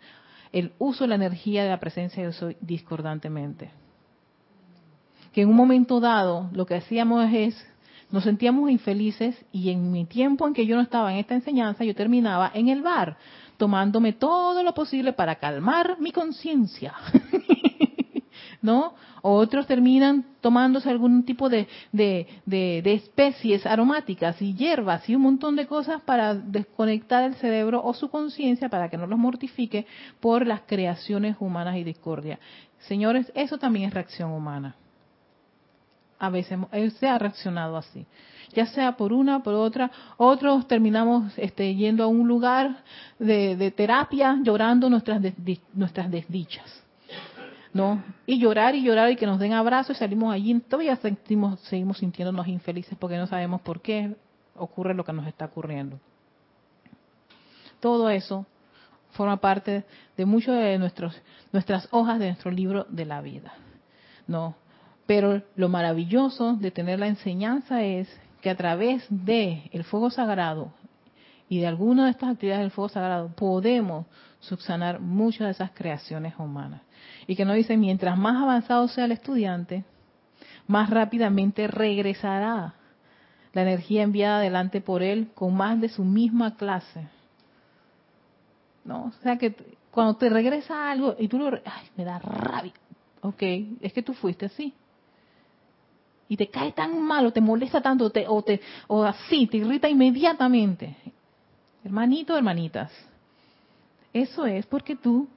el 0.52 0.72
uso 0.78 1.04
de 1.04 1.08
la 1.08 1.14
energía 1.16 1.64
de 1.64 1.70
la 1.70 1.80
presencia 1.80 2.24
de 2.24 2.32
soy 2.32 2.56
discordantemente. 2.60 3.70
Que 5.32 5.42
en 5.42 5.48
un 5.48 5.56
momento 5.56 5.98
dado 6.00 6.50
lo 6.52 6.66
que 6.66 6.74
hacíamos 6.74 7.32
es, 7.32 7.66
nos 8.10 8.24
sentíamos 8.24 8.70
infelices 8.70 9.42
y 9.50 9.70
en 9.70 9.90
mi 9.90 10.04
tiempo 10.04 10.46
en 10.46 10.52
que 10.52 10.66
yo 10.66 10.76
no 10.76 10.82
estaba 10.82 11.12
en 11.12 11.18
esta 11.18 11.34
enseñanza, 11.34 11.84
yo 11.84 11.94
terminaba 11.94 12.50
en 12.54 12.68
el 12.68 12.82
bar, 12.82 13.16
tomándome 13.56 14.12
todo 14.12 14.62
lo 14.62 14.74
posible 14.74 15.14
para 15.14 15.36
calmar 15.36 15.96
mi 15.98 16.12
conciencia. 16.12 16.94
¿no? 18.62 18.94
otros 19.22 19.66
terminan 19.66 20.24
tomándose 20.40 20.90
algún 20.90 21.24
tipo 21.24 21.48
de, 21.48 21.68
de, 21.92 22.82
especies 22.84 23.64
aromáticas 23.66 24.40
y 24.42 24.54
hierbas 24.54 25.08
y 25.08 25.14
un 25.14 25.22
montón 25.22 25.54
de 25.56 25.66
cosas 25.66 26.00
para 26.02 26.34
desconectar 26.34 27.24
el 27.24 27.34
cerebro 27.36 27.82
o 27.84 27.94
su 27.94 28.08
conciencia 28.08 28.68
para 28.68 28.88
que 28.88 28.96
no 28.96 29.06
los 29.06 29.18
mortifique 29.18 29.86
por 30.20 30.46
las 30.46 30.62
creaciones 30.62 31.36
humanas 31.38 31.76
y 31.76 31.84
discordia. 31.84 32.38
Señores, 32.80 33.30
eso 33.34 33.58
también 33.58 33.88
es 33.88 33.94
reacción 33.94 34.32
humana. 34.32 34.74
A 36.18 36.30
veces 36.30 36.58
se 36.98 37.08
ha 37.08 37.18
reaccionado 37.18 37.76
así, 37.76 38.06
ya 38.54 38.66
sea 38.66 38.96
por 38.96 39.12
una 39.12 39.38
o 39.38 39.42
por 39.42 39.54
otra. 39.54 39.90
Otros 40.16 40.68
terminamos 40.68 41.32
este, 41.36 41.74
yendo 41.74 42.04
a 42.04 42.08
un 42.08 42.28
lugar 42.28 42.76
de, 43.18 43.72
terapia 43.76 44.38
llorando 44.42 44.88
nuestras, 44.88 45.20
nuestras 45.74 46.10
desdichas 46.10 46.82
¿no? 47.72 48.02
Y 48.26 48.38
llorar 48.38 48.74
y 48.74 48.82
llorar 48.82 49.10
y 49.10 49.16
que 49.16 49.26
nos 49.26 49.38
den 49.38 49.52
abrazos 49.52 49.96
y 49.96 49.98
salimos 49.98 50.32
allí, 50.32 50.58
todavía 50.60 50.96
sentimos, 50.96 51.60
seguimos 51.60 51.98
sintiéndonos 51.98 52.46
infelices 52.48 52.96
porque 52.98 53.16
no 53.16 53.26
sabemos 53.26 53.60
por 53.62 53.80
qué 53.80 54.14
ocurre 54.56 54.94
lo 54.94 55.04
que 55.04 55.12
nos 55.12 55.26
está 55.26 55.46
ocurriendo. 55.46 55.98
Todo 57.80 58.10
eso 58.10 58.46
forma 59.12 59.38
parte 59.38 59.84
de 60.16 60.24
muchas 60.24 60.56
de 60.56 60.78
nuestros, 60.78 61.20
nuestras 61.52 61.88
hojas 61.90 62.18
de 62.18 62.26
nuestro 62.26 62.50
libro 62.50 62.86
de 62.88 63.04
la 63.04 63.20
vida, 63.20 63.52
¿no? 64.26 64.54
Pero 65.06 65.42
lo 65.56 65.68
maravilloso 65.68 66.54
de 66.54 66.70
tener 66.70 66.98
la 66.98 67.08
enseñanza 67.08 67.82
es 67.82 68.08
que 68.40 68.50
a 68.50 68.56
través 68.56 69.04
de 69.08 69.68
el 69.72 69.84
fuego 69.84 70.10
sagrado 70.10 70.72
y 71.52 71.60
de 71.60 71.66
alguna 71.66 72.06
de 72.06 72.12
estas 72.12 72.30
actividades 72.30 72.62
del 72.62 72.70
fuego 72.70 72.88
sagrado 72.88 73.28
podemos 73.36 74.06
subsanar 74.40 75.00
muchas 75.00 75.48
de 75.48 75.50
esas 75.50 75.70
creaciones 75.72 76.32
humanas. 76.38 76.80
Y 77.26 77.36
que 77.36 77.44
nos 77.44 77.56
dice, 77.56 77.76
mientras 77.76 78.16
más 78.16 78.42
avanzado 78.42 78.88
sea 78.88 79.04
el 79.04 79.12
estudiante, 79.12 79.84
más 80.66 80.88
rápidamente 80.88 81.66
regresará 81.66 82.72
la 83.52 83.62
energía 83.62 84.02
enviada 84.02 84.38
adelante 84.38 84.80
por 84.80 85.02
él 85.02 85.28
con 85.34 85.54
más 85.54 85.78
de 85.78 85.90
su 85.90 86.04
misma 86.04 86.56
clase. 86.56 87.06
¿No? 88.86 89.08
O 89.08 89.12
sea 89.22 89.36
que 89.36 89.54
cuando 89.90 90.16
te 90.16 90.30
regresa 90.30 90.90
algo 90.90 91.16
y 91.18 91.28
tú 91.28 91.38
lo... 91.38 91.48
¡Ay, 91.48 91.90
me 91.98 92.04
da 92.06 92.18
rabia! 92.18 92.72
Ok, 93.20 93.42
es 93.82 93.92
que 93.92 94.02
tú 94.02 94.14
fuiste 94.14 94.46
así. 94.46 94.72
Y 96.30 96.36
te 96.38 96.48
cae 96.48 96.72
tan 96.72 96.98
mal 97.02 97.26
o 97.26 97.30
te 97.30 97.42
molesta 97.42 97.82
tanto 97.82 98.08
te, 98.08 98.24
o, 98.26 98.40
te, 98.40 98.62
o 98.86 99.04
así, 99.04 99.46
te 99.48 99.58
irrita 99.58 99.86
inmediatamente. 99.86 100.96
Hermanito, 101.84 102.36
hermanitas, 102.36 102.92
eso 104.12 104.46
es 104.46 104.66
porque 104.66 104.94
tú 104.94 105.28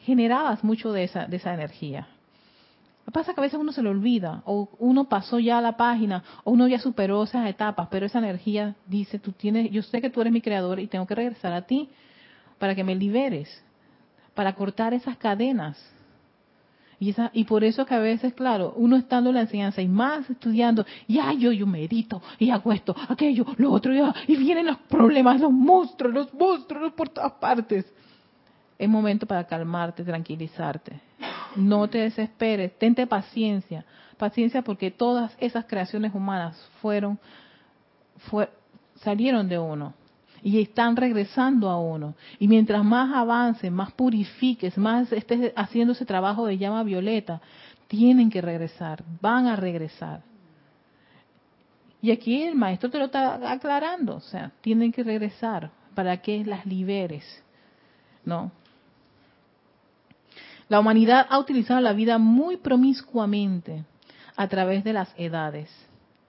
generabas 0.00 0.64
mucho 0.64 0.92
de 0.92 1.04
esa, 1.04 1.26
de 1.26 1.36
esa 1.36 1.54
energía. 1.54 2.08
Lo 3.04 3.06
que 3.06 3.12
pasa 3.12 3.30
es 3.30 3.34
que 3.34 3.40
a 3.40 3.42
veces 3.42 3.58
uno 3.58 3.72
se 3.72 3.82
le 3.82 3.88
olvida, 3.88 4.42
o 4.46 4.68
uno 4.78 5.04
pasó 5.04 5.38
ya 5.38 5.60
la 5.60 5.76
página, 5.76 6.22
o 6.44 6.52
uno 6.52 6.68
ya 6.68 6.78
superó 6.78 7.24
esas 7.24 7.48
etapas, 7.48 7.88
pero 7.90 8.06
esa 8.06 8.18
energía 8.18 8.76
dice, 8.86 9.18
tú 9.18 9.32
tienes, 9.32 9.70
yo 9.70 9.82
sé 9.82 10.00
que 10.00 10.10
tú 10.10 10.20
eres 10.20 10.32
mi 10.32 10.40
creador 10.40 10.78
y 10.80 10.86
tengo 10.86 11.06
que 11.06 11.14
regresar 11.14 11.52
a 11.52 11.62
ti 11.62 11.88
para 12.58 12.74
que 12.74 12.84
me 12.84 12.94
liberes, 12.94 13.62
para 14.34 14.54
cortar 14.54 14.94
esas 14.94 15.16
cadenas. 15.16 15.76
Y, 17.02 17.10
esa, 17.10 17.32
y 17.34 17.42
por 17.42 17.64
eso 17.64 17.84
que 17.84 17.96
a 17.96 17.98
veces, 17.98 18.32
claro, 18.32 18.74
uno 18.76 18.94
estando 18.94 19.30
en 19.30 19.34
la 19.34 19.40
enseñanza 19.40 19.82
y 19.82 19.88
más 19.88 20.30
estudiando, 20.30 20.86
ya 21.08 21.32
yo, 21.32 21.50
yo 21.50 21.66
medito 21.66 22.22
y 22.38 22.50
hago 22.50 22.70
esto, 22.70 22.94
aquello, 23.08 23.44
lo 23.56 23.72
otro, 23.72 23.92
ya, 23.92 24.14
y 24.28 24.36
vienen 24.36 24.66
los 24.66 24.76
problemas, 24.88 25.40
los 25.40 25.50
monstruos, 25.50 26.14
los 26.14 26.32
monstruos 26.32 26.92
por 26.92 27.08
todas 27.08 27.32
partes 27.32 27.92
es 28.78 28.88
momento 28.88 29.26
para 29.26 29.44
calmarte, 29.48 30.04
tranquilizarte. 30.04 31.00
No 31.56 31.88
te 31.88 31.98
desesperes, 31.98 32.78
tente 32.78 33.04
paciencia, 33.08 33.84
paciencia 34.16 34.62
porque 34.62 34.92
todas 34.92 35.36
esas 35.40 35.64
creaciones 35.64 36.14
humanas 36.14 36.56
fueron, 36.80 37.18
salieron 38.94 39.48
de 39.48 39.58
uno. 39.58 39.92
Y 40.42 40.60
están 40.60 40.96
regresando 40.96 41.70
a 41.70 41.80
uno. 41.80 42.14
Y 42.38 42.48
mientras 42.48 42.84
más 42.84 43.14
avances, 43.14 43.70
más 43.70 43.92
purifiques, 43.92 44.76
más 44.76 45.12
estés 45.12 45.52
haciendo 45.56 45.92
ese 45.92 46.04
trabajo 46.04 46.46
de 46.46 46.58
llama 46.58 46.82
violeta, 46.82 47.40
tienen 47.86 48.30
que 48.30 48.40
regresar, 48.40 49.04
van 49.20 49.46
a 49.46 49.56
regresar. 49.56 50.22
Y 52.00 52.10
aquí 52.10 52.42
el 52.42 52.56
maestro 52.56 52.90
te 52.90 52.98
lo 52.98 53.04
está 53.04 53.52
aclarando, 53.52 54.16
o 54.16 54.20
sea, 54.20 54.50
tienen 54.60 54.90
que 54.90 55.04
regresar 55.04 55.70
para 55.94 56.16
que 56.16 56.44
las 56.44 56.66
liberes, 56.66 57.24
¿no? 58.24 58.50
La 60.68 60.80
humanidad 60.80 61.26
ha 61.28 61.38
utilizado 61.38 61.80
la 61.80 61.92
vida 61.92 62.18
muy 62.18 62.56
promiscuamente 62.56 63.84
a 64.36 64.48
través 64.48 64.82
de 64.82 64.94
las 64.94 65.14
edades, 65.16 65.70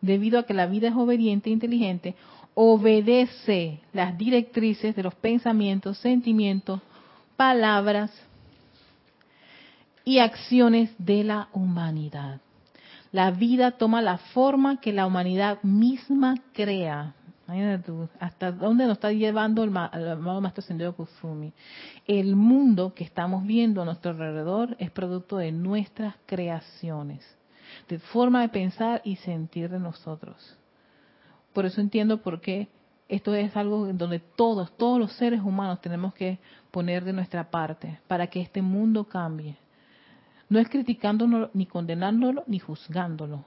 debido 0.02 0.38
a 0.38 0.44
que 0.44 0.54
la 0.54 0.68
vida 0.68 0.90
es 0.90 0.96
obediente 0.96 1.50
e 1.50 1.54
inteligente, 1.54 2.16
obedece 2.56 3.80
las 3.94 4.18
directrices 4.18 4.96
de 4.96 5.04
los 5.04 5.16
pensamientos, 5.16 5.98
sentimientos, 5.98 6.82
palabras 7.36 8.12
y 10.06 10.20
acciones 10.20 10.92
de 10.98 11.24
la 11.24 11.48
humanidad. 11.54 12.42
La 13.12 13.32
vida 13.32 13.72
toma 13.72 14.02
la 14.02 14.18
forma 14.18 14.82
que 14.82 14.92
la 14.92 15.06
humanidad 15.06 15.62
misma 15.64 16.36
crea. 16.54 17.14
hasta 18.20 18.52
dónde 18.52 18.86
nos 18.86 18.94
está 18.94 19.12
llevando 19.12 19.64
el, 19.64 19.76
amado 19.78 20.42
Maestro 20.42 20.64
Sendero 20.64 20.96
Kusumi. 20.96 21.54
El 22.08 22.36
mundo 22.36 22.94
que 22.96 23.04
estamos 23.04 23.46
viendo 23.46 23.82
a 23.82 23.86
nuestro 23.86 24.12
alrededor 24.12 24.76
es 24.80 24.90
producto 24.90 25.38
de 25.38 25.52
nuestras 25.52 26.16
creaciones, 26.26 27.24
de 27.88 28.00
forma 28.00 28.42
de 28.42 28.50
pensar 28.50 29.02
y 29.04 29.18
sentir 29.18 29.70
de 29.70 29.80
nosotros. 29.80 30.58
Por 31.54 31.66
eso 31.66 31.82
entiendo 31.82 32.22
por 32.22 32.42
qué 32.42 32.68
esto 33.08 33.36
es 33.36 33.56
algo 33.56 33.88
en 33.88 33.98
donde 33.98 34.20
todos, 34.20 34.76
todos 34.76 35.00
los 35.00 35.14
seres 35.14 35.42
humanos 35.42 35.82
tenemos 35.82 36.14
que 36.14 36.40
poner 36.72 37.04
de 37.04 37.14
nuestra 37.14 37.52
parte 37.52 38.00
para 38.08 38.28
que 38.28 38.42
este 38.42 38.62
mundo 38.62 39.06
cambie. 39.06 39.56
No 40.50 40.60
es 40.60 40.68
criticándolo, 40.68 41.52
ni 41.54 41.66
condenándolo, 41.66 42.44
ni 42.48 42.60
juzgándolo. 42.60 43.46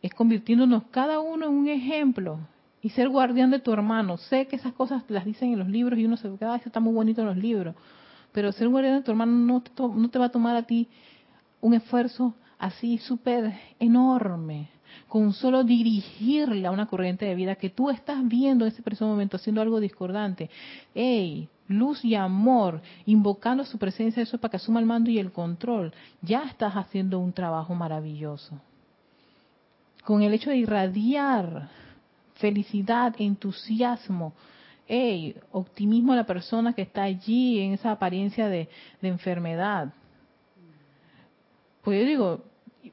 Es 0.00 0.14
convirtiéndonos 0.14 0.84
cada 0.90 1.20
uno 1.20 1.46
en 1.46 1.52
un 1.52 1.68
ejemplo 1.68 2.38
y 2.80 2.90
ser 2.90 3.08
guardián 3.08 3.50
de 3.50 3.58
tu 3.58 3.72
hermano. 3.72 4.16
Sé 4.16 4.46
que 4.46 4.56
esas 4.56 4.72
cosas 4.72 5.04
las 5.08 5.24
dicen 5.24 5.52
en 5.52 5.58
los 5.58 5.68
libros 5.68 5.98
y 5.98 6.04
uno 6.04 6.16
se 6.16 6.28
ah, 6.28 6.56
eso 6.56 6.68
está 6.68 6.80
muy 6.80 6.94
bonito 6.94 7.20
en 7.20 7.26
los 7.26 7.36
libros. 7.36 7.74
Pero 8.32 8.52
ser 8.52 8.68
guardián 8.68 8.96
de 8.96 9.02
tu 9.02 9.10
hermano 9.10 9.32
no 9.32 9.60
te, 9.60 9.70
no 9.76 10.08
te 10.08 10.18
va 10.18 10.26
a 10.26 10.30
tomar 10.30 10.56
a 10.56 10.62
ti 10.62 10.88
un 11.60 11.74
esfuerzo 11.74 12.34
así 12.58 12.98
súper 12.98 13.52
enorme 13.78 14.70
con 15.08 15.32
solo 15.32 15.64
dirigirle 15.64 16.66
a 16.66 16.70
una 16.70 16.86
corriente 16.86 17.24
de 17.24 17.34
vida 17.34 17.56
que 17.56 17.70
tú 17.70 17.90
estás 17.90 18.26
viendo 18.26 18.64
en 18.64 18.72
ese 18.72 18.82
preciso 18.82 19.06
momento 19.06 19.36
haciendo 19.36 19.60
algo 19.60 19.80
discordante. 19.80 20.50
¡Ey! 20.94 21.48
Luz 21.68 22.02
y 22.02 22.14
amor, 22.14 22.80
invocando 23.04 23.64
su 23.64 23.78
presencia, 23.78 24.22
eso 24.22 24.38
para 24.38 24.52
que 24.52 24.56
asuma 24.56 24.80
el 24.80 24.86
mando 24.86 25.10
y 25.10 25.18
el 25.18 25.32
control. 25.32 25.92
Ya 26.22 26.44
estás 26.44 26.74
haciendo 26.74 27.18
un 27.18 27.32
trabajo 27.32 27.74
maravilloso. 27.74 28.58
Con 30.04 30.22
el 30.22 30.32
hecho 30.32 30.48
de 30.48 30.56
irradiar 30.56 31.68
felicidad, 32.36 33.14
entusiasmo, 33.18 34.32
¡Ey! 34.86 35.36
optimismo 35.52 36.14
a 36.14 36.16
la 36.16 36.24
persona 36.24 36.72
que 36.72 36.80
está 36.80 37.02
allí 37.02 37.60
en 37.60 37.74
esa 37.74 37.90
apariencia 37.90 38.48
de, 38.48 38.70
de 39.02 39.08
enfermedad. 39.08 39.92
Pues 41.82 42.00
yo 42.00 42.06
digo, 42.06 42.44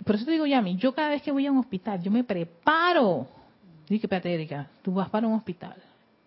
por 0.03 0.15
eso 0.15 0.25
te 0.25 0.31
digo, 0.31 0.45
Yami, 0.45 0.77
yo 0.77 0.93
cada 0.93 1.09
vez 1.09 1.21
que 1.21 1.31
voy 1.31 1.45
a 1.45 1.51
un 1.51 1.57
hospital, 1.57 2.01
yo 2.01 2.11
me 2.11 2.23
preparo. 2.23 3.27
Dije, 3.87 4.07
espérate, 4.07 4.33
Erika, 4.33 4.67
tú 4.81 4.93
vas 4.93 5.09
para 5.09 5.27
un 5.27 5.33
hospital. 5.33 5.75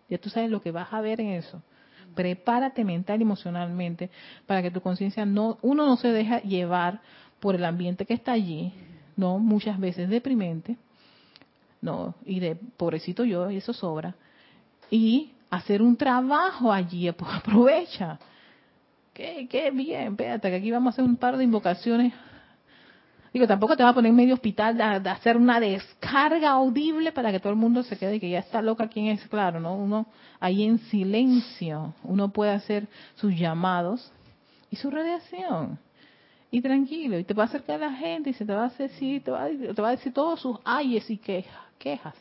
Ya 0.08 0.18
tú 0.18 0.30
sabes 0.30 0.50
lo 0.50 0.62
que 0.62 0.70
vas 0.70 0.92
a 0.92 1.00
ver 1.00 1.20
en 1.20 1.28
eso. 1.28 1.62
Prepárate 2.14 2.84
mental 2.84 3.20
y 3.20 3.22
emocionalmente 3.22 4.10
para 4.46 4.62
que 4.62 4.70
tu 4.70 4.80
conciencia 4.80 5.26
no, 5.26 5.58
uno 5.62 5.86
no 5.86 5.96
se 5.96 6.08
deja 6.08 6.40
llevar 6.40 7.00
por 7.40 7.54
el 7.54 7.64
ambiente 7.64 8.04
que 8.06 8.14
está 8.14 8.32
allí, 8.32 8.72
no, 9.16 9.38
muchas 9.38 9.78
veces 9.78 10.08
deprimente, 10.08 10.76
no, 11.80 12.14
y 12.24 12.40
de 12.40 12.56
pobrecito 12.56 13.24
yo, 13.24 13.50
y 13.50 13.58
eso 13.58 13.72
sobra, 13.72 14.16
y 14.90 15.32
hacer 15.50 15.82
un 15.82 15.96
trabajo 15.96 16.72
allí, 16.72 17.06
aprovecha. 17.08 18.18
Qué, 19.12 19.46
qué 19.48 19.70
bien, 19.70 20.12
espérate, 20.12 20.50
que 20.50 20.56
aquí 20.56 20.70
vamos 20.70 20.92
a 20.92 20.94
hacer 20.94 21.04
un 21.04 21.16
par 21.16 21.36
de 21.36 21.44
invocaciones 21.44 22.12
Digo, 23.32 23.46
tampoco 23.46 23.76
te 23.76 23.82
va 23.82 23.90
a 23.90 23.94
poner 23.94 24.10
en 24.10 24.16
medio 24.16 24.34
hospital 24.34 24.76
de, 24.76 25.10
hacer 25.10 25.36
una 25.36 25.60
descarga 25.60 26.50
audible 26.50 27.12
para 27.12 27.30
que 27.30 27.40
todo 27.40 27.52
el 27.52 27.58
mundo 27.58 27.82
se 27.82 27.98
quede 27.98 28.16
y 28.16 28.20
que 28.20 28.30
ya 28.30 28.38
está 28.38 28.62
loca 28.62 28.88
quién 28.88 29.06
es, 29.06 29.26
claro, 29.28 29.60
¿no? 29.60 29.74
Uno 29.76 30.06
ahí 30.40 30.64
en 30.64 30.78
silencio, 30.78 31.94
uno 32.04 32.30
puede 32.30 32.52
hacer 32.52 32.88
sus 33.16 33.34
llamados 33.34 34.10
y 34.70 34.76
su 34.76 34.90
radiación. 34.90 35.78
Y 36.50 36.62
tranquilo, 36.62 37.18
y 37.18 37.24
te 37.24 37.34
va 37.34 37.42
a 37.42 37.46
acercar 37.46 37.82
a 37.82 37.90
la 37.90 37.92
gente 37.92 38.30
y 38.30 38.32
se 38.32 38.46
te 38.46 38.54
va 38.54 38.64
a 38.64 38.68
decir, 38.70 39.22
te 39.22 39.30
va, 39.30 39.48
te 39.48 39.82
va 39.82 39.88
a 39.88 39.92
decir 39.92 40.14
todos 40.14 40.40
sus 40.40 40.56
ayes 40.64 41.10
y 41.10 41.18
quejas. 41.18 41.60
quejas. 41.78 42.14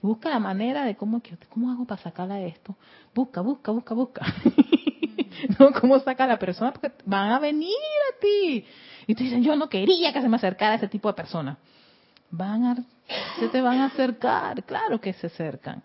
Busca 0.00 0.28
la 0.28 0.38
manera 0.38 0.84
de 0.84 0.94
cómo, 0.94 1.20
cómo 1.48 1.72
hago 1.72 1.84
para 1.84 2.00
sacarla 2.00 2.36
de 2.36 2.48
esto. 2.48 2.76
Busca, 3.12 3.40
busca, 3.40 3.72
busca, 3.72 3.94
busca. 3.94 4.24
¿No? 5.58 5.72
¿Cómo 5.72 5.98
saca 5.98 6.24
a 6.24 6.28
la 6.28 6.38
persona? 6.38 6.72
Porque 6.72 6.92
van 7.04 7.32
a 7.32 7.40
venir 7.40 7.74
a 8.10 8.20
ti 8.20 8.64
y 9.06 9.14
te 9.14 9.24
dicen, 9.24 9.42
yo 9.42 9.56
no 9.56 9.68
quería 9.68 10.12
que 10.12 10.20
se 10.20 10.28
me 10.28 10.36
acercara 10.36 10.76
ese 10.76 10.88
tipo 10.88 11.08
de 11.08 11.14
persona. 11.14 11.56
Van 12.30 12.64
a, 12.64 12.76
se 13.38 13.48
te 13.48 13.60
van 13.60 13.78
a 13.78 13.86
acercar, 13.86 14.62
claro 14.64 15.00
que 15.00 15.12
se 15.12 15.26
acercan. 15.26 15.82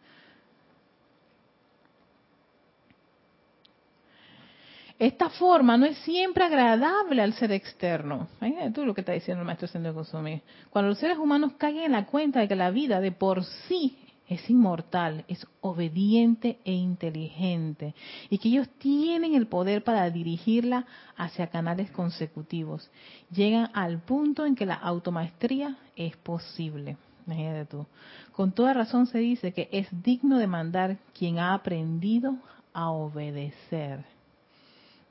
Esta 5.00 5.30
forma 5.30 5.78
no 5.78 5.86
es 5.86 5.98
siempre 6.00 6.44
agradable 6.44 7.22
al 7.22 7.34
ser 7.34 7.52
externo. 7.52 8.28
Tú 8.74 8.84
lo 8.84 8.96
que 8.96 9.02
está 9.02 9.12
diciendo 9.12 9.42
el 9.42 9.46
maestro 9.46 9.68
Sendo 9.68 9.94
Kusumi. 9.94 10.42
Cuando 10.72 10.90
los 10.90 10.98
seres 10.98 11.20
humanos 11.20 11.54
caen 11.58 11.78
en 11.78 11.92
la 11.92 12.06
cuenta 12.08 12.40
de 12.40 12.48
que 12.48 12.56
la 12.56 12.72
vida 12.72 13.00
de 13.00 13.12
por 13.12 13.44
sí 13.44 13.96
es 14.28 14.50
inmortal, 14.50 15.24
es 15.28 15.48
obediente 15.62 16.60
e 16.66 16.74
inteligente 16.74 17.96
y 18.30 18.38
que 18.38 18.50
ellos 18.50 18.68
tienen 18.78 19.34
el 19.36 19.48
poder 19.48 19.84
para 19.84 20.10
dirigirla 20.10 20.86
hacia 21.16 21.48
canales 21.48 21.90
consecutivos. 21.92 22.90
Llegan 23.32 23.70
al 23.74 24.00
punto 24.00 24.46
en 24.46 24.56
que 24.56 24.66
la 24.66 24.76
automaestría 24.76 25.78
es 25.96 26.18
posible. 26.18 26.98
Imagínate 27.26 27.66
tú. 27.66 27.86
Con 28.34 28.52
toda 28.52 28.74
razón 28.74 29.08
se 29.08 29.20
dice 29.20 29.54
que 29.54 29.70
es 29.72 29.88
digno 30.04 30.38
de 30.38 30.48
mandar 30.48 30.98
quien 31.18 31.40
ha 31.40 31.54
aprendido 31.54 32.36
a 32.74 32.90
obedecer. 32.90 34.04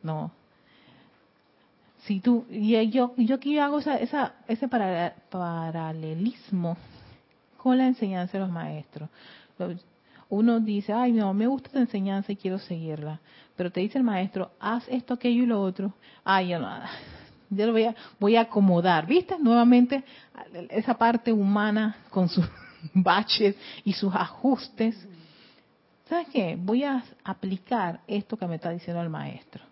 No. 0.02 0.30
Si 2.00 2.20
tú, 2.20 2.44
y 2.50 2.90
yo, 2.90 3.14
yo 3.16 3.36
aquí 3.36 3.58
hago 3.58 3.78
esa, 3.78 4.34
ese 4.46 4.68
paralelismo 5.30 6.76
con 7.66 7.78
la 7.78 7.88
enseñanza 7.88 8.34
de 8.34 8.44
los 8.44 8.52
maestros. 8.52 9.10
Uno 10.28 10.60
dice, 10.60 10.92
ay, 10.92 11.10
no, 11.10 11.34
me 11.34 11.48
gusta 11.48 11.66
esta 11.66 11.80
enseñanza 11.80 12.30
y 12.30 12.36
quiero 12.36 12.60
seguirla. 12.60 13.18
Pero 13.56 13.72
te 13.72 13.80
dice 13.80 13.98
el 13.98 14.04
maestro, 14.04 14.52
haz 14.60 14.84
esto, 14.86 15.14
aquello 15.14 15.42
y 15.42 15.46
lo 15.46 15.60
otro. 15.60 15.92
Ay, 16.22 16.50
yo 16.50 16.60
no, 16.60 16.70
yo 17.50 17.66
lo 17.66 17.72
voy 17.72 17.82
a, 17.82 17.94
voy 18.20 18.36
a 18.36 18.42
acomodar. 18.42 19.04
¿Viste? 19.08 19.36
Nuevamente, 19.40 20.04
esa 20.70 20.96
parte 20.96 21.32
humana 21.32 21.96
con 22.10 22.28
sus 22.28 22.48
baches 22.94 23.56
y 23.82 23.92
sus 23.94 24.14
ajustes. 24.14 24.96
¿Sabes 26.08 26.28
qué? 26.28 26.56
Voy 26.56 26.84
a 26.84 27.02
aplicar 27.24 27.98
esto 28.06 28.36
que 28.36 28.46
me 28.46 28.54
está 28.54 28.70
diciendo 28.70 29.02
el 29.02 29.10
maestro. 29.10 29.64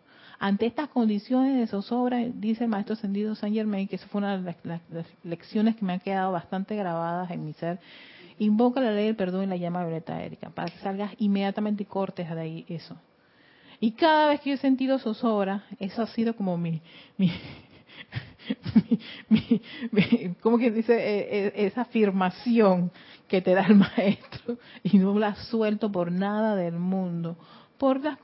Ante 0.45 0.67
estas 0.67 0.91
condiciones 0.91 1.57
de 1.57 1.67
zozobra, 1.67 2.19
dice 2.19 2.65
el 2.65 2.69
maestro 2.69 2.93
ascendido 2.93 3.35
San 3.35 3.55
Germain, 3.55 3.89
que 3.89 3.97
eso 3.97 4.07
fue 4.09 4.19
una 4.19 4.37
de 4.37 4.55
las, 4.65 4.83
lecciones 5.23 5.75
que 5.75 5.87
me 5.87 5.95
han 5.95 6.01
quedado 6.01 6.33
bastante 6.33 6.77
grabadas 6.77 7.31
en 7.31 7.47
mi 7.47 7.55
ser, 7.55 7.79
invoca 8.39 8.79
la 8.83 8.91
ley 8.91 9.07
del 9.07 9.17
perdón 9.17 9.45
y 9.45 9.47
la 9.47 9.57
llama 9.57 9.81
violeta 9.81 10.23
Erika, 10.23 10.51
para 10.51 10.71
que 10.71 10.77
salgas 10.81 11.13
inmediatamente 11.17 11.85
y 11.85 11.87
cortes 11.87 12.29
de 12.29 12.39
ahí 12.39 12.67
eso. 12.69 12.95
Y 13.81 13.93
cada 13.93 14.29
vez 14.29 14.43
que 14.43 14.51
yo 14.51 14.57
he 14.57 14.59
sentido 14.59 14.99
zozobra, 14.99 15.65
eso 15.79 16.03
ha 16.03 16.07
sido 16.09 16.37
como 16.37 16.59
mi, 16.59 16.83
mi, 17.17 17.33
mi, 19.31 20.35
¿cómo 20.43 20.59
que 20.59 20.71
dice? 20.71 20.93
E, 20.93 21.47
e, 21.55 21.67
esa 21.69 21.81
afirmación 21.81 22.91
que 23.29 23.41
te 23.41 23.55
da 23.55 23.65
el 23.65 23.77
maestro 23.77 24.59
y 24.83 24.99
no 24.99 25.19
la 25.19 25.37
suelto 25.37 25.91
por 25.91 26.13
nada 26.13 26.55
del 26.55 26.75
mundo, 26.75 27.39
por 27.79 28.05
las 28.05 28.19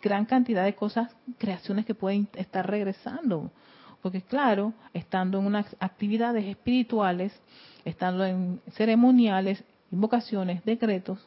gran 0.00 0.24
cantidad 0.24 0.64
de 0.64 0.74
cosas, 0.74 1.14
creaciones 1.38 1.86
que 1.86 1.94
pueden 1.94 2.28
estar 2.34 2.68
regresando. 2.68 3.50
Porque 4.02 4.22
claro, 4.22 4.72
estando 4.92 5.38
en 5.38 5.46
unas 5.46 5.76
actividades 5.80 6.44
espirituales, 6.44 7.32
estando 7.84 8.24
en 8.24 8.60
ceremoniales, 8.72 9.64
invocaciones, 9.90 10.64
decretos, 10.64 11.18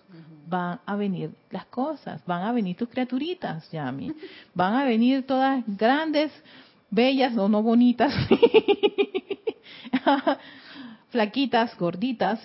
van 0.47 0.80
a 0.86 0.95
venir 0.95 1.32
las 1.49 1.65
cosas, 1.65 2.24
van 2.26 2.43
a 2.43 2.51
venir 2.51 2.78
tus 2.78 2.89
criaturitas, 2.89 3.69
Yami, 3.72 4.13
van 4.53 4.76
a 4.76 4.86
venir 4.86 5.26
todas 5.26 5.63
grandes, 5.65 6.32
bellas 6.89 7.36
o 7.38 7.49
no 7.49 7.63
bonitas, 7.63 8.13
flaquitas, 11.09 11.76
gorditas, 11.78 12.39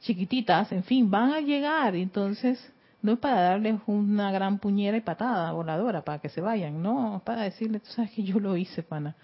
chiquititas, 0.00 0.70
en 0.72 0.84
fin, 0.84 1.10
van 1.10 1.32
a 1.32 1.40
llegar. 1.40 1.96
Entonces, 1.96 2.60
no 3.06 3.12
es 3.12 3.18
para 3.20 3.40
darles 3.40 3.80
una 3.86 4.32
gran 4.32 4.58
puñera 4.58 4.96
y 4.96 5.00
patada 5.00 5.52
voladora 5.52 6.02
para 6.02 6.18
que 6.18 6.28
se 6.28 6.40
vayan, 6.40 6.82
no, 6.82 7.18
es 7.18 7.22
para 7.22 7.42
decirles, 7.42 7.84
tú 7.84 7.90
sabes 7.90 8.10
que 8.10 8.24
yo 8.24 8.40
lo 8.40 8.56
hice, 8.56 8.82
pana, 8.82 9.14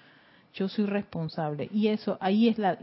yo 0.55 0.69
soy 0.69 0.87
responsable. 0.87 1.69
Y 1.73 1.89
eso, 1.89 2.17
ahí 2.21 2.47
es 2.49 2.59
la, 2.59 2.79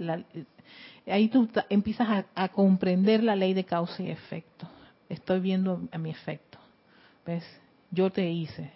ahí 1.08 1.30
tú 1.30 1.48
empiezas 1.70 2.26
a, 2.36 2.50
comprender 2.50 3.24
la 3.24 3.38
ley 3.38 3.54
de 3.54 3.64
causa 3.64 4.04
y 4.04 4.10
efecto. 4.10 4.68
Estoy 5.08 5.40
viendo 5.40 5.88
a 5.90 5.98
mi 5.98 6.10
efecto, 6.10 6.58
¿ves? 7.26 7.46
Yo 7.92 8.10
te 8.10 8.30
hice. 8.30 8.70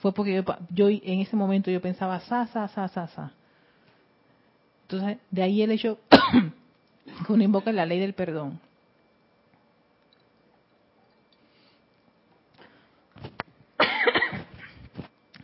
Fue 0.00 0.12
porque 0.12 0.34
yo, 0.34 0.44
yo 0.68 0.88
en 0.90 1.20
ese 1.20 1.34
momento 1.34 1.70
yo 1.70 1.80
pensaba, 1.80 2.20
sa, 2.20 2.46
sa, 2.46 2.68
sa, 2.68 2.88
sa, 2.88 3.08
sa. 3.08 3.32
Entonces, 4.82 5.16
de 5.30 5.42
ahí 5.42 5.62
el 5.62 5.70
hecho 5.70 5.98
que 7.26 7.32
uno 7.32 7.42
invoca 7.42 7.72
la 7.72 7.86
ley 7.86 8.00
del 8.00 8.12
perdón. 8.12 8.60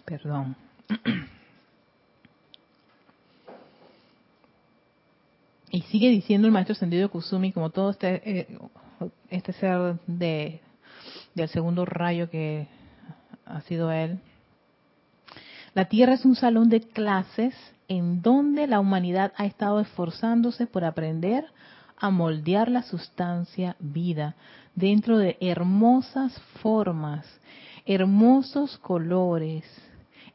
Perdón. 0.08 0.56
Y 5.70 5.82
sigue 5.82 6.08
diciendo 6.08 6.48
el 6.48 6.52
maestro 6.52 6.74
Sendido 6.74 7.10
Kusumi, 7.10 7.52
como 7.52 7.68
todo 7.68 7.90
este, 7.90 8.22
eh, 8.24 8.58
este 9.28 9.52
ser 9.52 9.98
de, 10.06 10.62
del 11.34 11.48
segundo 11.50 11.84
rayo 11.84 12.30
que 12.30 12.66
ha 13.44 13.60
sido 13.60 13.92
él. 13.92 14.18
La 15.74 15.84
Tierra 15.84 16.14
es 16.14 16.24
un 16.24 16.36
salón 16.36 16.70
de 16.70 16.80
clases 16.80 17.54
en 17.86 18.22
donde 18.22 18.66
la 18.66 18.80
humanidad 18.80 19.34
ha 19.36 19.44
estado 19.44 19.80
esforzándose 19.80 20.66
por 20.66 20.84
aprender 20.84 21.44
a 21.98 22.08
moldear 22.08 22.70
la 22.70 22.82
sustancia 22.82 23.76
vida 23.78 24.36
dentro 24.74 25.18
de 25.18 25.36
hermosas 25.40 26.32
formas, 26.62 27.26
hermosos 27.84 28.78
colores, 28.78 29.64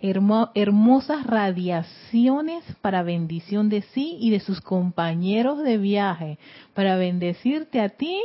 hermosas 0.04 1.26
radiaciones 1.26 2.64
para 2.82 3.04
bendición 3.04 3.70
de 3.70 3.84
sí 3.94 4.18
y 4.20 4.32
de 4.32 4.42
sus 4.42 4.60
compañeros 4.60 5.64
de 5.64 5.78
viaje, 5.78 6.38
para 6.74 6.98
bendecirte 6.98 7.80
a 7.80 7.90
ti 7.90 8.22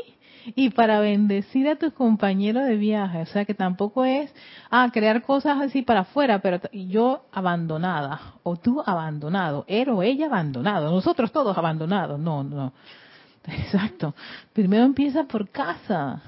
y 0.57 0.71
para 0.71 0.99
bendecir 0.99 1.69
a 1.69 1.77
tus 1.77 1.93
compañeros 1.93 2.67
de 2.67 2.77
viaje. 2.77 3.23
O 3.23 3.27
sea 3.27 3.45
que 3.45 3.55
tampoco 3.55 4.05
es, 4.05 4.35
ah, 4.71 4.91
crear 4.93 5.23
cosas 5.23 5.61
así 5.61 5.83
para 5.83 6.01
afuera, 6.01 6.41
pero 6.41 6.61
yo 6.73 7.25
abandonada, 7.31 8.35
o 8.43 8.57
tú 8.57 8.83
abandonado, 8.85 9.65
él 9.69 9.89
o 9.91 10.03
ella 10.03 10.27
abandonado, 10.27 10.91
nosotros 10.91 11.31
todos 11.31 11.57
abandonados. 11.57 12.19
No, 12.19 12.43
no. 12.43 12.73
Exacto. 13.47 14.15
Primero 14.53 14.85
empieza 14.85 15.25
por 15.25 15.49
casa, 15.49 16.23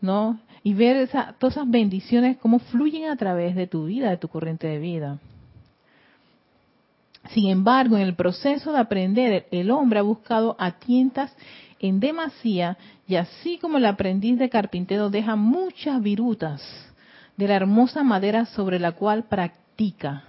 ¿no? 0.00 0.40
Y 0.62 0.74
ver 0.74 0.96
esa, 0.96 1.34
todas 1.38 1.56
esas 1.56 1.70
bendiciones, 1.70 2.36
cómo 2.38 2.58
fluyen 2.58 3.10
a 3.10 3.16
través 3.16 3.54
de 3.54 3.66
tu 3.66 3.86
vida, 3.86 4.10
de 4.10 4.16
tu 4.16 4.28
corriente 4.28 4.66
de 4.66 4.78
vida. 4.78 5.18
Sin 7.30 7.48
embargo, 7.48 7.96
en 7.96 8.02
el 8.02 8.14
proceso 8.14 8.72
de 8.72 8.78
aprender, 8.78 9.46
el 9.50 9.70
hombre 9.70 9.98
ha 9.98 10.02
buscado 10.02 10.56
a 10.58 10.72
tientas 10.72 11.34
en 11.80 12.00
demasía 12.00 12.76
y 13.06 13.16
así 13.16 13.58
como 13.58 13.78
el 13.78 13.86
aprendiz 13.86 14.38
de 14.38 14.48
carpintero 14.48 15.10
deja 15.10 15.36
muchas 15.36 16.02
virutas 16.02 16.62
de 17.36 17.48
la 17.48 17.54
hermosa 17.54 18.02
madera 18.02 18.46
sobre 18.46 18.80
la 18.80 18.92
cual 18.92 19.24
practica. 19.24 20.24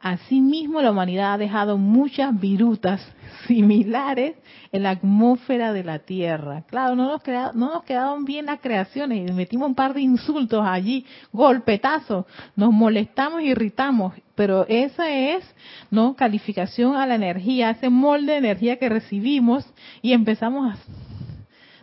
Asimismo, 0.00 0.80
la 0.80 0.92
humanidad 0.92 1.34
ha 1.34 1.38
dejado 1.38 1.76
muchas 1.76 2.38
virutas 2.38 3.04
similares 3.48 4.36
en 4.70 4.84
la 4.84 4.90
atmósfera 4.90 5.72
de 5.72 5.82
la 5.82 5.98
Tierra. 5.98 6.62
Claro, 6.68 6.94
no 6.94 7.08
nos, 7.08 7.22
no 7.54 7.74
nos 7.74 7.82
quedaron 7.82 8.24
bien 8.24 8.46
las 8.46 8.60
creaciones 8.60 9.28
y 9.28 9.32
metimos 9.32 9.68
un 9.68 9.74
par 9.74 9.94
de 9.94 10.02
insultos 10.02 10.64
allí, 10.64 11.04
golpetazos, 11.32 12.26
nos 12.54 12.72
molestamos, 12.72 13.42
irritamos, 13.42 14.14
pero 14.36 14.66
esa 14.68 15.10
es 15.10 15.44
no 15.90 16.14
calificación 16.14 16.94
a 16.94 17.04
la 17.04 17.16
energía, 17.16 17.70
ese 17.70 17.90
molde 17.90 18.32
de 18.32 18.38
energía 18.38 18.78
que 18.78 18.88
recibimos 18.88 19.66
y 20.00 20.12
empezamos 20.12 20.74
a... 20.74 20.78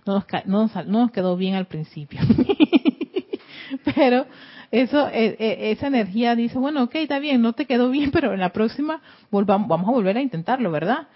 No 0.06 0.24
nos, 0.46 0.86
no 0.86 1.00
nos 1.02 1.12
quedó 1.12 1.36
bien 1.36 1.56
al 1.56 1.66
principio. 1.66 2.22
pero 3.96 4.26
eso, 4.82 5.08
eh, 5.08 5.38
eh, 5.40 5.72
esa 5.72 5.88
energía 5.88 6.36
dice, 6.36 6.58
bueno, 6.58 6.84
ok, 6.84 6.96
está 6.96 7.20
bien, 7.20 7.42
no 7.42 7.54
te 7.54 7.66
quedó 7.66 7.90
bien, 7.90 8.12
pero 8.14 8.34
en 8.34 8.40
la 8.40 8.50
próxima 8.50 9.02
volvamos, 9.32 9.68
vamos 9.68 9.88
a 9.88 9.92
volver 9.92 10.18
a 10.18 10.22
intentarlo, 10.22 10.70
¿verdad? 10.72 11.08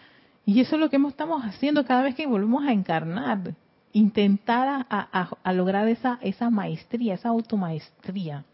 Y 0.45 0.61
eso 0.61 0.75
es 0.75 0.79
lo 0.79 0.89
que 0.89 0.97
estamos 1.07 1.43
haciendo 1.43 1.85
cada 1.85 2.01
vez 2.01 2.15
que 2.15 2.25
volvemos 2.25 2.65
a 2.65 2.71
encarnar, 2.71 3.53
intentar 3.91 4.85
a, 4.89 5.53
lograr 5.53 5.87
esa, 5.87 6.17
esa 6.21 6.49
maestría, 6.49 7.15
esa 7.15 7.29
automaestría. 7.29 8.45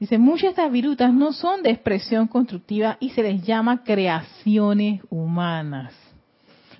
Dice, 0.00 0.16
muchas 0.16 0.42
de 0.42 0.48
estas 0.50 0.72
virutas 0.72 1.12
no 1.12 1.32
son 1.32 1.62
de 1.62 1.70
expresión 1.70 2.28
constructiva 2.28 2.96
y 3.00 3.10
se 3.10 3.22
les 3.22 3.42
llama 3.42 3.82
creaciones 3.84 5.02
humanas. 5.10 5.92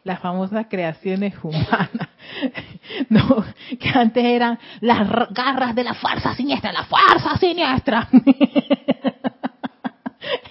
Las 0.04 0.20
famosas 0.20 0.66
creaciones 0.70 1.34
humanas. 1.42 2.08
no, 3.08 3.44
que 3.78 3.88
antes 3.88 4.24
eran 4.24 4.58
las 4.80 5.08
garras 5.30 5.74
de 5.74 5.84
la 5.84 5.94
farsa 5.94 6.34
siniestra, 6.34 6.72
la 6.72 6.84
farsa 6.84 7.36
siniestra. 7.38 8.08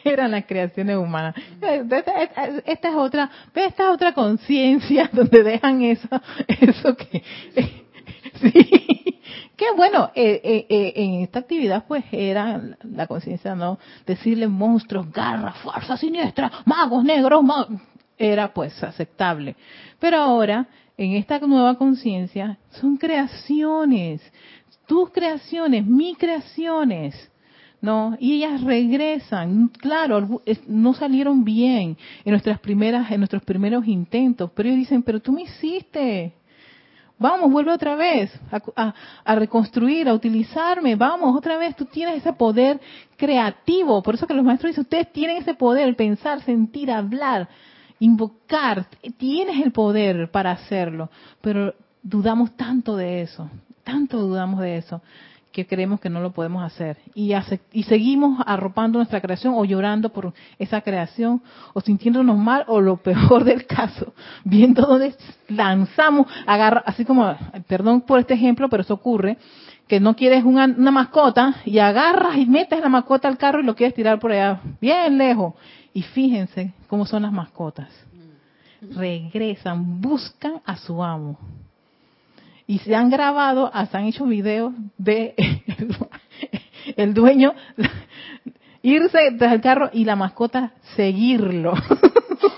eran 0.04 0.32
las 0.32 0.46
creaciones 0.46 0.98
humanas. 0.98 1.36
Esta, 1.62 2.90
es 2.90 2.96
otra, 2.96 3.30
esta 3.54 3.84
es 3.84 3.90
otra 3.90 4.14
conciencia 4.14 5.10
donde 5.14 5.44
dejan 5.44 5.82
eso, 5.82 6.08
eso 6.48 6.96
que, 6.96 7.24
sí, 8.42 9.22
que 9.56 9.66
bueno, 9.76 10.12
eh, 10.16 10.42
eh, 10.44 10.66
eh, 10.70 10.94
en 10.96 11.22
esta 11.22 11.40
actividad 11.40 11.86
pues 11.88 12.04
era 12.12 12.62
la 12.84 13.08
conciencia, 13.08 13.56
¿no? 13.56 13.80
Decirle 14.06 14.48
monstruos, 14.48 15.12
garras, 15.12 15.58
farsa 15.58 15.98
siniestra, 15.98 16.52
magos 16.66 17.04
negros, 17.04 17.44
era 18.18 18.54
pues 18.54 18.82
aceptable. 18.84 19.56
Pero 20.00 20.18
ahora 20.18 20.68
en 20.98 21.14
esta 21.14 21.40
nueva 21.40 21.78
conciencia 21.78 22.58
son 22.72 22.98
creaciones, 22.98 24.22
tus 24.88 25.10
creaciones, 25.12 25.86
mis 25.86 26.18
creaciones. 26.18 27.32
¿no? 27.82 28.18
Y 28.20 28.38
ellas 28.38 28.62
regresan, 28.62 29.68
claro, 29.68 30.42
no 30.66 30.94
salieron 30.96 31.44
bien 31.44 31.96
en 32.24 32.32
nuestras 32.32 32.60
primeras, 32.60 33.12
en 33.12 33.20
nuestros 33.20 33.44
primeros 33.44 33.86
intentos, 33.88 34.50
pero 34.56 34.70
ellos 34.70 34.80
dicen, 34.80 35.04
pero 35.04 35.20
tú 35.20 35.32
me 35.32 35.44
hiciste, 35.44 36.34
vamos, 37.20 37.52
vuelve 37.52 37.72
otra 37.72 37.96
vez 37.96 38.32
a, 38.76 38.94
a, 39.24 39.36
reconstruir, 39.36 40.10
a 40.10 40.16
utilizarme, 40.16 40.96
vamos, 40.96 41.38
otra 41.38 41.58
vez, 41.58 41.76
tú 41.76 41.86
tienes 41.86 42.18
ese 42.18 42.34
poder 42.34 42.80
creativo, 43.18 44.02
por 44.02 44.16
eso 44.16 44.26
que 44.26 44.34
los 44.34 44.46
maestros 44.46 44.72
dicen, 44.72 44.82
ustedes 44.84 45.12
tienen 45.12 45.38
ese 45.38 45.54
poder, 45.54 45.96
pensar, 45.96 46.42
sentir, 46.42 46.90
hablar, 46.90 47.48
invocar, 48.00 48.88
tienes 49.18 49.64
el 49.64 49.72
poder 49.72 50.30
para 50.32 50.52
hacerlo, 50.52 51.10
pero 51.42 51.74
dudamos 52.02 52.56
tanto 52.56 52.96
de 52.96 53.22
eso, 53.22 53.50
tanto 53.84 54.20
dudamos 54.20 54.60
de 54.60 54.78
eso, 54.78 55.02
que 55.56 55.66
creemos 55.66 56.02
que 56.02 56.10
no 56.10 56.20
lo 56.20 56.32
podemos 56.34 56.62
hacer. 56.62 56.98
Y, 57.14 57.34
seguimos 57.84 58.44
arropando 58.46 59.00
nuestra 59.00 59.22
creación 59.22 59.54
o 59.56 59.64
llorando 59.64 60.10
por 60.10 60.34
esa 60.60 60.82
creación 60.82 61.42
o 61.74 61.80
sintiéndonos 61.80 62.38
mal 62.38 62.66
o 62.68 62.82
lo 62.82 62.98
peor 62.98 63.46
del 63.46 63.66
caso, 63.66 64.14
viendo 64.44 64.82
dónde 64.82 65.16
lanzamos, 65.48 66.28
agarra, 66.46 66.84
así 66.86 67.06
como, 67.06 67.34
perdón 67.68 68.02
por 68.02 68.20
este 68.20 68.34
ejemplo, 68.34 68.68
pero 68.68 68.84
eso 68.84 68.96
ocurre, 68.96 69.38
que 69.88 70.02
no 70.02 70.14
quieres 70.18 70.44
una, 70.44 70.66
una 70.66 70.92
mascota 70.92 71.56
y 71.64 71.80
agarras 71.80 72.36
y 72.36 72.46
metes 72.48 72.82
la 72.82 72.90
mascota 72.90 73.30
al 73.30 73.38
carro 73.38 73.62
y 73.62 73.64
lo 73.64 73.76
quieres 73.76 73.96
tirar 73.96 74.20
por 74.20 74.34
allá, 74.34 74.60
bien 74.82 75.18
lejos. 75.18 75.54
Y 75.96 76.02
fíjense 76.02 76.74
cómo 76.88 77.06
son 77.06 77.24
las 77.24 77.32
mascotas. 77.32 77.88
Regresan, 78.82 80.02
buscan 80.02 80.62
a 80.66 80.76
su 80.76 81.02
amo. 81.02 81.40
Y 82.68 82.80
se 82.80 82.94
han 82.94 83.10
grabado, 83.10 83.72
hasta 83.74 84.00
han 84.00 84.04
hecho 84.04 84.26
videos 84.26 84.74
de 84.98 85.36
el 86.98 87.14
dueño 87.14 87.54
irse 88.82 89.32
tras 89.38 89.54
el 89.54 89.62
carro 89.62 89.90
y 89.94 90.04
la 90.04 90.18
mascota 90.18 90.74
seguirlo. 90.98 91.76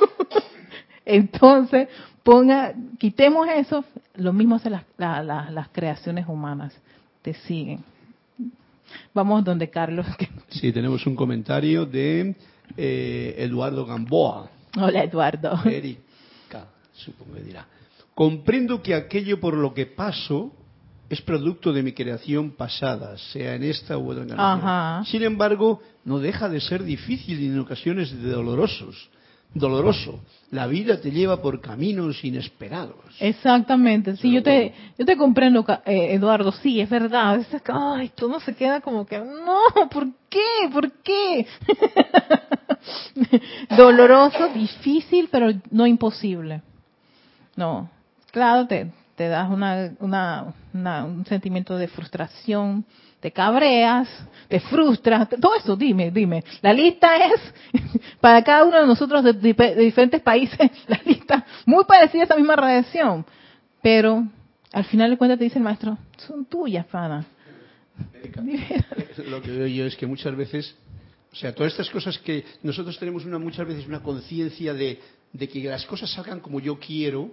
Entonces, 1.05 1.89
ponga, 2.23 2.73
quitemos 2.97 3.47
eso, 3.49 3.85
lo 4.15 4.33
mismo 4.33 4.55
hacen 4.55 4.71
las, 4.71 4.83
las 4.97 5.69
creaciones 5.69 6.27
humanas, 6.27 6.75
te 7.21 7.35
siguen. 7.35 7.83
Vamos 9.13 9.43
donde 9.43 9.69
Carlos. 9.69 10.07
Sí, 10.49 10.71
tenemos 10.71 11.05
un 11.05 11.15
comentario 11.15 11.85
de 11.85 12.35
eh, 12.75 13.35
Eduardo 13.37 13.85
Gamboa. 13.85 14.49
Hola, 14.75 15.03
Eduardo. 15.03 15.59
Erika, 15.65 16.67
supongo 16.93 17.35
que 17.35 17.41
dirá. 17.41 17.65
Comprendo 18.13 18.81
que 18.81 18.95
aquello 18.95 19.39
por 19.39 19.53
lo 19.53 19.73
que 19.73 19.85
paso 19.85 20.51
es 21.09 21.21
producto 21.21 21.71
de 21.71 21.83
mi 21.83 21.93
creación 21.93 22.51
pasada, 22.51 23.17
sea 23.17 23.55
en 23.55 23.63
esta 23.63 23.97
u 23.97 24.11
otra 24.11 24.23
encarnación. 24.23 25.05
Sin 25.05 25.23
embargo, 25.23 25.81
no 26.03 26.19
deja 26.19 26.49
de 26.49 26.59
ser 26.59 26.83
difícil 26.83 27.39
y 27.39 27.47
en 27.47 27.59
ocasiones 27.59 28.11
dolorosos. 28.21 29.09
Doloroso. 29.53 30.19
La 30.51 30.65
vida 30.67 31.01
te 31.01 31.11
lleva 31.11 31.41
por 31.41 31.59
caminos 31.59 32.23
inesperados. 32.23 32.95
Exactamente, 33.19 34.15
sí, 34.15 34.31
yo 34.31 34.41
te, 34.41 34.73
yo 34.97 35.05
te 35.05 35.17
comprendo, 35.17 35.65
eh, 35.85 36.13
Eduardo, 36.13 36.51
sí, 36.51 36.79
es 36.79 36.89
verdad. 36.89 37.39
Es, 37.39 37.47
ay, 37.67 38.11
todo 38.15 38.39
se 38.39 38.55
queda 38.55 38.79
como 38.79 39.05
que, 39.05 39.19
no, 39.19 39.89
¿por 39.89 40.07
qué? 40.29 40.69
¿Por 40.71 40.91
qué? 41.01 41.45
Doloroso, 43.77 44.47
difícil, 44.49 45.27
pero 45.29 45.51
no 45.71 45.85
imposible. 45.85 46.61
No, 47.57 47.89
claro, 48.31 48.67
te, 48.67 48.91
te 49.15 49.27
das 49.27 49.49
una, 49.49 49.91
una, 49.99 50.53
un 51.03 51.25
sentimiento 51.25 51.75
de 51.75 51.87
frustración, 51.87 52.85
te 53.27 53.31
cabreas, 53.33 54.07
te 54.47 54.61
frustras, 54.61 55.27
todo 55.27 55.53
eso, 55.55 55.75
dime, 55.75 56.11
dime. 56.11 56.45
La 56.61 56.71
lista 56.71 57.17
es, 57.17 57.41
para 58.21 58.41
cada 58.41 58.63
uno 58.63 58.79
de 58.79 58.87
nosotros 58.87 59.21
de, 59.21 59.33
diferentes 59.33 60.21
países, 60.21 60.71
la 60.87 61.01
lista 61.03 61.45
muy 61.65 61.83
parecida 61.83 62.21
a 62.21 62.25
esa 62.25 62.35
misma 62.37 62.55
radiación. 62.55 63.25
Pero 63.81 64.25
al 64.71 64.85
final 64.85 65.09
de 65.09 65.17
cuentas 65.17 65.39
te 65.39 65.43
dice 65.43 65.57
el 65.59 65.65
maestro, 65.65 65.97
son 66.25 66.45
tuyas, 66.45 66.87
Fana. 66.87 67.25
Lo 69.29 69.41
que 69.41 69.51
veo 69.51 69.67
yo 69.67 69.85
es 69.85 69.97
que 69.97 70.07
muchas 70.07 70.33
veces, 70.33 70.73
o 71.33 71.35
sea, 71.35 71.53
todas 71.53 71.73
estas 71.73 71.89
cosas 71.89 72.17
que 72.19 72.45
nosotros 72.63 72.97
tenemos 72.97 73.25
una 73.25 73.39
muchas 73.39 73.67
veces 73.67 73.85
una 73.87 74.01
conciencia 74.01 74.73
de, 74.73 75.01
de 75.33 75.49
que 75.49 75.61
las 75.65 75.85
cosas 75.85 76.09
salgan 76.09 76.39
como 76.39 76.61
yo 76.61 76.79
quiero, 76.79 77.29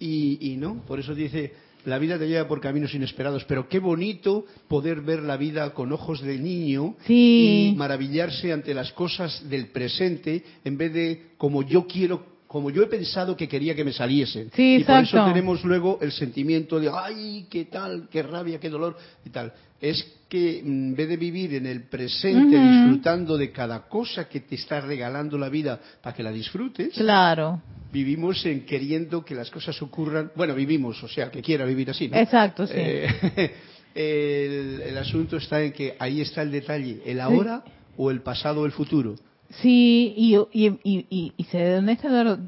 y, 0.00 0.56
no, 0.58 0.82
por 0.86 0.98
eso 0.98 1.14
dice, 1.14 1.52
la 1.84 1.98
vida 1.98 2.18
te 2.18 2.28
lleva 2.28 2.48
por 2.48 2.60
caminos 2.60 2.94
inesperados, 2.94 3.44
pero 3.44 3.68
qué 3.68 3.78
bonito 3.78 4.44
poder 4.68 5.00
ver 5.00 5.22
la 5.22 5.36
vida 5.36 5.72
con 5.74 5.92
ojos 5.92 6.20
de 6.20 6.38
niño 6.38 6.96
y 7.08 7.74
maravillarse 7.76 8.52
ante 8.52 8.74
las 8.74 8.92
cosas 8.92 9.48
del 9.48 9.68
presente 9.68 10.44
en 10.64 10.76
vez 10.76 10.92
de 10.92 11.22
como 11.36 11.62
yo 11.62 11.86
quiero 11.86 12.24
como 12.50 12.68
yo 12.68 12.82
he 12.82 12.88
pensado 12.88 13.36
que 13.36 13.46
quería 13.46 13.76
que 13.76 13.84
me 13.84 13.92
saliesen. 13.92 14.50
y 14.56 14.82
por 14.82 15.04
eso 15.04 15.24
tenemos 15.24 15.64
luego 15.64 16.00
el 16.02 16.10
sentimiento 16.10 16.80
de, 16.80 16.90
ay, 16.92 17.46
qué 17.48 17.66
tal, 17.66 18.08
qué 18.10 18.24
rabia, 18.24 18.58
qué 18.58 18.68
dolor 18.68 18.96
y 19.24 19.30
tal. 19.30 19.52
Es 19.80 20.04
que 20.28 20.58
en 20.58 20.96
vez 20.96 21.08
de 21.10 21.16
vivir 21.16 21.54
en 21.54 21.66
el 21.66 21.84
presente 21.84 22.58
disfrutando 22.58 23.38
de 23.38 23.52
cada 23.52 23.86
cosa 23.86 24.28
que 24.28 24.40
te 24.40 24.56
está 24.56 24.80
regalando 24.80 25.38
la 25.38 25.48
vida 25.48 25.78
para 26.02 26.16
que 26.16 26.24
la 26.24 26.32
disfrutes, 26.32 26.94
claro 26.94 27.62
vivimos 27.92 28.44
en 28.46 28.66
queriendo 28.66 29.24
que 29.24 29.36
las 29.36 29.48
cosas 29.48 29.80
ocurran. 29.80 30.32
Bueno, 30.34 30.54
vivimos, 30.56 31.00
o 31.04 31.08
sea, 31.08 31.30
que 31.30 31.42
quiera 31.42 31.64
vivir 31.64 31.90
así. 31.90 32.08
¿no? 32.08 32.16
Exacto, 32.16 32.66
sí. 32.66 32.74
Eh, 32.76 33.54
el, 34.88 34.98
asunto 34.98 35.36
está 35.36 35.62
en 35.62 35.72
que 35.72 35.94
ahí 36.00 36.20
está 36.20 36.42
el 36.42 36.50
detalle, 36.50 37.00
el 37.04 37.20
ahora 37.20 37.62
o 37.96 38.10
el 38.10 38.22
pasado 38.22 38.62
o 38.62 38.66
el 38.66 38.72
futuro. 38.72 39.14
Sí, 39.50 40.14
y, 40.16 40.36
y, 40.52 40.68
y, 40.84 41.32
y, 41.36 41.44
se 41.44 41.78
está, 41.78 42.38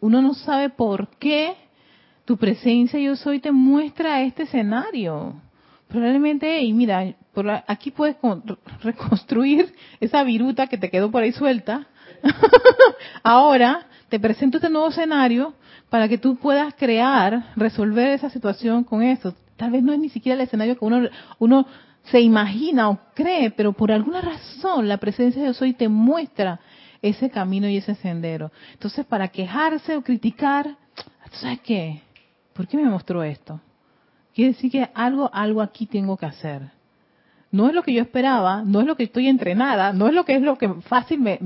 uno 0.00 0.22
no 0.22 0.34
sabe 0.34 0.70
por 0.70 1.08
qué 1.18 1.56
tu 2.24 2.36
presencia 2.36 3.00
yo 3.00 3.16
soy 3.16 3.40
te 3.40 3.50
muestra 3.50 4.22
este 4.22 4.44
escenario. 4.44 5.34
Probablemente, 5.88 6.62
y 6.62 6.72
mira, 6.72 7.14
aquí 7.66 7.90
puedes 7.90 8.16
reconstruir 8.80 9.74
esa 10.00 10.22
viruta 10.22 10.68
que 10.68 10.78
te 10.78 10.88
quedó 10.88 11.10
por 11.10 11.22
ahí 11.22 11.32
suelta. 11.32 11.86
Ahora 13.22 13.86
te 14.08 14.20
presento 14.20 14.58
este 14.58 14.70
nuevo 14.70 14.88
escenario 14.88 15.54
para 15.90 16.08
que 16.08 16.16
tú 16.16 16.36
puedas 16.36 16.72
crear, 16.74 17.52
resolver 17.56 18.10
esa 18.10 18.30
situación 18.30 18.84
con 18.84 19.02
eso. 19.02 19.34
Tal 19.56 19.72
vez 19.72 19.82
no 19.82 19.92
es 19.92 19.98
ni 19.98 20.08
siquiera 20.08 20.36
el 20.36 20.46
escenario 20.46 20.78
que 20.78 20.84
uno, 20.84 21.08
uno 21.38 21.66
se 22.04 22.20
imagina 22.20 22.88
o 22.90 22.98
cree, 23.14 23.50
pero 23.50 23.72
por 23.72 23.92
alguna 23.92 24.20
razón 24.20 24.88
la 24.88 24.98
presencia 24.98 25.40
de 25.40 25.48
Dios 25.48 25.62
hoy 25.62 25.74
te 25.74 25.88
muestra 25.88 26.60
ese 27.00 27.30
camino 27.30 27.68
y 27.68 27.76
ese 27.76 27.94
sendero. 27.96 28.50
Entonces, 28.72 29.04
para 29.06 29.28
quejarse 29.28 29.96
o 29.96 30.02
criticar, 30.02 30.76
¿sabes 31.32 31.60
qué? 31.60 32.02
¿Por 32.52 32.66
qué 32.66 32.76
me 32.76 32.88
mostró 32.88 33.22
esto? 33.22 33.60
Quiere 34.34 34.52
decir 34.52 34.70
que 34.70 34.88
algo, 34.94 35.30
algo 35.32 35.62
aquí 35.62 35.86
tengo 35.86 36.16
que 36.16 36.26
hacer 36.26 36.70
no 37.52 37.68
es 37.68 37.74
lo 37.74 37.82
que 37.82 37.92
yo 37.92 38.00
esperaba, 38.00 38.62
no 38.64 38.80
es 38.80 38.86
lo 38.86 38.96
que 38.96 39.04
estoy 39.04 39.28
entrenada, 39.28 39.92
no 39.92 40.08
es 40.08 40.14
lo 40.14 40.24
que 40.24 40.34
es 40.34 40.42
lo 40.42 40.56
que 40.56 40.68
fácil 40.88 41.20
me, 41.20 41.38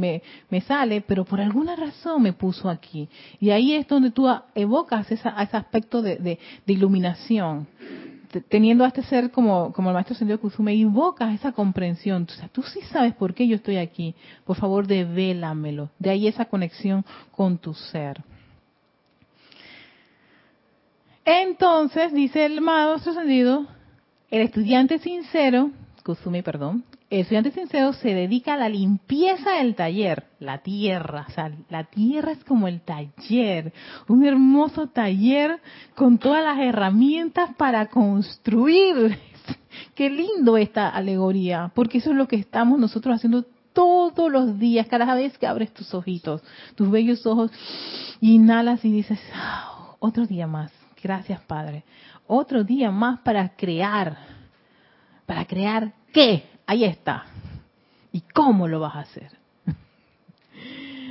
me, 0.49 0.61
sale, 0.61 1.01
pero 1.01 1.25
por 1.25 1.41
alguna 1.41 1.75
razón 1.75 2.23
me 2.23 2.33
puso 2.33 2.71
aquí. 2.71 3.09
Y 3.41 3.51
ahí 3.51 3.75
es 3.75 3.89
donde 3.89 4.13
tú 4.13 4.29
evocas 4.55 5.11
ese 5.11 5.29
aspecto 5.29 6.03
de, 6.03 6.17
de, 6.17 6.39
iluminación. 6.73 7.67
Teniendo 8.49 8.85
a 8.85 8.89
este 8.89 9.03
ser 9.03 9.31
como, 9.31 9.73
como 9.73 9.91
el 9.91 9.95
maestro 9.95 10.15
Sendio 10.15 10.41
Kuzume, 10.41 10.75
invocas 10.75 11.35
esa 11.35 11.53
comprensión. 11.53 12.27
Tú 12.53 12.63
sí 12.63 12.81
sabes 12.93 13.15
por 13.15 13.35
qué 13.35 13.47
yo 13.47 13.57
estoy 13.57 13.77
aquí. 13.77 14.15
Por 14.45 14.57
favor, 14.57 14.87
devélamelo. 14.87 15.91
De 15.99 16.11
ahí 16.11 16.27
esa 16.27 16.47
conexión 16.47 17.05
con 17.31 17.59
tu 17.59 17.75
ser. 17.75 18.23
Entonces, 21.25 22.13
dice 22.13 22.47
el 22.47 22.61
maestro 22.61 23.13
Sendido, 23.13 23.67
el 24.31 24.43
estudiante 24.43 24.99
sincero 24.99 25.71
Kusumi, 26.07 26.41
perdón, 26.43 26.85
el 27.11 27.23
estudiante 27.23 27.51
sincero 27.51 27.93
se 27.93 28.15
dedica 28.15 28.55
a 28.55 28.57
la 28.57 28.69
limpieza 28.69 29.55
del 29.55 29.75
taller, 29.75 30.29
la 30.39 30.59
tierra, 30.59 31.27
o 31.29 31.33
sea, 31.33 31.51
la 31.69 31.83
tierra 31.83 32.31
es 32.31 32.45
como 32.45 32.69
el 32.69 32.81
taller, 32.83 33.73
un 34.07 34.25
hermoso 34.25 34.87
taller 34.87 35.61
con 35.97 36.19
todas 36.19 36.45
las 36.45 36.61
herramientas 36.61 37.57
para 37.57 37.87
construir. 37.87 39.19
Qué 39.97 40.09
lindo 40.09 40.57
esta 40.57 40.91
alegoría, 40.91 41.73
porque 41.75 41.99
eso 41.99 42.13
es 42.13 42.17
lo 42.17 42.29
que 42.29 42.37
estamos 42.37 42.79
nosotros 42.79 43.17
haciendo 43.17 43.45
todos 43.73 44.31
los 44.31 44.61
días, 44.61 44.87
cada 44.87 45.13
vez 45.17 45.37
que 45.39 45.49
abres 45.49 45.75
tus 45.75 45.93
ojitos, 45.93 46.41
tus 46.77 46.89
bellos 46.89 47.27
ojos, 47.27 47.51
inhalas 48.21 48.85
y 48.85 48.93
dices, 48.93 49.19
ah, 49.35 49.97
otro 49.99 50.25
día 50.25 50.47
más, 50.47 50.71
gracias 51.03 51.41
Padre, 51.41 51.83
otro 52.29 52.63
día 52.63 52.93
más 52.93 53.19
para 53.23 53.57
crear 53.57 54.36
¿Para 55.27 55.45
crear 55.45 55.93
qué? 56.13 56.45
Ahí 56.67 56.85
está. 56.85 57.27
¿Y 58.13 58.21
cómo 58.21 58.69
lo 58.69 58.81
vas 58.81 58.95
a 58.95 59.01
hacer? 59.01 59.31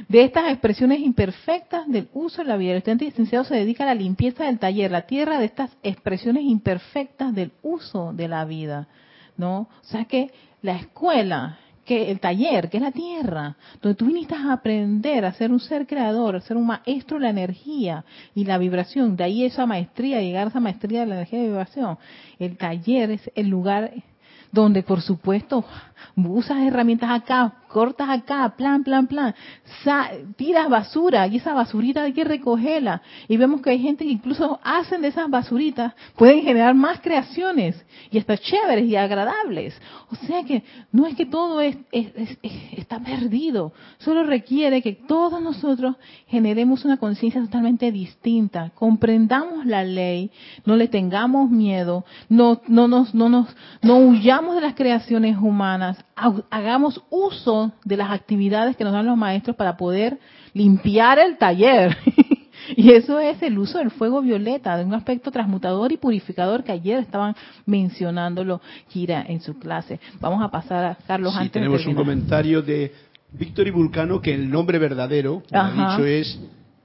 De 0.07 0.23
estas 0.23 0.51
expresiones 0.51 0.99
imperfectas 0.99 1.87
del 1.87 2.07
uso 2.13 2.41
de 2.41 2.47
la 2.47 2.57
vida, 2.57 2.71
el 2.71 2.77
estudiante 2.77 3.05
licenciado 3.05 3.43
se 3.43 3.55
dedica 3.55 3.83
a 3.83 3.87
la 3.87 3.95
limpieza 3.95 4.45
del 4.45 4.59
taller, 4.59 4.91
la 4.91 5.05
tierra 5.05 5.39
de 5.39 5.45
estas 5.45 5.71
expresiones 5.83 6.43
imperfectas 6.43 7.33
del 7.33 7.51
uso 7.61 8.13
de 8.13 8.27
la 8.27 8.45
vida. 8.45 8.87
¿No? 9.37 9.67
O 9.81 9.83
sea 9.83 10.05
que 10.05 10.31
la 10.61 10.77
escuela, 10.77 11.59
que 11.85 12.11
el 12.11 12.19
taller, 12.19 12.69
que 12.69 12.77
es 12.77 12.83
la 12.83 12.91
tierra, 12.91 13.55
donde 13.81 13.95
tú 13.95 14.07
viniste 14.07 14.33
a 14.33 14.51
aprender 14.53 15.23
a 15.23 15.33
ser 15.33 15.51
un 15.51 15.59
ser 15.59 15.85
creador, 15.85 16.35
a 16.35 16.41
ser 16.41 16.57
un 16.57 16.65
maestro 16.65 17.17
de 17.17 17.23
la 17.23 17.29
energía 17.29 18.03
y 18.33 18.43
la 18.43 18.57
vibración, 18.57 19.15
de 19.15 19.23
ahí 19.23 19.45
esa 19.45 19.65
maestría, 19.65 20.19
llegar 20.19 20.47
a 20.47 20.49
esa 20.49 20.59
maestría 20.59 21.01
de 21.01 21.05
la 21.05 21.15
energía 21.15 21.39
de 21.39 21.47
vibración. 21.47 21.97
El 22.39 22.57
taller 22.57 23.11
es 23.11 23.31
el 23.35 23.47
lugar 23.47 23.91
donde 24.51 24.83
por 24.83 25.01
supuesto 25.01 25.63
usas 26.15 26.57
herramientas 26.63 27.09
acá, 27.11 27.53
cortas 27.75 28.07
acá, 28.07 28.53
plan, 28.55 28.85
plan, 28.85 29.05
plan, 29.05 29.35
tiras 30.37 30.69
basura 30.69 31.27
y 31.27 31.35
esa 31.35 31.53
basurita 31.53 32.03
hay 32.03 32.13
que 32.13 32.23
recogerla. 32.23 33.01
Y 33.27 33.35
vemos 33.35 33.61
que 33.61 33.71
hay 33.71 33.79
gente 33.79 34.05
que 34.05 34.11
incluso 34.11 34.61
hacen 34.63 35.01
de 35.01 35.09
esas 35.09 35.29
basuritas, 35.29 35.93
pueden 36.15 36.43
generar 36.43 36.73
más 36.73 37.01
creaciones 37.01 37.75
y 38.11 38.17
hasta 38.17 38.37
chéveres 38.37 38.85
y 38.85 38.95
agradables. 38.95 39.77
O 40.09 40.15
sea 40.25 40.45
que 40.45 40.63
no 40.93 41.05
es 41.05 41.17
que 41.17 41.25
todo 41.25 41.59
es, 41.59 41.75
está 41.91 43.01
perdido, 43.01 43.73
solo 43.97 44.23
requiere 44.23 44.81
que 44.81 44.93
todos 44.93 45.41
nosotros 45.41 45.97
generemos 46.27 46.85
una 46.85 46.95
conciencia 46.95 47.41
totalmente 47.41 47.91
distinta, 47.91 48.71
comprendamos 48.73 49.65
la 49.65 49.83
ley, 49.83 50.31
no 50.63 50.77
le 50.77 50.87
tengamos 50.87 51.51
miedo, 51.51 52.05
no, 52.29 52.61
no 52.69 52.87
nos, 52.87 53.13
no 53.13 53.27
nos, 53.27 53.53
no 53.81 53.97
huyamos 53.97 54.55
de 54.55 54.61
las 54.61 54.75
creaciones 54.75 55.35
humanas, 55.37 55.97
hagamos 56.15 57.01
uso 57.09 57.73
de 57.83 57.97
las 57.97 58.11
actividades 58.11 58.75
que 58.77 58.83
nos 58.83 58.93
dan 58.93 59.05
los 59.05 59.17
maestros 59.17 59.55
para 59.55 59.75
poder 59.75 60.17
limpiar 60.53 61.19
el 61.19 61.37
taller. 61.37 61.95
y 62.75 62.91
eso 62.91 63.19
es 63.19 63.41
el 63.41 63.57
uso 63.59 63.79
del 63.79 63.91
fuego 63.91 64.21
violeta, 64.21 64.77
de 64.77 64.85
un 64.85 64.93
aspecto 64.93 65.29
transmutador 65.29 65.91
y 65.91 65.97
purificador 65.97 66.63
que 66.63 66.71
ayer 66.71 66.99
estaban 66.99 67.35
mencionándolo 67.65 68.61
Kira 68.89 69.25
en 69.27 69.41
su 69.41 69.59
clase. 69.59 69.99
Vamos 70.19 70.41
a 70.43 70.49
pasar 70.49 70.85
a 70.85 70.95
Carlos 71.05 71.35
sí, 71.39 71.49
Tenemos 71.49 71.85
un 71.85 71.95
comentario 71.95 72.61
de 72.61 72.93
Víctor 73.33 73.67
y 73.67 73.71
Vulcano 73.71 74.21
que 74.21 74.33
el 74.33 74.49
nombre 74.49 74.79
verdadero, 74.79 75.43
ha 75.51 75.69
dicho, 75.69 76.05
es 76.05 76.39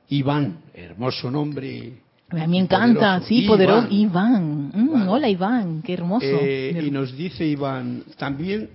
Iván. 0.09 0.59
Hermoso 0.75 1.31
nombre. 1.31 1.93
A 2.31 2.35
mí 2.35 2.47
me 2.49 2.59
encanta, 2.59 3.21
sí, 3.23 3.43
poderoso. 3.43 3.87
Iván. 3.91 4.73
Mm, 4.75 5.09
hola 5.09 5.29
Iván, 5.29 5.83
qué 5.83 5.95
hermoso. 5.95 6.27
Eh, 6.27 6.81
y 6.85 6.91
nos 6.91 7.17
dice 7.17 7.45
Iván, 7.47 8.05
también 8.17 8.71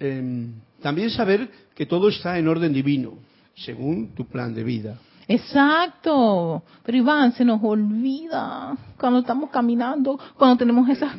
Em, 0.00 0.52
también 0.82 1.10
saber 1.10 1.50
que 1.74 1.86
todo 1.86 2.08
está 2.08 2.38
en 2.38 2.48
orden 2.48 2.72
divino, 2.72 3.14
según 3.54 4.14
tu 4.14 4.26
plan 4.26 4.54
de 4.54 4.64
vida. 4.64 4.98
Exacto. 5.26 6.62
Pero 6.82 6.98
Iván, 6.98 7.32
se 7.32 7.44
nos 7.44 7.62
olvida. 7.62 8.76
cuando 8.98 9.20
estamos 9.20 9.50
caminando, 9.50 10.18
cuando 10.36 10.56
tenemos 10.56 10.88
esas, 10.88 11.12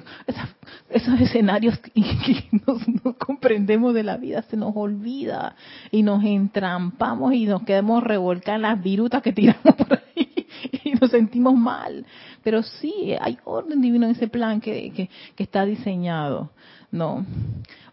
esos 0.90 1.20
escenarios 1.20 1.80
y 1.94 2.04
que 2.04 2.50
no 2.52 3.16
comprendemos 3.18 3.94
de 3.94 4.04
la 4.04 4.18
vida, 4.18 4.44
se 4.44 4.58
nos 4.58 4.76
olvida 4.76 5.56
y 5.92 6.04
nos 6.04 6.24
entrampamos 6.24 7.34
y 7.34 7.46
nos 7.46 7.64
quedamos 7.64 8.04
revolcados 8.04 8.58
en 8.58 8.62
las 8.64 8.84
virutas 8.84 9.22
que 9.22 9.34
tiramos 9.34 9.76
por 9.76 9.94
ahí 9.94 10.48
y 10.84 10.92
nos 10.92 11.10
sentimos 11.10 11.56
mal. 11.56 12.06
Pero 12.44 12.62
sí, 12.62 13.16
hay 13.20 13.38
orden 13.44 13.82
divino 13.82 14.06
en 14.06 14.12
ese 14.12 14.28
plan 14.28 14.62
que, 14.62 14.92
que, 14.92 15.10
que 15.36 15.44
está 15.44 15.66
diseñado. 15.66 16.52
No. 16.96 17.26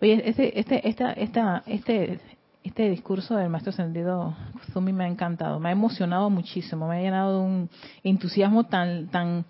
Oye, 0.00 0.22
este, 0.24 0.60
este, 0.60 0.88
esta, 0.88 1.12
esta, 1.14 1.64
este, 1.66 2.20
este 2.62 2.88
discurso 2.88 3.34
del 3.34 3.48
maestro 3.48 3.70
ascendido 3.70 4.32
Zumi 4.72 4.92
me 4.92 5.02
ha 5.02 5.08
encantado, 5.08 5.58
me 5.58 5.70
ha 5.70 5.72
emocionado 5.72 6.30
muchísimo, 6.30 6.86
me 6.86 6.98
ha 6.98 7.00
llenado 7.00 7.40
de 7.40 7.44
un 7.44 7.70
entusiasmo 8.04 8.62
tan, 8.62 9.08
tan, 9.08 9.44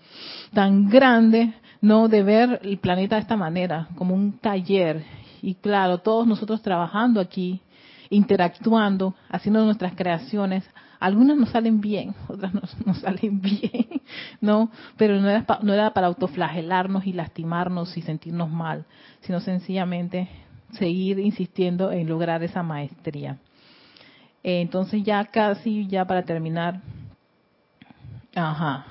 tan 0.55 0.89
grande, 0.89 1.53
no, 1.83 2.09
de 2.09 2.23
ver 2.23 2.61
el 2.63 2.79
planeta 2.79 3.17
de 3.17 3.21
esta 3.21 3.37
manera, 3.37 3.89
como 3.95 4.15
un 4.15 4.39
taller. 4.39 5.05
Y 5.43 5.57
claro, 5.57 5.99
todos 5.99 6.27
nosotros 6.27 6.63
trabajando 6.63 7.21
aquí, 7.21 7.61
interactuando, 8.09 9.15
haciendo 9.29 9.63
nuestras 9.67 9.95
creaciones, 9.95 10.65
algunas 11.03 11.37
nos 11.37 11.51
salen 11.51 11.81
bien, 11.81 12.15
otras 12.29 12.53
no 12.55 12.95
salen 12.95 13.41
bien, 13.41 14.01
¿no? 14.41 14.71
Pero 14.97 15.21
no 15.21 15.29
era, 15.29 15.45
no 15.63 15.73
era 15.73 15.93
para 15.93 16.07
autoflagelarnos 16.07 17.07
y 17.07 17.13
lastimarnos 17.13 17.97
y 17.97 18.03
sentirnos 18.03 18.51
mal, 18.51 18.87
sino 19.21 19.41
sencillamente 19.41 20.29
seguir 20.79 21.19
insistiendo 21.19 21.91
en 21.91 22.09
lograr 22.09 22.43
esa 22.45 22.63
maestría. 22.63 23.39
Eh, 24.45 24.61
entonces 24.61 25.03
ya 25.03 25.25
casi, 25.25 25.87
ya 25.89 26.05
para 26.05 26.23
terminar, 26.23 26.81
ajá. 28.35 28.87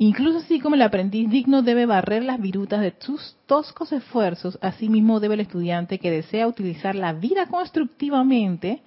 Incluso 0.00 0.38
así 0.38 0.60
como 0.60 0.76
el 0.76 0.82
aprendiz 0.82 1.28
digno 1.28 1.62
debe 1.62 1.84
barrer 1.84 2.22
las 2.22 2.40
virutas 2.40 2.80
de 2.80 2.94
sus 3.00 3.36
toscos 3.46 3.90
esfuerzos, 3.90 4.56
asimismo 4.62 5.18
debe 5.18 5.34
el 5.34 5.40
estudiante 5.40 5.98
que 5.98 6.12
desea 6.12 6.46
utilizar 6.46 6.94
la 6.94 7.14
vida 7.14 7.46
constructivamente 7.46 8.80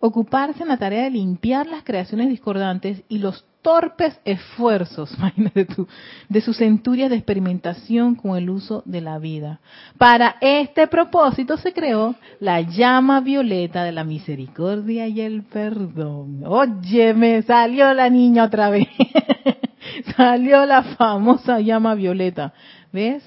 ocuparse 0.00 0.62
en 0.62 0.68
la 0.68 0.76
tarea 0.76 1.04
de 1.04 1.10
limpiar 1.10 1.66
las 1.66 1.84
creaciones 1.84 2.28
discordantes 2.28 3.02
y 3.08 3.18
los 3.18 3.44
torpes 3.64 4.20
esfuerzos, 4.26 5.12
imagínate 5.18 5.64
tú, 5.64 5.88
de 6.28 6.40
sus 6.42 6.58
centurias 6.58 7.08
de 7.10 7.16
experimentación 7.16 8.14
con 8.14 8.36
el 8.36 8.50
uso 8.50 8.82
de 8.84 9.00
la 9.00 9.18
vida. 9.18 9.60
Para 9.96 10.36
este 10.40 10.86
propósito 10.86 11.56
se 11.56 11.72
creó 11.72 12.14
la 12.40 12.60
llama 12.60 13.20
violeta 13.20 13.82
de 13.82 13.92
la 13.92 14.04
misericordia 14.04 15.08
y 15.08 15.22
el 15.22 15.42
perdón. 15.44 16.42
Oye, 16.46 17.14
me 17.14 17.42
salió 17.42 17.92
la 17.94 18.10
niña 18.10 18.44
otra 18.44 18.68
vez. 18.68 18.86
salió 20.16 20.66
la 20.66 20.82
famosa 20.82 21.60
llama 21.60 21.94
violeta. 21.94 22.52
¿Ves? 22.92 23.24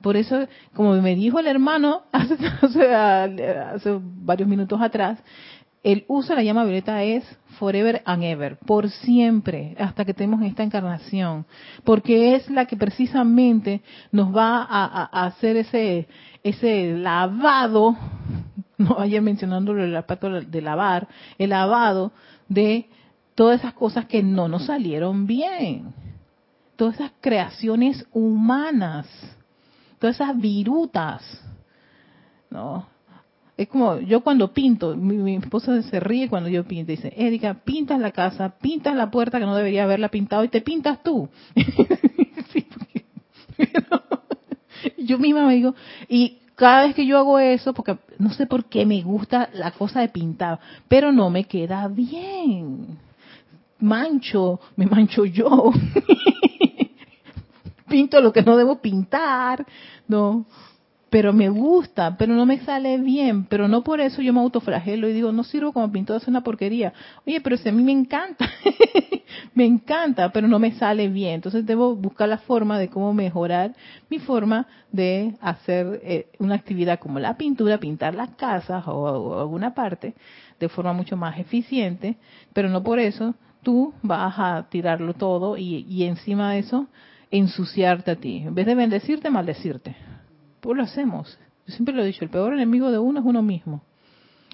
Por 0.00 0.18
eso, 0.18 0.46
como 0.74 0.94
me 1.00 1.14
dijo 1.14 1.38
el 1.38 1.46
hermano 1.46 2.02
hace, 2.12 2.36
hace 2.94 3.98
varios 4.00 4.46
minutos 4.46 4.80
atrás, 4.80 5.18
el 5.84 6.06
uso 6.08 6.30
de 6.30 6.36
la 6.36 6.42
llama 6.42 6.64
violeta 6.64 7.02
es 7.02 7.24
forever 7.58 8.02
and 8.06 8.24
ever, 8.24 8.56
por 8.56 8.88
siempre, 8.88 9.76
hasta 9.78 10.06
que 10.06 10.14
tenemos 10.14 10.42
esta 10.42 10.62
encarnación, 10.62 11.44
porque 11.84 12.34
es 12.34 12.48
la 12.48 12.64
que 12.64 12.76
precisamente 12.76 13.82
nos 14.10 14.34
va 14.34 14.66
a, 14.68 15.26
hacer 15.26 15.58
ese, 15.58 16.08
ese 16.42 16.94
lavado, 16.96 17.96
no 18.78 18.98
ayer 18.98 19.20
mencionándolo 19.20 19.84
el 19.84 19.94
aspecto 19.94 20.30
de 20.30 20.62
lavar, 20.62 21.06
el 21.36 21.50
lavado 21.50 22.12
de 22.48 22.88
todas 23.34 23.60
esas 23.60 23.74
cosas 23.74 24.06
que 24.06 24.22
no 24.22 24.48
nos 24.48 24.64
salieron 24.64 25.26
bien, 25.26 25.92
todas 26.76 26.94
esas 26.94 27.12
creaciones 27.20 28.06
humanas, 28.10 29.06
todas 29.98 30.16
esas 30.16 30.34
virutas, 30.40 31.22
¿no? 32.48 32.93
Es 33.56 33.68
como 33.68 34.00
yo 34.00 34.22
cuando 34.22 34.52
pinto, 34.52 34.96
mi, 34.96 35.36
esposa 35.36 35.80
se 35.82 36.00
ríe 36.00 36.28
cuando 36.28 36.48
yo 36.48 36.64
pinto. 36.64 36.90
Dice, 36.90 37.12
Erika, 37.16 37.54
pintas 37.54 38.00
la 38.00 38.10
casa, 38.10 38.54
pintas 38.60 38.96
la 38.96 39.10
puerta 39.10 39.38
que 39.38 39.46
no 39.46 39.54
debería 39.54 39.84
haberla 39.84 40.08
pintado 40.08 40.44
y 40.44 40.48
te 40.48 40.60
pintas 40.60 41.02
tú. 41.02 41.28
yo 44.98 45.18
misma 45.18 45.46
me 45.46 45.54
digo, 45.54 45.74
y 46.08 46.38
cada 46.54 46.86
vez 46.86 46.94
que 46.94 47.06
yo 47.06 47.18
hago 47.18 47.38
eso, 47.38 47.74
porque 47.74 47.98
no 48.18 48.32
sé 48.32 48.46
por 48.46 48.66
qué 48.66 48.86
me 48.86 49.02
gusta 49.02 49.50
la 49.52 49.72
cosa 49.72 50.00
de 50.00 50.08
pintar, 50.08 50.60
pero 50.88 51.12
no 51.12 51.30
me 51.30 51.44
queda 51.44 51.88
bien. 51.88 52.98
Mancho, 53.80 54.60
me 54.76 54.86
mancho 54.86 55.24
yo. 55.24 55.72
Pinto 57.88 58.20
lo 58.20 58.32
que 58.32 58.42
no 58.42 58.56
debo 58.56 58.80
pintar, 58.80 59.66
¿no? 60.08 60.46
Pero 61.14 61.32
me 61.32 61.48
gusta, 61.48 62.16
pero 62.16 62.34
no 62.34 62.44
me 62.44 62.58
sale 62.64 62.98
bien, 62.98 63.44
pero 63.44 63.68
no 63.68 63.84
por 63.84 64.00
eso 64.00 64.20
yo 64.20 64.32
me 64.32 64.40
autoflagelo 64.40 65.08
y 65.08 65.12
digo, 65.12 65.30
no 65.30 65.44
sirvo 65.44 65.72
como 65.72 65.92
pintor, 65.92 66.16
es 66.16 66.26
una 66.26 66.40
porquería. 66.40 66.92
Oye, 67.24 67.40
pero 67.40 67.56
si 67.56 67.68
a 67.68 67.72
mí 67.72 67.84
me 67.84 67.92
encanta, 67.92 68.50
me 69.54 69.64
encanta, 69.64 70.32
pero 70.32 70.48
no 70.48 70.58
me 70.58 70.72
sale 70.72 71.06
bien. 71.06 71.34
Entonces 71.34 71.64
debo 71.64 71.94
buscar 71.94 72.28
la 72.28 72.38
forma 72.38 72.80
de 72.80 72.88
cómo 72.88 73.14
mejorar 73.14 73.76
mi 74.10 74.18
forma 74.18 74.66
de 74.90 75.36
hacer 75.40 76.00
eh, 76.02 76.26
una 76.40 76.56
actividad 76.56 76.98
como 76.98 77.20
la 77.20 77.36
pintura, 77.36 77.78
pintar 77.78 78.16
las 78.16 78.30
casas 78.30 78.82
o, 78.88 79.38
alguna 79.38 79.72
parte 79.72 80.14
de 80.58 80.68
forma 80.68 80.92
mucho 80.94 81.16
más 81.16 81.38
eficiente, 81.38 82.16
pero 82.52 82.68
no 82.68 82.82
por 82.82 82.98
eso 82.98 83.36
tú 83.62 83.94
vas 84.02 84.34
a 84.36 84.66
tirarlo 84.68 85.14
todo 85.14 85.56
y, 85.56 85.86
y 85.88 86.06
encima 86.06 86.54
de 86.54 86.58
eso 86.58 86.88
ensuciarte 87.30 88.10
a 88.10 88.16
ti. 88.16 88.38
En 88.38 88.56
vez 88.56 88.66
de 88.66 88.74
bendecirte, 88.74 89.30
maldecirte 89.30 89.94
pues 90.64 90.78
lo 90.78 90.82
hacemos. 90.82 91.38
Yo 91.66 91.74
siempre 91.74 91.94
lo 91.94 92.02
he 92.02 92.06
dicho, 92.06 92.24
el 92.24 92.30
peor 92.30 92.54
enemigo 92.54 92.90
de 92.90 92.98
uno 92.98 93.20
es 93.20 93.26
uno 93.26 93.42
mismo. 93.42 93.82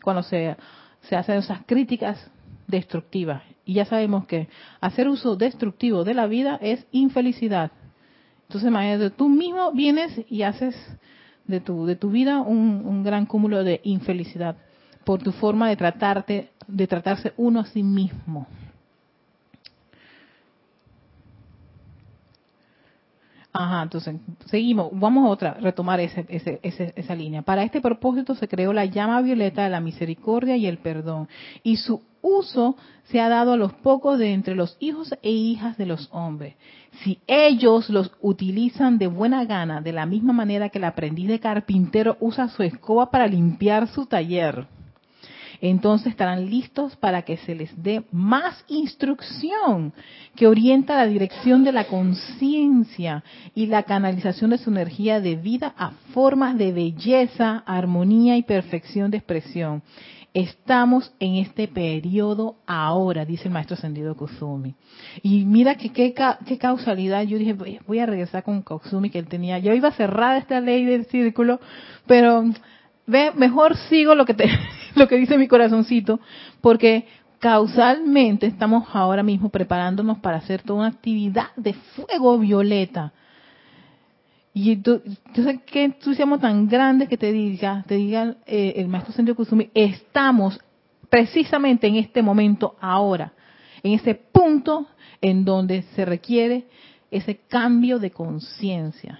Cuando 0.02 0.24
se, 0.24 0.56
se 1.02 1.14
hacen 1.14 1.36
esas 1.36 1.60
críticas 1.66 2.30
destructivas. 2.66 3.44
Y 3.64 3.74
ya 3.74 3.84
sabemos 3.84 4.26
que 4.26 4.48
hacer 4.80 5.08
uso 5.08 5.36
destructivo 5.36 6.02
de 6.02 6.14
la 6.14 6.26
vida 6.26 6.58
es 6.60 6.84
infelicidad. 6.90 7.70
Entonces, 8.42 8.68
imagínate, 8.68 9.10
tú 9.10 9.28
mismo 9.28 9.70
vienes 9.70 10.20
y 10.28 10.42
haces 10.42 10.74
de 11.46 11.60
tu, 11.60 11.86
de 11.86 11.94
tu 11.94 12.10
vida 12.10 12.40
un, 12.40 12.82
un 12.84 13.04
gran 13.04 13.24
cúmulo 13.24 13.62
de 13.62 13.80
infelicidad 13.84 14.56
por 15.04 15.22
tu 15.22 15.30
forma 15.30 15.68
de 15.68 15.76
tratarte, 15.76 16.50
de 16.66 16.86
tratarse 16.88 17.34
uno 17.36 17.60
a 17.60 17.66
sí 17.66 17.84
mismo. 17.84 18.48
Ajá, 23.52 23.82
entonces 23.82 24.16
seguimos, 24.46 24.90
vamos 24.92 25.26
a 25.26 25.28
otra, 25.28 25.54
retomar 25.54 25.98
ese, 25.98 26.24
ese, 26.28 26.60
esa 26.94 27.14
línea. 27.16 27.42
Para 27.42 27.64
este 27.64 27.80
propósito 27.80 28.36
se 28.36 28.46
creó 28.46 28.72
la 28.72 28.84
llama 28.84 29.20
violeta 29.22 29.64
de 29.64 29.70
la 29.70 29.80
misericordia 29.80 30.56
y 30.56 30.66
el 30.66 30.78
perdón, 30.78 31.28
y 31.64 31.76
su 31.76 32.00
uso 32.22 32.76
se 33.04 33.20
ha 33.20 33.28
dado 33.28 33.54
a 33.54 33.56
los 33.56 33.72
pocos 33.72 34.18
de 34.18 34.32
entre 34.32 34.54
los 34.54 34.76
hijos 34.78 35.12
e 35.22 35.30
hijas 35.30 35.76
de 35.76 35.86
los 35.86 36.08
hombres. 36.12 36.54
Si 37.02 37.18
ellos 37.26 37.90
los 37.90 38.12
utilizan 38.20 38.98
de 38.98 39.08
buena 39.08 39.44
gana, 39.44 39.80
de 39.80 39.92
la 39.92 40.06
misma 40.06 40.32
manera 40.32 40.68
que 40.68 40.78
el 40.78 40.84
aprendiz 40.84 41.26
de 41.26 41.40
carpintero 41.40 42.16
usa 42.20 42.48
su 42.48 42.62
escoba 42.62 43.10
para 43.10 43.26
limpiar 43.26 43.88
su 43.88 44.06
taller, 44.06 44.66
entonces 45.60 46.08
estarán 46.08 46.48
listos 46.48 46.96
para 46.96 47.22
que 47.22 47.36
se 47.38 47.54
les 47.54 47.70
dé 47.82 48.02
más 48.10 48.64
instrucción 48.68 49.92
que 50.34 50.46
orienta 50.46 50.96
la 50.96 51.06
dirección 51.06 51.64
de 51.64 51.72
la 51.72 51.84
conciencia 51.84 53.22
y 53.54 53.66
la 53.66 53.82
canalización 53.82 54.50
de 54.50 54.58
su 54.58 54.70
energía 54.70 55.20
de 55.20 55.36
vida 55.36 55.74
a 55.76 55.90
formas 56.14 56.56
de 56.56 56.72
belleza, 56.72 57.62
armonía 57.66 58.36
y 58.36 58.42
perfección 58.42 59.10
de 59.10 59.18
expresión. 59.18 59.82
Estamos 60.32 61.12
en 61.18 61.36
este 61.36 61.66
periodo 61.66 62.54
ahora, 62.64 63.24
dice 63.24 63.48
el 63.48 63.50
maestro 63.50 63.74
ascendido 63.74 64.16
Kusumi. 64.16 64.76
Y 65.22 65.44
mira 65.44 65.74
que 65.74 65.90
qué, 65.90 66.14
causalidad. 66.58 67.24
Yo 67.24 67.36
dije, 67.36 67.56
voy 67.86 67.98
a 67.98 68.06
regresar 68.06 68.44
con 68.44 68.62
Kusumi 68.62 69.10
que 69.10 69.18
él 69.18 69.26
tenía. 69.26 69.58
Yo 69.58 69.74
iba 69.74 69.88
a 69.88 69.92
cerrar 69.92 70.36
esta 70.36 70.60
ley 70.60 70.84
del 70.84 71.06
círculo, 71.06 71.58
pero 72.06 72.44
ve, 73.08 73.32
mejor 73.34 73.76
sigo 73.88 74.14
lo 74.14 74.24
que 74.24 74.34
te, 74.34 74.48
lo 74.94 75.08
que 75.08 75.16
dice 75.16 75.38
mi 75.38 75.48
corazoncito, 75.48 76.20
porque 76.60 77.06
causalmente 77.38 78.46
estamos 78.46 78.88
ahora 78.92 79.22
mismo 79.22 79.48
preparándonos 79.48 80.18
para 80.18 80.38
hacer 80.38 80.62
toda 80.62 80.80
una 80.80 80.88
actividad 80.88 81.48
de 81.56 81.72
fuego 81.72 82.38
violeta. 82.38 83.12
Y 84.52 84.72
entonces, 84.72 85.60
qué 85.66 85.84
entusiasmo 85.84 86.38
tan 86.38 86.68
grande 86.68 87.06
que 87.06 87.16
te 87.16 87.32
diga, 87.32 87.84
te 87.86 87.94
diga 87.94 88.36
eh, 88.46 88.74
el 88.76 88.88
maestro 88.88 89.12
Sendio 89.12 89.36
Kusumi, 89.36 89.70
estamos 89.74 90.58
precisamente 91.08 91.86
en 91.86 91.96
este 91.96 92.20
momento 92.20 92.76
ahora, 92.80 93.32
en 93.82 93.92
ese 93.92 94.14
punto 94.14 94.86
en 95.20 95.44
donde 95.44 95.82
se 95.94 96.04
requiere 96.04 96.66
ese 97.10 97.36
cambio 97.48 97.98
de 97.98 98.10
conciencia 98.10 99.18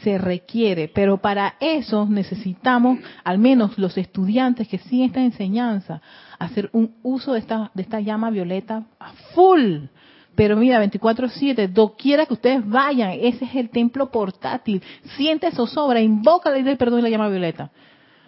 se 0.00 0.18
requiere, 0.18 0.88
pero 0.88 1.18
para 1.18 1.54
eso 1.60 2.06
necesitamos, 2.08 2.98
al 3.24 3.38
menos 3.38 3.78
los 3.78 3.96
estudiantes 3.98 4.68
que 4.68 4.78
siguen 4.78 5.06
esta 5.06 5.22
enseñanza, 5.22 6.00
hacer 6.38 6.70
un 6.72 6.94
uso 7.02 7.34
de 7.34 7.40
esta, 7.40 7.70
de 7.74 7.82
esta 7.82 8.00
llama 8.00 8.30
violeta 8.30 8.84
a 8.98 9.12
full, 9.34 9.86
Pero 10.34 10.56
mira, 10.56 10.82
24-7, 10.82 11.68
doquiera 11.68 12.24
que 12.24 12.32
ustedes 12.32 12.66
vayan, 12.66 13.10
ese 13.20 13.44
es 13.44 13.54
el 13.54 13.68
templo 13.68 14.10
portátil. 14.10 14.82
Siente 15.16 15.50
zozobra, 15.52 16.00
invoca 16.00 16.50
la 16.50 16.62
del 16.62 16.78
perdón 16.78 17.00
y 17.00 17.02
la 17.02 17.10
llama 17.10 17.28
violeta. 17.28 17.70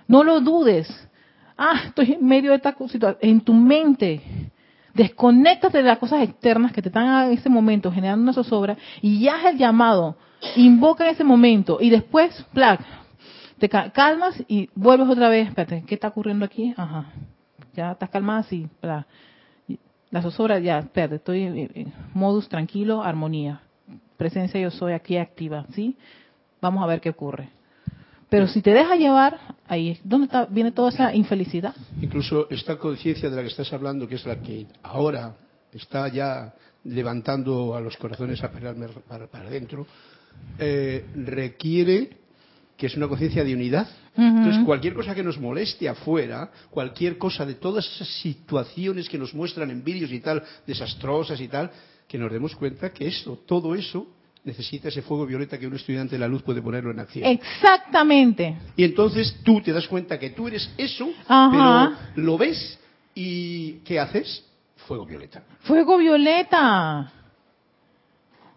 No 0.07 0.23
lo 0.23 0.41
dudes. 0.41 0.87
Ah, 1.57 1.85
estoy 1.87 2.13
en 2.13 2.27
medio 2.27 2.51
de 2.51 2.57
esta 2.57 2.77
situación. 2.77 3.17
En 3.23 3.41
tu 3.41 3.55
mente, 3.55 4.21
desconéctate 4.95 5.79
de 5.79 5.85
las 5.85 5.99
cosas 5.99 6.23
externas 6.23 6.73
que 6.73 6.81
te 6.81 6.89
están 6.89 7.27
en 7.27 7.37
ese 7.37 7.51
momento 7.51 7.93
generando 7.93 8.23
una 8.23 8.33
zozobra 8.33 8.77
y 9.03 9.29
haz 9.29 9.45
el 9.47 9.59
llamado. 9.59 10.17
Invoca 10.57 11.05
en 11.05 11.15
ese 11.15 11.25
momento 11.25 11.79
y 11.81 11.91
después, 11.91 12.45
plac, 12.53 12.81
te 13.59 13.69
calmas 13.69 14.43
y 14.47 14.71
vuelves 14.75 15.09
otra 15.09 15.29
vez. 15.29 15.49
Espérate, 15.49 15.85
¿qué 15.87 15.95
está 15.95 16.09
ocurriendo 16.09 16.45
aquí? 16.45 16.75
Ajá. 16.77 17.07
Ya 17.75 17.93
estás 17.93 18.11
calmada, 18.11 18.45
sí. 18.45 18.69
La 18.81 20.23
zozobra, 20.23 20.59
ya, 20.61 20.79
espérate, 20.79 21.17
estoy 21.17 21.43
en 21.43 21.93
modus 22.13 22.49
tranquilo, 22.49 23.03
armonía. 23.03 23.63
Presencia 24.17 24.61
yo 24.61 24.71
soy 24.71 24.93
aquí 24.93 25.17
activa, 25.17 25.67
¿sí? 25.73 25.97
Vamos 26.61 26.85
a 26.85 26.87
ver 26.87 27.01
qué 27.01 27.11
ocurre. 27.11 27.49
Pero 28.35 28.49
si 28.49 28.63
te 28.63 28.73
deja 28.73 28.97
llevar, 28.97 29.39
ahí 29.69 29.91
es 29.91 30.01
donde 30.03 30.25
está, 30.25 30.47
viene 30.47 30.73
toda 30.73 30.89
esa 30.89 31.15
infelicidad. 31.15 31.73
Incluso 32.03 32.49
esta 32.51 32.77
conciencia 32.77 33.31
de 33.31 33.37
la 33.37 33.43
que 33.43 33.47
estás 33.47 33.73
hablando, 33.73 34.09
que 34.09 34.17
es 34.17 34.27
la 34.27 34.41
que 34.41 34.67
ahora 34.83 35.37
está 35.73 36.09
ya 36.09 36.53
levantando 36.83 37.77
a 37.77 37.81
los 37.81 37.97
corazones 37.97 38.43
a 38.43 38.51
para, 38.51 38.75
para, 39.29 39.47
adentro, 39.47 39.87
eh, 40.59 41.05
requiere 41.15 42.11
que 42.77 42.87
es 42.87 42.97
una 42.97 43.07
conciencia 43.07 43.45
de 43.45 43.55
unidad. 43.55 43.87
Entonces, 44.17 44.65
cualquier 44.65 44.95
cosa 44.95 45.15
que 45.15 45.23
nos 45.23 45.39
moleste 45.39 45.89
afuera, 45.89 46.51
cualquier 46.71 47.19
cosa 47.19 47.47
de 47.47 47.55
todas 47.55 47.87
esas 47.87 48.09
situaciones 48.21 49.09
que 49.09 49.17
nos 49.17 49.33
muestran 49.33 49.71
en 49.71 49.85
vídeos 49.85 50.11
y 50.11 50.19
tal, 50.19 50.43
desastrosas 50.67 51.41
y 51.41 51.47
tal, 51.47 51.71
que 52.09 52.19
nos 52.19 52.33
demos 52.33 52.57
cuenta 52.57 52.93
que 52.93 53.07
esto, 53.07 53.39
todo 53.47 53.77
eso, 53.77 54.09
necesita 54.45 54.89
ese 54.89 55.03
fuego 55.03 55.27
violeta 55.27 55.59
que 55.59 55.67
un 55.67 55.75
estudiante 55.75 56.15
de 56.15 56.19
la 56.19 56.29
luz 56.29 56.43
puede 56.43 56.61
ponerlo 56.61 56.91
en 56.91 57.01
acción. 57.01 57.25
Exactamente. 57.25 58.57
Y 58.77 58.85
entonces 58.85 59.41
tú 59.43 59.61
te 59.63 59.73
das 59.73 59.89
cuenta 59.89 60.19
que 60.19 60.31
tú 60.31 60.47
eres 60.47 60.71
eso, 60.77 61.09
pero 61.27 61.93
lo 62.17 62.39
ves 62.39 62.79
y 63.15 63.79
¿qué 63.85 63.99
haces? 63.99 64.45
Fuego 64.87 65.07
violeta. 65.07 65.43
Fuego 65.61 65.97
violeta. 65.97 67.11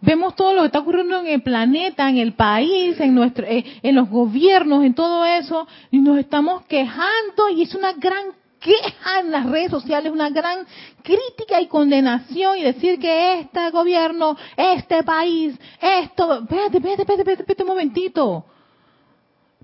Vemos 0.00 0.36
todo 0.36 0.52
lo 0.52 0.60
que 0.60 0.66
está 0.66 0.78
ocurriendo 0.78 1.18
en 1.20 1.26
el 1.26 1.42
planeta, 1.42 2.08
en 2.08 2.18
el 2.18 2.34
país, 2.34 3.00
en 3.00 3.14
nuestro, 3.14 3.44
eh, 3.46 3.64
en 3.82 3.96
los 3.96 4.08
gobiernos, 4.08 4.84
en 4.84 4.94
todo 4.94 5.24
eso, 5.24 5.66
y 5.90 5.98
nos 5.98 6.18
estamos 6.18 6.64
quejando 6.66 7.48
y 7.52 7.62
es 7.62 7.74
una 7.74 7.94
gran 7.94 8.26
queja 8.60 9.20
en 9.20 9.30
las 9.30 9.46
redes 9.46 9.70
sociales, 9.70 10.12
una 10.12 10.30
gran 10.30 10.66
crítica 11.02 11.60
y 11.60 11.66
condenación 11.66 12.58
y 12.58 12.62
decir 12.62 12.98
que 12.98 13.40
este 13.40 13.70
gobierno, 13.70 14.36
este 14.56 15.02
país, 15.02 15.58
esto, 15.80 16.42
espérate, 16.42 16.78
espérate, 16.78 17.02
espérate, 17.02 17.32
espérate, 17.32 17.62
un 17.62 17.68
momentito. 17.68 18.44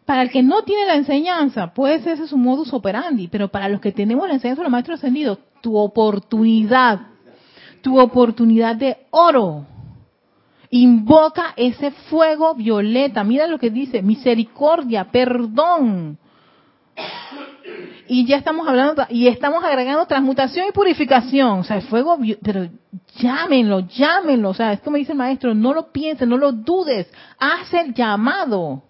Para 0.04 0.22
el 0.22 0.30
que 0.30 0.42
no 0.42 0.62
tiene 0.64 0.86
la 0.86 0.96
enseñanza, 0.96 1.72
puede 1.72 2.02
ser 2.02 2.14
ese 2.14 2.26
su 2.26 2.36
modus 2.36 2.72
operandi, 2.72 3.28
pero 3.28 3.48
para 3.48 3.68
los 3.68 3.80
que 3.80 3.92
tenemos 3.92 4.28
la 4.28 4.34
enseñanza 4.34 4.60
de 4.60 4.64
los 4.64 4.72
maestros 4.72 4.98
ascendidos, 4.98 5.38
tu 5.62 5.76
oportunidad, 5.76 7.00
tu 7.80 7.98
oportunidad 7.98 8.76
de 8.76 9.06
oro, 9.10 9.66
invoca 10.70 11.54
ese 11.56 11.90
fuego 11.90 12.54
violeta. 12.54 13.24
Mira 13.24 13.46
lo 13.46 13.58
que 13.58 13.70
dice, 13.70 14.02
misericordia, 14.02 15.10
perdón 15.10 16.18
y 18.06 18.26
ya 18.26 18.36
estamos 18.36 18.68
hablando, 18.68 19.06
y 19.08 19.28
estamos 19.28 19.64
agregando 19.64 20.06
transmutación 20.06 20.66
y 20.68 20.72
purificación, 20.72 21.60
o 21.60 21.64
sea, 21.64 21.76
el 21.76 21.82
fuego, 21.82 22.18
pero 22.42 22.68
llámenlo, 23.16 23.80
llámenlo, 23.80 24.50
o 24.50 24.54
sea, 24.54 24.72
es 24.72 24.80
como 24.80 24.96
dice 24.96 25.12
el 25.12 25.18
maestro, 25.18 25.54
no 25.54 25.72
lo 25.72 25.90
pienses, 25.90 26.28
no 26.28 26.36
lo 26.36 26.52
dudes, 26.52 27.10
haz 27.38 27.72
el 27.74 27.94
llamado. 27.94 28.82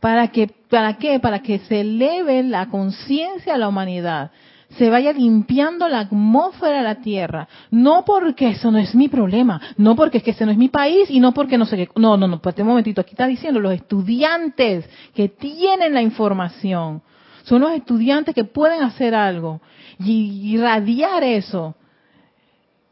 ¿Para 0.00 0.28
que, 0.28 0.48
para 0.68 0.96
qué? 0.98 1.20
Para 1.20 1.40
que 1.42 1.60
se 1.60 1.80
eleve 1.80 2.42
la 2.42 2.66
conciencia 2.66 3.54
a 3.54 3.58
la 3.58 3.68
humanidad, 3.68 4.32
se 4.78 4.90
vaya 4.90 5.12
limpiando 5.12 5.88
la 5.88 6.00
atmósfera 6.00 6.78
de 6.78 6.82
la 6.82 6.94
Tierra. 6.96 7.48
No 7.70 8.04
porque 8.04 8.50
eso 8.50 8.70
no 8.70 8.78
es 8.78 8.94
mi 8.94 9.08
problema, 9.08 9.60
no 9.76 9.96
porque 9.96 10.18
es 10.18 10.24
que 10.24 10.30
ese 10.30 10.46
no 10.46 10.52
es 10.52 10.58
mi 10.58 10.68
país 10.68 11.10
y 11.10 11.20
no 11.20 11.32
porque 11.32 11.58
no 11.58 11.66
sé 11.66 11.76
qué. 11.76 11.88
No, 11.96 12.16
no, 12.16 12.26
no, 12.26 12.40
pues 12.40 12.58
un 12.58 12.66
momentito, 12.66 13.00
aquí 13.00 13.12
está 13.12 13.26
diciendo 13.26 13.60
los 13.60 13.72
estudiantes 13.72 14.88
que 15.14 15.28
tienen 15.28 15.94
la 15.94 16.02
información 16.02 17.02
son 17.44 17.62
los 17.62 17.72
estudiantes 17.72 18.34
que 18.34 18.44
pueden 18.44 18.82
hacer 18.82 19.14
algo 19.14 19.60
y 19.98 20.54
irradiar 20.54 21.24
eso. 21.24 21.74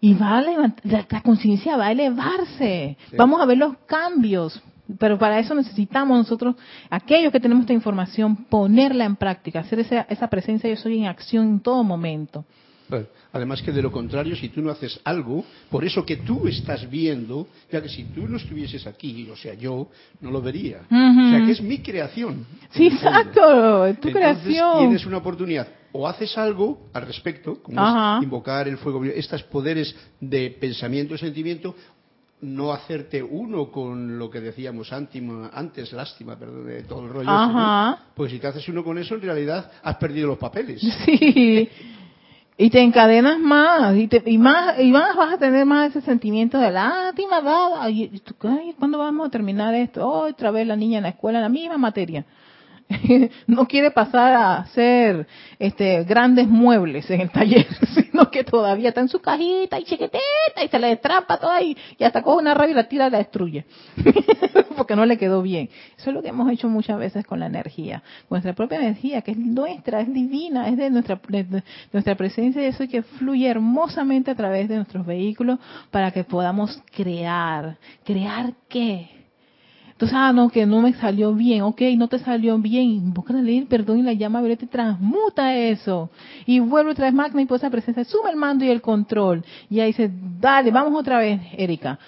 Y 0.00 0.14
va 0.14 0.38
a 0.38 0.42
la 0.42 1.22
conciencia 1.22 1.76
va 1.76 1.86
a 1.86 1.92
elevarse. 1.92 2.96
Vamos 3.16 3.40
a 3.40 3.44
ver 3.44 3.58
los 3.58 3.76
cambios. 3.86 4.60
Pero 4.98 5.18
para 5.18 5.38
eso 5.38 5.54
necesitamos 5.54 6.18
nosotros, 6.18 6.56
aquellos 6.88 7.32
que 7.32 7.40
tenemos 7.40 7.62
esta 7.62 7.72
información, 7.72 8.36
ponerla 8.36 9.04
en 9.04 9.16
práctica, 9.16 9.60
hacer 9.60 9.80
esa, 9.80 10.02
esa 10.08 10.28
presencia 10.28 10.68
yo 10.70 10.76
soy 10.76 10.98
en 10.98 11.06
acción 11.06 11.48
en 11.48 11.60
todo 11.60 11.82
momento. 11.84 12.44
Además 13.32 13.62
que 13.62 13.72
de 13.72 13.82
lo 13.82 13.92
contrario, 13.92 14.34
si 14.34 14.48
tú 14.48 14.60
no 14.60 14.70
haces 14.70 15.00
algo, 15.04 15.44
por 15.70 15.84
eso 15.84 16.04
que 16.04 16.16
tú 16.16 16.48
estás 16.48 16.88
viendo, 16.90 17.46
ya 17.70 17.80
que 17.80 17.88
si 17.88 18.04
tú 18.04 18.26
no 18.26 18.36
estuvieses 18.36 18.86
aquí, 18.86 19.28
o 19.30 19.36
sea, 19.36 19.54
yo 19.54 19.88
no 20.20 20.30
lo 20.30 20.42
vería. 20.42 20.80
O 20.90 21.30
sea, 21.30 21.44
que 21.46 21.52
es 21.52 21.62
mi 21.62 21.78
creación. 21.78 22.44
Sí, 22.70 22.88
exacto, 22.88 23.86
es 23.86 24.00
tu 24.00 24.10
creación. 24.10 24.78
Tienes 24.78 25.06
una 25.06 25.18
oportunidad. 25.18 25.68
O 25.92 26.06
haces 26.06 26.36
algo 26.38 26.88
al 26.92 27.06
respecto, 27.06 27.62
como 27.62 27.80
es 27.80 28.24
invocar 28.24 28.68
el 28.68 28.78
fuego, 28.78 29.04
estos 29.04 29.42
poderes 29.44 29.94
de 30.20 30.50
pensamiento 30.50 31.14
y 31.14 31.18
sentimiento, 31.18 31.74
no 32.42 32.72
hacerte 32.72 33.22
uno 33.22 33.70
con 33.70 34.18
lo 34.18 34.30
que 34.30 34.40
decíamos 34.40 34.92
antes, 34.92 35.92
lástima, 35.92 36.36
perdón, 36.36 36.66
de 36.66 36.82
todo 36.84 37.04
el 37.04 37.10
rollo. 37.10 37.30
Pues 38.14 38.32
si 38.32 38.38
te 38.38 38.46
haces 38.46 38.66
uno 38.68 38.82
con 38.82 38.98
eso, 38.98 39.14
en 39.14 39.22
realidad 39.22 39.70
has 39.82 39.96
perdido 39.96 40.28
los 40.28 40.38
papeles. 40.38 40.80
Sí. 41.04 41.68
Y 42.56 42.68
te 42.68 42.82
encadenas 42.82 43.38
más 43.38 43.96
y, 43.96 44.06
te, 44.06 44.22
y 44.26 44.36
más 44.36 44.78
y 44.78 44.90
más 44.90 45.16
vas 45.16 45.32
a 45.32 45.38
tener 45.38 45.64
más 45.64 45.88
ese 45.88 46.02
sentimiento 46.02 46.58
de 46.58 46.70
lástima, 46.70 47.40
y, 47.88 48.20
¿cuándo 48.78 48.98
vamos 48.98 49.28
a 49.28 49.30
terminar 49.30 49.74
esto? 49.74 50.06
Oh, 50.06 50.28
otra 50.28 50.50
vez 50.50 50.66
la 50.66 50.76
niña 50.76 50.98
en 50.98 51.04
la 51.04 51.08
escuela, 51.10 51.40
la 51.40 51.48
misma 51.48 51.78
materia. 51.78 52.26
no 53.46 53.66
quiere 53.66 53.90
pasar 53.90 54.34
a 54.34 54.56
hacer 54.58 55.26
este 55.58 56.04
grandes 56.04 56.48
muebles 56.48 57.08
en 57.10 57.20
el 57.20 57.30
taller, 57.30 57.66
sino 57.94 58.30
que 58.30 58.44
todavía 58.44 58.88
está 58.88 59.00
en 59.00 59.08
su 59.08 59.20
cajita 59.20 59.78
y 59.78 59.84
chiquitita 59.84 60.64
y 60.64 60.68
se 60.68 60.78
le 60.78 60.88
destrapa 60.88 61.38
toda 61.38 61.62
y, 61.62 61.76
y 61.98 62.04
hasta 62.04 62.22
coge 62.22 62.38
una 62.38 62.54
rabia 62.54 62.72
y 62.72 62.74
la 62.74 62.88
tira 62.88 63.06
y 63.06 63.10
la 63.10 63.18
destruye. 63.18 63.64
Porque 64.76 64.96
no 64.96 65.04
le 65.04 65.18
quedó 65.18 65.42
bien. 65.42 65.68
Eso 65.96 66.10
es 66.10 66.14
lo 66.14 66.22
que 66.22 66.28
hemos 66.28 66.50
hecho 66.50 66.68
muchas 66.68 66.98
veces 66.98 67.24
con 67.26 67.38
la 67.38 67.46
energía. 67.46 68.02
Nuestra 68.28 68.54
propia 68.54 68.78
energía, 68.78 69.22
que 69.22 69.32
es 69.32 69.38
nuestra, 69.38 70.00
es 70.00 70.12
divina, 70.12 70.68
es 70.68 70.76
de 70.76 70.90
nuestra, 70.90 71.20
nuestra 71.92 72.14
presencia 72.14 72.62
y 72.62 72.66
eso 72.66 72.88
que 72.88 73.02
fluye 73.02 73.48
hermosamente 73.48 74.30
a 74.30 74.34
través 74.34 74.68
de 74.68 74.76
nuestros 74.76 75.06
vehículos 75.06 75.58
para 75.90 76.10
que 76.10 76.24
podamos 76.24 76.82
crear. 76.92 77.76
¿Crear 78.04 78.54
qué? 78.68 79.19
Entonces, 80.00 80.16
ah, 80.18 80.32
no, 80.32 80.48
que 80.48 80.64
no 80.64 80.80
me 80.80 80.94
salió 80.94 81.34
bien, 81.34 81.60
ok, 81.60 81.82
no 81.98 82.08
te 82.08 82.18
salió 82.20 82.56
bien, 82.56 82.84
invoca 82.84 83.34
la 83.34 83.42
ley 83.42 83.66
perdón 83.66 83.98
y 83.98 84.02
la 84.02 84.14
llama 84.14 84.40
violeta 84.40 84.64
y 84.64 84.68
transmuta 84.68 85.54
eso. 85.54 86.08
Y 86.46 86.58
vuelve 86.58 86.92
otra 86.92 87.04
vez 87.04 87.12
magna 87.12 87.42
y 87.42 87.44
por 87.44 87.58
esa 87.58 87.68
presencia, 87.68 88.02
sube 88.04 88.30
el 88.30 88.36
mando 88.36 88.64
y 88.64 88.70
el 88.70 88.80
control. 88.80 89.44
Y 89.68 89.78
ahí 89.78 89.88
dice, 89.88 90.10
dale, 90.40 90.70
vamos 90.70 90.98
otra 90.98 91.18
vez, 91.18 91.42
Erika. 91.52 91.98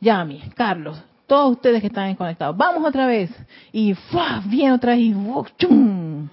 Yami, 0.00 0.42
Carlos, 0.54 1.02
todos 1.26 1.56
ustedes 1.56 1.80
que 1.80 1.88
están 1.88 2.14
conectados, 2.14 2.56
vamos 2.56 2.88
otra 2.88 3.08
vez. 3.08 3.34
Y 3.72 3.94
¡fua! 3.94 4.40
viene 4.46 4.72
otra 4.72 4.92
vez 4.92 5.00
y 5.00 5.14
¡chum! 5.58 6.28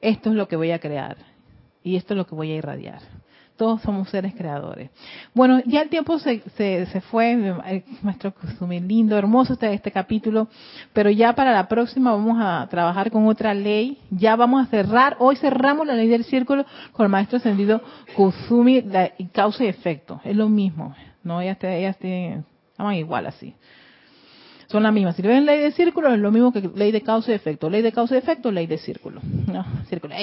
Esto 0.00 0.30
es 0.30 0.34
lo 0.34 0.48
que 0.48 0.56
voy 0.56 0.72
a 0.72 0.80
crear. 0.80 1.18
Y 1.84 1.94
esto 1.94 2.14
es 2.14 2.18
lo 2.18 2.26
que 2.26 2.34
voy 2.34 2.50
a 2.50 2.56
irradiar 2.56 2.98
todos 3.56 3.82
somos 3.82 4.08
seres 4.08 4.34
creadores. 4.34 4.90
Bueno, 5.32 5.60
ya 5.66 5.82
el 5.82 5.88
tiempo 5.88 6.18
se, 6.18 6.42
se, 6.56 6.86
se 6.86 7.00
fue, 7.00 7.36
maestro 8.02 8.34
Kusumi, 8.34 8.80
lindo, 8.80 9.16
hermoso 9.16 9.52
este, 9.52 9.72
este 9.72 9.92
capítulo, 9.92 10.48
pero 10.92 11.10
ya 11.10 11.34
para 11.34 11.52
la 11.52 11.68
próxima 11.68 12.12
vamos 12.12 12.38
a 12.40 12.66
trabajar 12.68 13.10
con 13.10 13.26
otra 13.26 13.54
ley, 13.54 13.98
ya 14.10 14.36
vamos 14.36 14.66
a 14.66 14.70
cerrar, 14.70 15.16
hoy 15.20 15.36
cerramos 15.36 15.86
la 15.86 15.94
ley 15.94 16.08
del 16.08 16.24
círculo 16.24 16.64
con 16.92 17.04
el 17.04 17.10
maestro 17.10 17.38
ascendido 17.38 17.80
Kusumi, 18.16 18.82
la, 18.82 19.12
causa 19.32 19.64
y 19.64 19.68
efecto, 19.68 20.20
es 20.24 20.36
lo 20.36 20.48
mismo, 20.48 20.94
¿no? 21.22 21.40
Ellas, 21.40 21.58
ellas 21.62 21.96
tienen, 21.98 22.44
estaban 22.72 22.94
igual 22.94 23.26
así 23.26 23.54
son 24.66 24.82
las 24.82 24.92
mismas. 24.92 25.16
Si 25.16 25.22
ven 25.22 25.46
ley 25.46 25.60
de 25.60 25.72
círculo, 25.72 26.12
es 26.12 26.18
lo 26.18 26.30
mismo 26.30 26.52
que 26.52 26.60
ley 26.74 26.92
de 26.92 27.02
causa 27.02 27.32
y 27.32 27.34
efecto. 27.34 27.70
Ley 27.70 27.82
de 27.82 27.92
causa 27.92 28.14
y 28.14 28.18
efecto, 28.18 28.50
ley 28.50 28.66
de 28.66 28.78
círculo. 28.78 29.20
No, 29.46 29.64
círculo. 29.88 30.14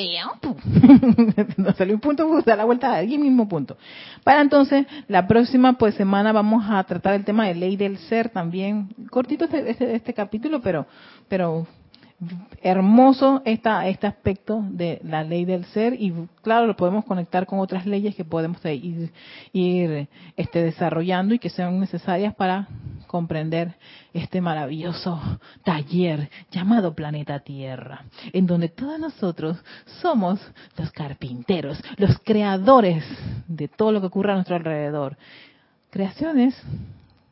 no 1.57 1.73
salió 1.73 1.95
un 1.95 2.01
punto, 2.01 2.27
pues 2.27 2.45
da 2.45 2.55
la 2.55 2.65
vuelta 2.65 2.95
al 2.95 3.07
mismo 3.07 3.47
punto. 3.47 3.77
Para 4.23 4.41
entonces, 4.41 4.85
la 5.07 5.27
próxima 5.27 5.73
pues 5.73 5.95
semana 5.95 6.31
vamos 6.31 6.65
a 6.69 6.83
tratar 6.83 7.15
el 7.15 7.25
tema 7.25 7.47
de 7.47 7.55
ley 7.55 7.75
del 7.77 7.97
ser 7.97 8.29
también. 8.29 8.89
Cortito 9.09 9.45
este, 9.45 9.69
este, 9.69 9.95
este 9.95 10.13
capítulo, 10.13 10.61
pero, 10.61 10.85
pero 11.27 11.67
hermoso 12.61 13.41
este 13.45 13.69
aspecto 13.69 14.63
de 14.69 15.01
la 15.03 15.23
ley 15.23 15.45
del 15.45 15.65
ser 15.65 15.93
y 15.93 16.13
claro 16.43 16.67
lo 16.67 16.75
podemos 16.75 17.03
conectar 17.05 17.47
con 17.47 17.59
otras 17.59 17.87
leyes 17.87 18.15
que 18.15 18.23
podemos 18.23 18.63
ir, 18.65 19.11
ir 19.53 20.07
este, 20.37 20.61
desarrollando 20.61 21.33
y 21.33 21.39
que 21.39 21.49
sean 21.49 21.79
necesarias 21.79 22.35
para 22.35 22.67
comprender 23.07 23.75
este 24.13 24.39
maravilloso 24.39 25.19
taller 25.63 26.29
llamado 26.51 26.93
planeta 26.93 27.39
Tierra, 27.39 28.05
en 28.31 28.45
donde 28.45 28.69
todos 28.69 28.99
nosotros 28.99 29.57
somos 30.01 30.39
los 30.77 30.91
carpinteros, 30.91 31.81
los 31.97 32.19
creadores 32.19 33.03
de 33.47 33.67
todo 33.67 33.91
lo 33.91 33.99
que 33.99 34.07
ocurre 34.07 34.31
a 34.31 34.35
nuestro 34.35 34.55
alrededor. 34.55 35.17
Creaciones 35.89 36.55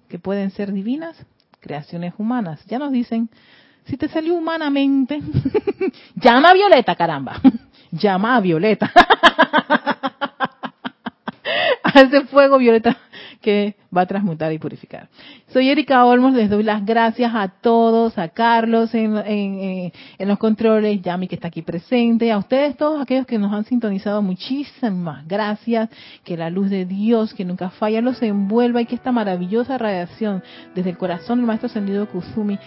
que 0.08 0.18
pueden 0.20 0.50
ser 0.52 0.74
divinas, 0.74 1.16
creaciones 1.60 2.14
humanas. 2.18 2.66
Ya 2.66 2.80
nos 2.80 2.92
dicen 2.92 3.30
si 3.90 3.98
te 3.98 4.08
salió 4.08 4.36
humanamente, 4.36 5.20
llama 6.16 6.52
a 6.52 6.54
Violeta, 6.54 6.96
caramba. 6.96 7.42
llama 7.92 8.36
a 8.36 8.40
Violeta. 8.40 8.92
a 11.84 12.02
ese 12.02 12.22
fuego 12.26 12.60
violeta 12.60 12.96
que 13.42 13.76
va 13.96 14.02
a 14.02 14.06
transmutar 14.06 14.52
y 14.52 14.60
purificar. 14.60 15.08
Soy 15.48 15.70
Erika 15.70 16.06
Olmos, 16.06 16.34
les 16.34 16.50
doy 16.50 16.62
las 16.62 16.86
gracias 16.86 17.34
a 17.34 17.48
todos, 17.48 18.18
a 18.18 18.28
Carlos 18.28 18.94
en, 18.94 19.18
en, 19.18 19.92
en, 20.18 20.28
los 20.28 20.38
controles, 20.38 21.02
Yami 21.02 21.28
que 21.28 21.36
está 21.36 21.48
aquí 21.48 21.62
presente, 21.62 22.32
a 22.32 22.38
ustedes 22.38 22.78
todos 22.78 23.02
aquellos 23.02 23.26
que 23.26 23.40
nos 23.40 23.52
han 23.54 23.64
sintonizado, 23.66 24.22
muchísimas 24.22 25.26
gracias, 25.28 25.90
que 26.24 26.38
la 26.38 26.50
luz 26.50 26.70
de 26.70 26.86
Dios, 26.86 27.34
que 27.34 27.46
nunca 27.46 27.70
falla, 27.70 28.02
los 28.02 28.22
envuelva 28.22 28.82
y 28.82 28.86
que 28.86 28.96
esta 28.96 29.12
maravillosa 29.12 29.78
radiación 29.78 30.44
desde 30.76 30.92
el 30.92 30.98
corazón 30.98 31.40
del 31.40 31.48
Maestro 31.48 31.68
Ascendido 31.68 32.08
Kusumi 32.08 32.60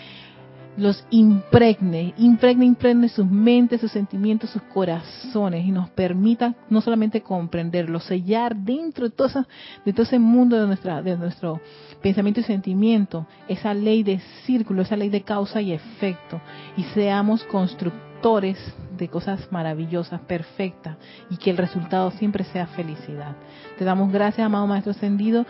los 0.76 1.04
impregne, 1.10 2.14
impregne, 2.16 2.64
impregne 2.64 3.08
sus 3.08 3.26
mentes, 3.26 3.80
sus 3.80 3.92
sentimientos, 3.92 4.50
sus 4.50 4.62
corazones 4.62 5.64
y 5.64 5.70
nos 5.70 5.90
permita 5.90 6.54
no 6.70 6.80
solamente 6.80 7.20
comprenderlo, 7.20 8.00
sellar 8.00 8.56
dentro 8.56 9.08
de 9.08 9.14
todo, 9.14 9.46
ese 9.84 10.18
mundo 10.18 10.58
de, 10.58 10.66
nuestra, 10.66 11.02
de 11.02 11.16
nuestro 11.16 11.60
pensamiento 12.00 12.40
y 12.40 12.44
sentimiento, 12.44 13.26
esa 13.48 13.74
ley 13.74 14.02
de 14.02 14.20
círculo, 14.46 14.82
esa 14.82 14.96
ley 14.96 15.10
de 15.10 15.22
causa 15.22 15.60
y 15.60 15.72
efecto 15.72 16.40
y 16.76 16.84
seamos 16.94 17.44
constructores 17.44 18.58
de 18.96 19.08
cosas 19.08 19.50
maravillosas, 19.50 20.20
perfectas 20.20 20.96
y 21.28 21.36
que 21.36 21.50
el 21.50 21.56
resultado 21.56 22.10
siempre 22.12 22.44
sea 22.44 22.66
felicidad. 22.68 23.36
Te 23.78 23.84
damos 23.84 24.12
gracias, 24.12 24.46
amado 24.46 24.66
Maestro 24.66 24.92
Ascendido 24.92 25.44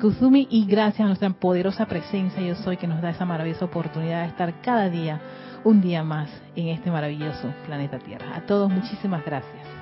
Kuzumi 0.00 0.46
y 0.50 0.66
gracias 0.66 1.00
a 1.00 1.06
nuestra 1.06 1.30
poderosa 1.30 1.86
presencia 1.86 2.42
yo 2.42 2.54
soy 2.56 2.76
que 2.76 2.86
nos 2.86 3.00
da 3.00 3.10
esa 3.10 3.24
maravillosa 3.24 3.64
oportunidad 3.64 4.22
de 4.22 4.28
estar 4.28 4.60
cada 4.60 4.90
día 4.90 5.20
un 5.64 5.80
día 5.80 6.04
más 6.04 6.28
en 6.54 6.68
este 6.68 6.90
maravilloso 6.90 7.52
planeta 7.64 7.98
Tierra. 7.98 8.36
A 8.36 8.44
todos 8.44 8.70
muchísimas 8.70 9.24
gracias. 9.24 9.75